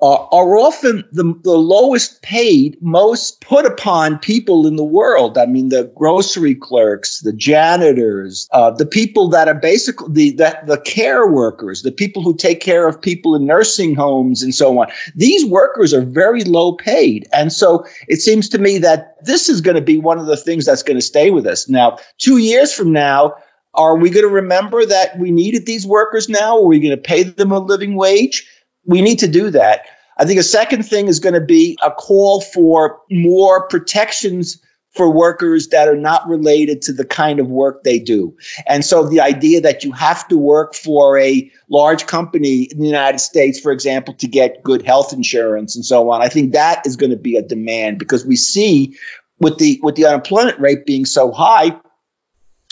uh, 0.00 0.26
are 0.26 0.56
often 0.56 1.04
the, 1.10 1.34
the 1.42 1.56
lowest 1.56 2.22
paid, 2.22 2.76
most 2.80 3.40
put 3.40 3.66
upon 3.66 4.18
people 4.18 4.66
in 4.66 4.76
the 4.76 4.84
world. 4.84 5.36
I 5.36 5.46
mean, 5.46 5.70
the 5.70 5.90
grocery 5.96 6.54
clerks, 6.54 7.20
the 7.20 7.32
janitors, 7.32 8.48
uh, 8.52 8.70
the 8.70 8.86
people 8.86 9.28
that 9.30 9.48
are 9.48 9.54
basically 9.54 10.12
the, 10.12 10.30
the, 10.36 10.58
the 10.66 10.80
care 10.82 11.26
workers, 11.26 11.82
the 11.82 11.90
people 11.90 12.22
who 12.22 12.36
take 12.36 12.60
care 12.60 12.86
of 12.86 13.00
people 13.00 13.34
in 13.34 13.44
nursing 13.44 13.96
homes 13.96 14.40
and 14.40 14.54
so 14.54 14.78
on. 14.78 14.86
These 15.16 15.44
workers 15.46 15.92
are 15.92 16.02
very 16.02 16.44
low 16.44 16.74
paid. 16.74 17.26
And 17.32 17.52
so 17.52 17.84
it 18.06 18.20
seems 18.20 18.48
to 18.50 18.58
me 18.58 18.78
that 18.78 19.16
this 19.24 19.48
is 19.48 19.60
going 19.60 19.76
to 19.76 19.82
be 19.82 19.98
one 19.98 20.18
of 20.18 20.26
the 20.26 20.36
things 20.36 20.64
that's 20.64 20.84
going 20.84 20.98
to 20.98 21.02
stay 21.02 21.30
with 21.30 21.46
us. 21.46 21.68
Now, 21.68 21.98
two 22.18 22.36
years 22.36 22.72
from 22.72 22.92
now, 22.92 23.34
are 23.74 23.96
we 23.96 24.10
going 24.10 24.26
to 24.26 24.32
remember 24.32 24.86
that 24.86 25.18
we 25.18 25.30
needed 25.30 25.66
these 25.66 25.86
workers 25.86 26.28
now? 26.28 26.56
Are 26.56 26.66
we 26.66 26.80
going 26.80 26.90
to 26.90 26.96
pay 26.96 27.22
them 27.24 27.52
a 27.52 27.58
living 27.58 27.96
wage? 27.96 28.46
We 28.88 29.02
need 29.02 29.18
to 29.20 29.28
do 29.28 29.50
that. 29.50 29.82
I 30.16 30.24
think 30.24 30.40
a 30.40 30.42
second 30.42 30.82
thing 30.82 31.06
is 31.06 31.20
going 31.20 31.34
to 31.34 31.40
be 31.40 31.78
a 31.82 31.92
call 31.92 32.40
for 32.40 32.98
more 33.10 33.68
protections 33.68 34.60
for 34.90 35.12
workers 35.12 35.68
that 35.68 35.86
are 35.86 35.96
not 35.96 36.26
related 36.26 36.82
to 36.82 36.92
the 36.92 37.04
kind 37.04 37.38
of 37.38 37.48
work 37.48 37.84
they 37.84 38.00
do. 38.00 38.34
And 38.66 38.84
so 38.84 39.06
the 39.06 39.20
idea 39.20 39.60
that 39.60 39.84
you 39.84 39.92
have 39.92 40.26
to 40.28 40.36
work 40.36 40.74
for 40.74 41.18
a 41.18 41.48
large 41.68 42.06
company 42.06 42.64
in 42.64 42.80
the 42.80 42.86
United 42.86 43.20
States, 43.20 43.60
for 43.60 43.70
example, 43.70 44.14
to 44.14 44.26
get 44.26 44.62
good 44.64 44.82
health 44.82 45.12
insurance 45.12 45.76
and 45.76 45.84
so 45.84 46.10
on, 46.10 46.20
I 46.20 46.28
think 46.28 46.52
that 46.52 46.84
is 46.84 46.96
going 46.96 47.10
to 47.10 47.16
be 47.16 47.36
a 47.36 47.42
demand 47.42 47.98
because 47.98 48.26
we 48.26 48.34
see 48.34 48.96
with 49.38 49.58
the 49.58 49.78
with 49.84 49.94
the 49.94 50.06
unemployment 50.06 50.58
rate 50.58 50.84
being 50.84 51.04
so 51.04 51.30
high, 51.30 51.78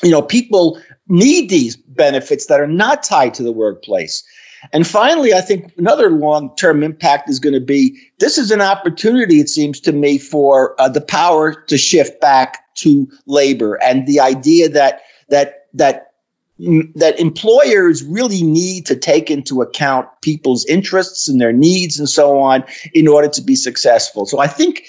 you 0.02 0.10
know, 0.10 0.22
people 0.22 0.80
need 1.08 1.48
these 1.48 1.76
benefits 1.76 2.46
that 2.46 2.60
are 2.60 2.66
not 2.66 3.04
tied 3.04 3.34
to 3.34 3.42
the 3.42 3.52
workplace. 3.52 4.24
And 4.72 4.86
finally, 4.86 5.32
I 5.34 5.40
think 5.40 5.72
another 5.76 6.10
long 6.10 6.54
term 6.56 6.82
impact 6.82 7.28
is 7.28 7.38
going 7.38 7.54
to 7.54 7.60
be 7.60 7.98
this 8.18 8.38
is 8.38 8.50
an 8.50 8.60
opportunity, 8.60 9.40
it 9.40 9.48
seems 9.48 9.80
to 9.80 9.92
me, 9.92 10.18
for 10.18 10.80
uh, 10.80 10.88
the 10.88 11.00
power 11.00 11.54
to 11.54 11.78
shift 11.78 12.20
back 12.20 12.74
to 12.76 13.08
labor 13.26 13.82
and 13.82 14.06
the 14.06 14.20
idea 14.20 14.68
that 14.68 15.02
that 15.28 15.66
that 15.74 16.12
mm, 16.60 16.92
that 16.94 17.18
employers 17.18 18.04
really 18.04 18.42
need 18.42 18.86
to 18.86 18.96
take 18.96 19.30
into 19.30 19.62
account 19.62 20.08
people's 20.22 20.64
interests 20.66 21.28
and 21.28 21.40
their 21.40 21.52
needs 21.52 21.98
and 21.98 22.08
so 22.08 22.38
on 22.38 22.64
in 22.94 23.08
order 23.08 23.28
to 23.28 23.42
be 23.42 23.56
successful. 23.56 24.26
So 24.26 24.38
I 24.38 24.46
think 24.46 24.84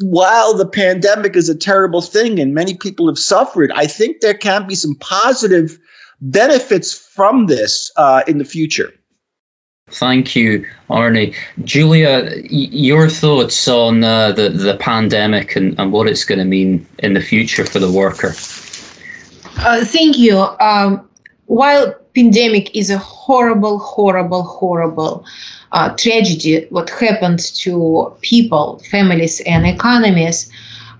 while 0.00 0.54
the 0.54 0.66
pandemic 0.66 1.36
is 1.36 1.48
a 1.48 1.54
terrible 1.54 2.02
thing 2.02 2.38
and 2.38 2.54
many 2.54 2.74
people 2.74 3.06
have 3.08 3.18
suffered, 3.18 3.70
I 3.72 3.86
think 3.86 4.20
there 4.20 4.34
can 4.34 4.66
be 4.66 4.74
some 4.74 4.94
positive 4.96 5.78
benefits 6.20 6.92
from 6.92 7.46
this 7.46 7.90
uh, 7.96 8.22
in 8.26 8.38
the 8.38 8.44
future. 8.44 8.92
Thank 9.92 10.36
you, 10.36 10.66
Arne. 10.88 11.32
Julia, 11.64 12.32
your 12.44 13.08
thoughts 13.08 13.66
on 13.68 14.04
uh, 14.04 14.32
the, 14.32 14.48
the 14.48 14.76
pandemic 14.76 15.56
and, 15.56 15.78
and 15.78 15.92
what 15.92 16.08
it's 16.08 16.24
going 16.24 16.38
to 16.38 16.44
mean 16.44 16.86
in 17.00 17.14
the 17.14 17.20
future 17.20 17.66
for 17.66 17.78
the 17.78 17.90
worker? 17.90 18.34
Uh, 19.58 19.84
thank 19.84 20.16
you. 20.16 20.38
Um, 20.60 21.08
while 21.46 21.94
pandemic 22.14 22.74
is 22.74 22.90
a 22.90 22.98
horrible, 22.98 23.78
horrible, 23.78 24.42
horrible 24.42 25.24
uh, 25.72 25.90
tragedy, 25.96 26.66
what 26.70 26.90
happened 26.90 27.40
to 27.40 28.12
people, 28.20 28.78
families, 28.90 29.40
and 29.40 29.66
economies, 29.66 30.50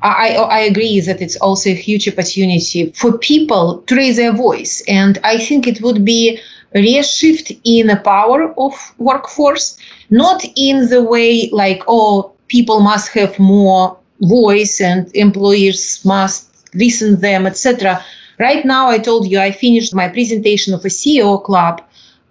I, 0.03 0.35
I 0.35 0.61
agree 0.61 1.01
that 1.01 1.21
it's 1.21 1.37
also 1.37 1.71
a 1.71 1.75
huge 1.75 2.09
opportunity 2.09 2.91
for 2.93 3.19
people 3.19 3.83
to 3.87 3.95
raise 3.95 4.17
their 4.17 4.33
voice. 4.33 4.83
And 4.89 5.19
I 5.25 5.39
think 5.39 5.67
it 5.67 5.83
would 5.83 6.05
be 6.05 6.41
real 6.75 7.03
shift 7.03 7.53
in 7.65 7.89
the 7.89 7.97
power 7.97 8.55
of 8.59 8.75
workforce, 8.99 9.79
not 10.11 10.45
in 10.57 10.89
the 10.89 11.03
way 11.03 11.49
like, 11.53 11.83
oh, 11.89 12.33
people 12.49 12.81
must 12.81 13.09
have 13.11 13.39
more 13.39 13.97
voice 14.23 14.81
and 14.81 15.11
employers 15.15 16.05
must 16.05 16.49
listen 16.75 17.11
to 17.11 17.17
them, 17.17 17.47
etc. 17.47 18.05
Right 18.39 18.65
now, 18.65 18.89
I 18.89 18.99
told 18.99 19.31
you 19.31 19.39
I 19.39 19.51
finished 19.51 19.95
my 19.95 20.09
presentation 20.09 20.75
of 20.75 20.85
a 20.85 20.89
CEO 20.89 21.43
club 21.43 21.83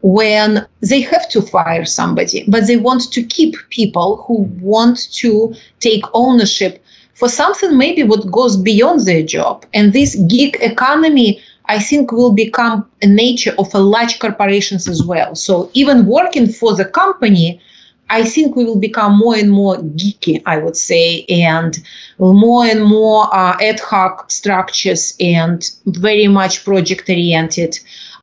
when 0.01 0.65
they 0.81 1.01
have 1.01 1.29
to 1.29 1.41
fire 1.41 1.85
somebody, 1.85 2.45
but 2.47 2.67
they 2.67 2.77
want 2.77 3.11
to 3.11 3.23
keep 3.23 3.55
people 3.69 4.23
who 4.25 4.43
want 4.61 5.11
to 5.13 5.53
take 5.79 6.03
ownership 6.13 6.83
for 7.15 7.27
something 7.27 7.77
maybe 7.77 8.03
what 8.03 8.31
goes 8.31 8.55
beyond 8.55 9.01
their 9.01 9.21
job. 9.21 9.65
And 9.73 9.91
this 9.91 10.15
gig 10.15 10.57
economy 10.61 11.41
I 11.69 11.77
think 11.77 12.11
will 12.11 12.33
become 12.33 12.85
a 13.03 13.07
nature 13.07 13.53
of 13.59 13.73
a 13.75 13.79
large 13.79 14.17
corporations 14.17 14.87
as 14.89 15.03
well. 15.03 15.35
So 15.35 15.69
even 15.75 16.07
working 16.07 16.47
for 16.49 16.75
the 16.75 16.85
company, 16.85 17.61
I 18.09 18.23
think 18.23 18.55
we 18.55 18.65
will 18.65 18.79
become 18.79 19.19
more 19.19 19.35
and 19.35 19.51
more 19.51 19.77
geeky, 19.77 20.41
I 20.47 20.57
would 20.57 20.75
say, 20.75 21.25
and 21.29 21.77
more 22.17 22.65
and 22.65 22.83
more 22.83 23.31
uh, 23.31 23.55
ad 23.61 23.79
hoc 23.81 24.31
structures 24.31 25.13
and 25.19 25.63
very 25.85 26.27
much 26.27 26.65
project 26.65 27.07
oriented. 27.07 27.79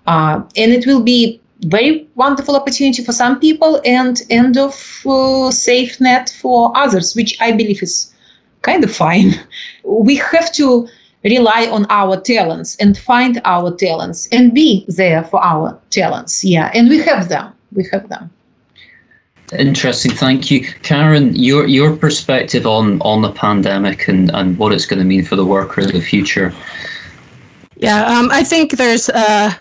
Uh, 0.08 0.42
and 0.56 0.72
it 0.72 0.84
will 0.84 1.02
be 1.02 1.40
very 1.66 2.08
wonderful 2.16 2.56
opportunity 2.56 3.04
for 3.04 3.12
some 3.12 3.38
people 3.38 3.80
and 3.84 4.22
end 4.28 4.58
of 4.58 4.74
uh, 5.06 5.52
safe 5.52 6.00
net 6.00 6.34
for 6.40 6.76
others, 6.76 7.14
which 7.14 7.40
I 7.40 7.52
believe 7.52 7.80
is 7.80 8.12
kind 8.62 8.82
of 8.82 8.92
fine. 8.92 9.34
We 9.84 10.16
have 10.16 10.50
to 10.54 10.88
rely 11.26 11.68
on 11.70 11.86
our 11.90 12.20
talents 12.20 12.76
and 12.76 12.96
find 12.96 13.40
our 13.44 13.74
talents 13.74 14.28
and 14.32 14.54
be 14.54 14.84
there 14.88 15.24
for 15.24 15.42
our 15.42 15.78
talents. 15.90 16.44
Yeah, 16.44 16.70
and 16.74 16.88
we 16.88 16.98
have 17.02 17.28
them. 17.28 17.52
We 17.72 17.86
have 17.92 18.08
them. 18.08 18.30
Interesting, 19.52 20.10
thank 20.10 20.50
you, 20.50 20.66
Karen. 20.82 21.34
Your 21.36 21.66
your 21.66 21.96
perspective 21.96 22.66
on 22.66 23.00
on 23.02 23.22
the 23.22 23.30
pandemic 23.30 24.08
and 24.08 24.30
and 24.34 24.58
what 24.58 24.72
it's 24.72 24.86
going 24.86 24.98
to 24.98 25.04
mean 25.04 25.24
for 25.24 25.36
the 25.36 25.46
worker 25.46 25.82
in 25.82 25.92
the 25.92 26.00
future. 26.00 26.52
Yeah, 27.76 28.06
um, 28.06 28.28
I 28.32 28.42
think 28.42 28.72
there's 28.72 29.08
uh, 29.08 29.52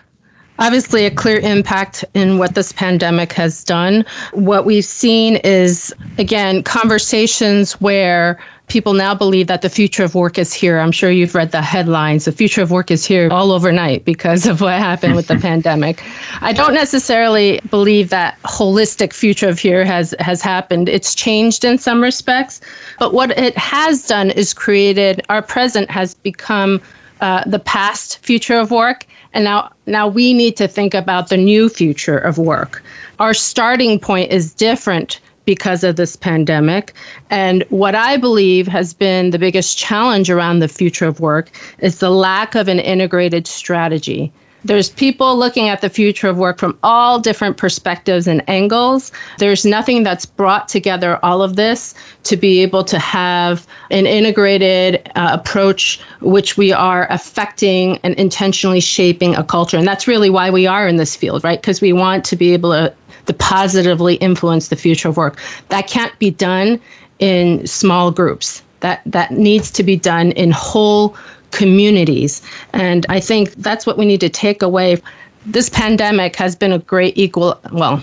obviously 0.58 1.06
a 1.06 1.10
clear 1.10 1.38
impact 1.38 2.04
in 2.14 2.38
what 2.38 2.54
this 2.54 2.72
pandemic 2.72 3.32
has 3.34 3.62
done. 3.62 4.04
What 4.32 4.64
we've 4.64 4.84
seen 4.84 5.36
is 5.44 5.94
again 6.18 6.64
conversations 6.64 7.74
where 7.80 8.40
people 8.68 8.94
now 8.94 9.14
believe 9.14 9.46
that 9.46 9.62
the 9.62 9.68
future 9.68 10.04
of 10.04 10.14
work 10.14 10.38
is 10.38 10.52
here. 10.52 10.78
I'm 10.78 10.92
sure 10.92 11.10
you've 11.10 11.34
read 11.34 11.52
the 11.52 11.62
headlines. 11.62 12.24
The 12.24 12.32
future 12.32 12.62
of 12.62 12.70
work 12.70 12.90
is 12.90 13.04
here 13.04 13.28
all 13.30 13.52
overnight 13.52 14.04
because 14.04 14.46
of 14.46 14.60
what 14.60 14.78
happened 14.78 15.14
with 15.14 15.28
the 15.28 15.36
pandemic. 15.40 16.02
I 16.40 16.52
don't 16.52 16.74
necessarily 16.74 17.60
believe 17.70 18.10
that 18.10 18.40
holistic 18.42 19.12
future 19.12 19.48
of 19.48 19.58
here 19.58 19.84
has 19.84 20.14
has 20.18 20.42
happened. 20.42 20.88
It's 20.88 21.14
changed 21.14 21.64
in 21.64 21.78
some 21.78 22.02
respects, 22.02 22.60
but 22.98 23.12
what 23.12 23.30
it 23.38 23.56
has 23.56 24.06
done 24.06 24.30
is 24.30 24.52
created 24.52 25.22
our 25.28 25.42
present 25.42 25.90
has 25.90 26.14
become 26.14 26.80
uh, 27.20 27.42
the 27.46 27.58
past 27.58 28.18
future 28.18 28.56
of 28.56 28.70
work 28.70 29.06
and 29.32 29.44
now 29.44 29.70
now 29.86 30.06
we 30.06 30.34
need 30.34 30.56
to 30.56 30.68
think 30.68 30.92
about 30.92 31.28
the 31.28 31.36
new 31.36 31.68
future 31.68 32.18
of 32.18 32.36
work 32.36 32.82
our 33.18 33.32
starting 33.32 33.98
point 33.98 34.30
is 34.30 34.52
different 34.52 35.18
because 35.46 35.82
of 35.82 35.96
this 35.96 36.16
pandemic. 36.16 36.92
And 37.30 37.64
what 37.70 37.94
I 37.94 38.18
believe 38.18 38.68
has 38.68 38.92
been 38.92 39.30
the 39.30 39.38
biggest 39.38 39.78
challenge 39.78 40.28
around 40.28 40.58
the 40.58 40.68
future 40.68 41.06
of 41.06 41.20
work 41.20 41.50
is 41.78 42.00
the 42.00 42.10
lack 42.10 42.54
of 42.54 42.68
an 42.68 42.80
integrated 42.80 43.46
strategy. 43.46 44.30
There's 44.64 44.90
people 44.90 45.38
looking 45.38 45.68
at 45.68 45.80
the 45.80 45.88
future 45.88 46.26
of 46.26 46.38
work 46.38 46.58
from 46.58 46.76
all 46.82 47.20
different 47.20 47.56
perspectives 47.56 48.26
and 48.26 48.42
angles. 48.48 49.12
There's 49.38 49.64
nothing 49.64 50.02
that's 50.02 50.26
brought 50.26 50.66
together 50.66 51.20
all 51.24 51.40
of 51.40 51.54
this 51.54 51.94
to 52.24 52.36
be 52.36 52.62
able 52.62 52.82
to 52.84 52.98
have 52.98 53.64
an 53.92 54.06
integrated 54.06 55.08
uh, 55.14 55.38
approach, 55.38 56.00
which 56.20 56.56
we 56.56 56.72
are 56.72 57.06
affecting 57.10 57.98
and 57.98 58.14
intentionally 58.14 58.80
shaping 58.80 59.36
a 59.36 59.44
culture. 59.44 59.76
And 59.76 59.86
that's 59.86 60.08
really 60.08 60.30
why 60.30 60.50
we 60.50 60.66
are 60.66 60.88
in 60.88 60.96
this 60.96 61.14
field, 61.14 61.44
right? 61.44 61.60
Because 61.60 61.80
we 61.80 61.92
want 61.92 62.24
to 62.24 62.34
be 62.34 62.52
able 62.52 62.72
to 62.72 62.92
to 63.26 63.34
positively 63.34 64.14
influence 64.16 64.68
the 64.68 64.76
future 64.76 65.08
of 65.08 65.16
work. 65.16 65.38
That 65.68 65.86
can't 65.88 66.16
be 66.18 66.30
done 66.30 66.80
in 67.18 67.66
small 67.66 68.10
groups. 68.10 68.62
That 68.80 69.02
that 69.06 69.32
needs 69.32 69.70
to 69.72 69.82
be 69.82 69.96
done 69.96 70.32
in 70.32 70.50
whole 70.50 71.16
communities. 71.50 72.42
And 72.72 73.06
I 73.08 73.20
think 73.20 73.52
that's 73.54 73.86
what 73.86 73.96
we 73.96 74.04
need 74.04 74.20
to 74.20 74.28
take 74.28 74.62
away. 74.62 75.00
This 75.46 75.68
pandemic 75.68 76.36
has 76.36 76.56
been 76.56 76.72
a 76.72 76.78
great 76.78 77.16
equal 77.16 77.58
well, 77.72 78.02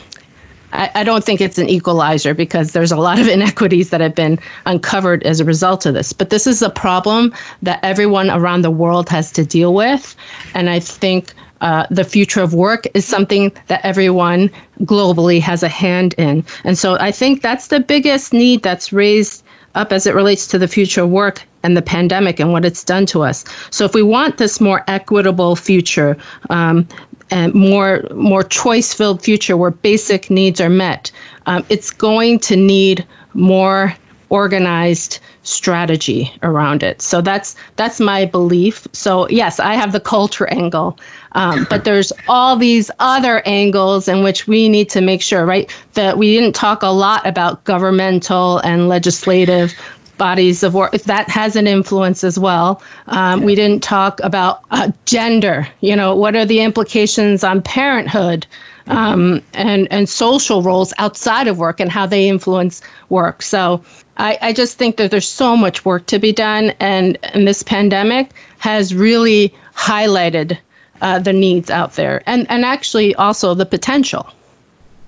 I, 0.73 0.89
I 0.95 1.03
don't 1.03 1.23
think 1.23 1.39
it's 1.39 1.57
an 1.57 1.69
equalizer 1.69 2.33
because 2.33 2.71
there's 2.71 2.91
a 2.91 2.97
lot 2.97 3.19
of 3.19 3.27
inequities 3.37 3.91
that 3.91 4.01
have 4.01 4.15
been 4.15 4.39
uncovered 4.65 5.23
as 5.23 5.39
a 5.39 5.45
result 5.45 5.85
of 5.85 5.93
this. 5.93 6.11
But 6.11 6.29
this 6.29 6.47
is 6.47 6.61
a 6.61 6.69
problem 6.69 7.33
that 7.61 7.79
everyone 7.83 8.29
around 8.29 8.63
the 8.63 8.71
world 8.71 9.09
has 9.09 9.31
to 9.33 9.45
deal 9.45 9.73
with. 9.73 10.15
And 10.53 10.69
I 10.69 10.79
think 10.79 11.33
uh, 11.63 11.87
the 11.89 12.03
future 12.03 12.41
of 12.41 12.53
work 12.53 12.85
is 12.93 13.05
something 13.05 13.51
that 13.67 13.83
everyone 13.83 14.51
globally 14.81 15.39
has 15.39 15.63
a 15.63 15.69
hand 15.69 16.13
in. 16.17 16.43
And 16.63 16.77
so 16.77 16.97
I 16.99 17.11
think 17.11 17.41
that's 17.41 17.67
the 17.67 17.79
biggest 17.79 18.33
need 18.33 18.61
that's 18.63 18.93
raised 18.93 19.43
up 19.73 19.91
as 19.91 20.05
it 20.05 20.13
relates 20.13 20.45
to 20.47 20.59
the 20.59 20.67
future 20.67 21.01
of 21.01 21.09
work 21.09 21.41
and 21.63 21.75
the 21.75 21.81
pandemic 21.81 22.39
and 22.39 22.51
what 22.51 22.65
it's 22.65 22.83
done 22.83 23.05
to 23.07 23.23
us. 23.23 23.45
So 23.71 23.85
if 23.85 23.95
we 23.95 24.03
want 24.03 24.37
this 24.37 24.59
more 24.59 24.83
equitable 24.87 25.55
future, 25.55 26.17
um, 26.49 26.87
and 27.31 27.53
more 27.55 28.03
more 28.13 28.43
choice 28.43 28.93
filled 28.93 29.23
future 29.23 29.57
where 29.57 29.71
basic 29.71 30.29
needs 30.29 30.61
are 30.61 30.69
met, 30.69 31.11
um, 31.47 31.65
it's 31.69 31.89
going 31.89 32.37
to 32.39 32.55
need 32.55 33.07
more 33.33 33.95
organized 34.29 35.19
strategy 35.43 36.31
around 36.41 36.81
it. 36.81 37.01
So 37.01 37.21
that's 37.21 37.55
that's 37.75 37.99
my 37.99 38.25
belief. 38.25 38.87
So 38.93 39.27
yes, 39.29 39.59
I 39.59 39.75
have 39.75 39.91
the 39.91 39.99
culture 39.99 40.47
angle, 40.49 40.97
um, 41.33 41.65
but 41.69 41.83
there's 41.83 42.11
all 42.27 42.55
these 42.55 42.89
other 42.99 43.41
angles 43.45 44.07
in 44.07 44.23
which 44.23 44.47
we 44.47 44.69
need 44.69 44.89
to 44.89 45.01
make 45.01 45.21
sure, 45.21 45.45
right, 45.45 45.73
that 45.93 46.17
we 46.17 46.35
didn't 46.35 46.53
talk 46.53 46.83
a 46.83 46.87
lot 46.87 47.25
about 47.25 47.63
governmental 47.63 48.59
and 48.59 48.89
legislative 48.89 49.73
bodies 50.17 50.63
of 50.63 50.73
work. 50.73 50.91
That 50.91 51.29
has 51.29 51.55
an 51.55 51.67
influence 51.67 52.23
as 52.23 52.37
well. 52.37 52.81
Um, 53.07 53.43
we 53.43 53.55
didn't 53.55 53.83
talk 53.83 54.19
about 54.21 54.61
uh, 54.71 54.91
gender. 55.05 55.67
You 55.81 55.95
know, 55.95 56.15
what 56.15 56.35
are 56.35 56.45
the 56.45 56.61
implications 56.61 57.43
on 57.43 57.61
parenthood? 57.61 58.45
Um, 58.85 59.41
and 59.53 59.87
and 59.91 60.09
social 60.09 60.61
roles 60.61 60.93
outside 60.97 61.47
of 61.47 61.57
work 61.57 61.79
and 61.79 61.89
how 61.89 62.05
they 62.05 62.27
influence 62.27 62.81
work. 63.07 63.41
So 63.41 63.81
I, 64.17 64.37
I 64.41 64.53
just 64.53 64.77
think 64.77 64.97
that 64.97 65.09
there's 65.09 65.27
so 65.27 65.55
much 65.55 65.85
work 65.85 66.05
to 66.07 66.19
be 66.19 66.31
done, 66.31 66.73
and, 66.79 67.17
and 67.23 67.47
this 67.47 67.63
pandemic 67.63 68.31
has 68.59 68.93
really 68.93 69.53
highlighted 69.75 70.57
uh, 71.03 71.19
the 71.19 71.33
needs 71.33 71.69
out 71.69 71.93
there, 71.93 72.23
and 72.25 72.49
and 72.49 72.65
actually 72.65 73.13
also 73.15 73.53
the 73.53 73.65
potential. 73.65 74.27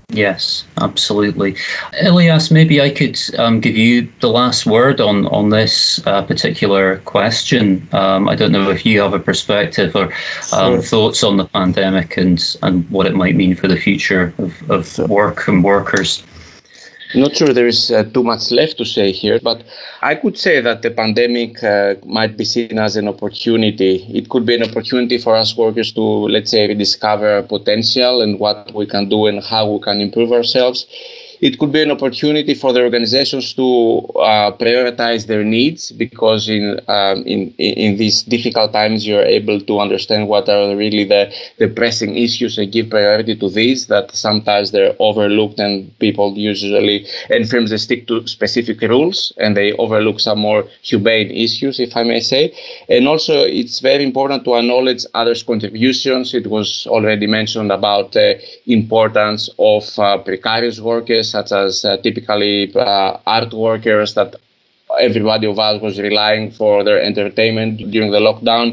Yes, 0.09 0.65
absolutely. 0.81 1.55
Ilias, 1.99 2.51
maybe 2.51 2.79
I 2.79 2.91
could 2.91 3.19
um, 3.39 3.59
give 3.59 3.75
you 3.75 4.07
the 4.19 4.29
last 4.29 4.67
word 4.67 5.01
on 5.01 5.25
on 5.27 5.49
this 5.49 6.05
uh, 6.05 6.21
particular 6.21 6.97
question. 6.99 7.87
Um, 7.91 8.29
I 8.29 8.35
don't 8.35 8.51
know 8.51 8.69
if 8.69 8.85
you 8.85 9.01
have 9.01 9.13
a 9.13 9.19
perspective 9.19 9.95
or 9.95 10.13
um, 10.53 10.75
sure. 10.75 10.81
thoughts 10.81 11.23
on 11.23 11.37
the 11.37 11.45
pandemic 11.45 12.17
and 12.17 12.39
and 12.61 12.87
what 12.91 13.07
it 13.07 13.15
might 13.15 13.35
mean 13.35 13.55
for 13.55 13.67
the 13.67 13.77
future 13.77 14.33
of, 14.37 14.69
of 14.69 15.09
work 15.09 15.47
and 15.47 15.63
workers. 15.63 16.23
Not 17.13 17.35
sure 17.35 17.49
there 17.49 17.67
is 17.67 17.91
uh, 17.91 18.03
too 18.03 18.23
much 18.23 18.51
left 18.51 18.77
to 18.77 18.85
say 18.85 19.11
here, 19.11 19.39
but 19.39 19.63
I 20.01 20.15
could 20.15 20.37
say 20.37 20.59
that 20.61 20.81
the 20.81 20.89
pandemic 20.91 21.63
uh, 21.63 21.95
might 22.05 22.35
be 22.35 22.43
seen 22.45 22.79
as 22.79 22.95
an 22.95 23.07
opportunity. 23.07 24.05
It 24.09 24.29
could 24.29 24.45
be 24.45 24.55
an 24.55 24.63
opportunity 24.63 25.17
for 25.17 25.35
us 25.35 25.55
workers 25.55 25.93
to, 25.93 26.01
let's 26.01 26.51
say, 26.51 26.67
rediscover 26.67 27.43
potential 27.43 28.21
and 28.21 28.39
what 28.39 28.73
we 28.73 28.85
can 28.87 29.07
do 29.07 29.27
and 29.27 29.43
how 29.43 29.71
we 29.71 29.79
can 29.79 30.01
improve 30.01 30.31
ourselves 30.31 30.87
it 31.45 31.59
could 31.59 31.71
be 31.71 31.81
an 31.83 31.91
opportunity 31.91 32.55
for 32.55 32.73
the 32.73 32.81
organizations 32.81 33.53
to 33.53 33.67
uh, 34.31 34.49
prioritize 34.63 35.27
their 35.27 35.43
needs 35.43 35.91
because 35.91 36.49
in, 36.49 36.79
um, 36.87 37.17
in 37.33 37.53
in 37.59 37.97
these 37.97 38.23
difficult 38.23 38.73
times 38.73 39.05
you're 39.05 39.29
able 39.39 39.59
to 39.61 39.79
understand 39.79 40.27
what 40.27 40.49
are 40.49 40.75
really 40.75 41.03
the, 41.03 41.23
the 41.59 41.67
pressing 41.67 42.17
issues 42.17 42.57
and 42.57 42.71
give 42.71 42.89
priority 42.89 43.35
to 43.35 43.47
these 43.49 43.85
that 43.93 44.09
sometimes 44.15 44.71
they're 44.71 44.95
overlooked 44.97 45.59
and 45.59 45.75
people 45.99 46.33
usually 46.35 47.05
and 47.29 47.47
firms 47.47 47.69
they 47.69 47.77
stick 47.77 48.07
to 48.07 48.25
specific 48.25 48.81
rules 48.81 49.31
and 49.37 49.55
they 49.55 49.71
overlook 49.73 50.19
some 50.19 50.39
more 50.39 50.63
humane 50.81 51.29
issues 51.29 51.79
if 51.79 51.95
I 51.95 52.03
may 52.03 52.21
say. 52.21 52.53
And 52.89 53.07
also 53.07 53.43
it's 53.43 53.79
very 53.81 54.03
important 54.03 54.45
to 54.45 54.55
acknowledge 54.55 55.05
others 55.13 55.43
contributions. 55.43 56.33
It 56.33 56.47
was 56.47 56.87
already 56.87 57.27
mentioned 57.27 57.71
about 57.71 58.13
the 58.13 58.41
importance 58.65 59.47
of 59.59 59.83
uh, 59.99 60.17
precarious 60.17 60.79
workers 60.79 61.34
such 61.35 61.51
as 61.51 61.83
uh, 61.85 61.97
typically 62.05 62.73
uh, 62.75 63.11
art 63.37 63.51
workers 63.67 64.13
that 64.19 64.31
everybody 64.99 65.47
of 65.47 65.57
us 65.67 65.81
was 65.81 65.95
relying 65.99 66.51
for 66.51 66.83
their 66.87 67.01
entertainment 67.09 67.71
during 67.91 68.11
the 68.11 68.19
lockdown. 68.19 68.67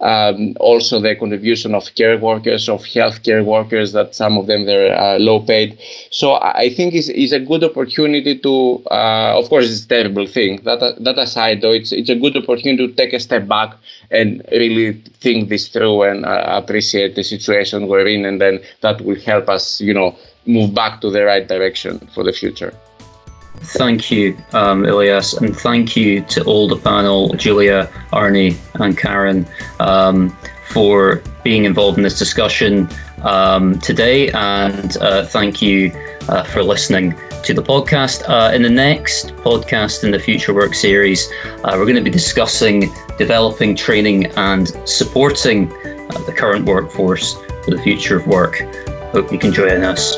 Um, 0.00 0.56
also 0.60 0.98
the 0.98 1.14
contribution 1.14 1.74
of 1.74 1.84
care 1.94 2.16
workers, 2.16 2.70
of 2.70 2.80
healthcare 2.96 3.44
workers, 3.44 3.92
that 3.92 4.14
some 4.14 4.38
of 4.40 4.46
them 4.46 4.64
they're 4.64 4.96
uh, 4.96 5.18
low 5.18 5.40
paid. 5.52 5.78
So 6.10 6.26
I 6.64 6.72
think 6.76 6.94
it's, 6.94 7.10
it's 7.22 7.34
a 7.40 7.42
good 7.50 7.62
opportunity 7.70 8.38
to, 8.46 8.54
uh, 8.90 9.38
of 9.40 9.44
course, 9.50 9.66
it's 9.70 9.84
a 9.84 9.88
terrible 9.96 10.26
thing. 10.26 10.52
That 10.64 10.80
that 11.06 11.18
aside, 11.18 11.60
though, 11.60 11.76
it's 11.80 11.92
it's 11.92 12.08
a 12.08 12.16
good 12.24 12.34
opportunity 12.40 12.82
to 12.88 12.94
take 13.00 13.12
a 13.12 13.20
step 13.20 13.44
back 13.56 13.70
and 14.10 14.42
really 14.62 14.88
think 15.20 15.50
this 15.52 15.68
through 15.68 15.96
and 16.08 16.24
uh, 16.24 16.44
appreciate 16.60 17.12
the 17.14 17.24
situation 17.34 17.86
we're 17.92 18.08
in, 18.08 18.24
and 18.24 18.40
then 18.40 18.54
that 18.80 18.96
will 19.04 19.20
help 19.30 19.46
us, 19.56 19.64
you 19.88 19.94
know, 19.98 20.16
move 20.52 20.74
back 20.74 21.00
to 21.00 21.10
the 21.10 21.24
right 21.24 21.46
direction 21.46 21.98
for 22.14 22.24
the 22.24 22.32
future. 22.32 22.74
Thank 23.62 24.10
you, 24.10 24.36
um, 24.54 24.86
Ilias, 24.86 25.34
and 25.34 25.54
thank 25.54 25.94
you 25.94 26.22
to 26.22 26.42
all 26.44 26.66
the 26.66 26.78
panel, 26.78 27.34
Julia, 27.34 27.90
Arne, 28.12 28.56
and 28.74 28.96
Karen, 28.96 29.46
um, 29.80 30.34
for 30.70 31.22
being 31.44 31.64
involved 31.66 31.98
in 31.98 32.04
this 32.04 32.18
discussion 32.18 32.88
um, 33.22 33.78
today. 33.80 34.30
And 34.30 34.96
uh, 34.98 35.26
thank 35.26 35.60
you 35.60 35.92
uh, 36.28 36.44
for 36.44 36.62
listening 36.62 37.14
to 37.44 37.52
the 37.52 37.62
podcast. 37.62 38.22
Uh, 38.28 38.54
in 38.54 38.62
the 38.62 38.70
next 38.70 39.28
podcast 39.36 40.04
in 40.04 40.10
the 40.10 40.18
Future 40.18 40.54
Work 40.54 40.74
series, 40.74 41.28
uh, 41.64 41.74
we're 41.74 41.84
going 41.84 41.96
to 41.96 42.02
be 42.02 42.10
discussing 42.10 42.90
developing, 43.18 43.76
training, 43.76 44.26
and 44.36 44.68
supporting 44.88 45.70
uh, 45.70 46.18
the 46.24 46.32
current 46.34 46.64
workforce 46.64 47.34
for 47.64 47.72
the 47.72 47.82
future 47.82 48.16
of 48.16 48.26
work. 48.26 48.60
Hope 49.12 49.30
you 49.30 49.38
can 49.38 49.52
join 49.52 49.82
us. 49.82 50.16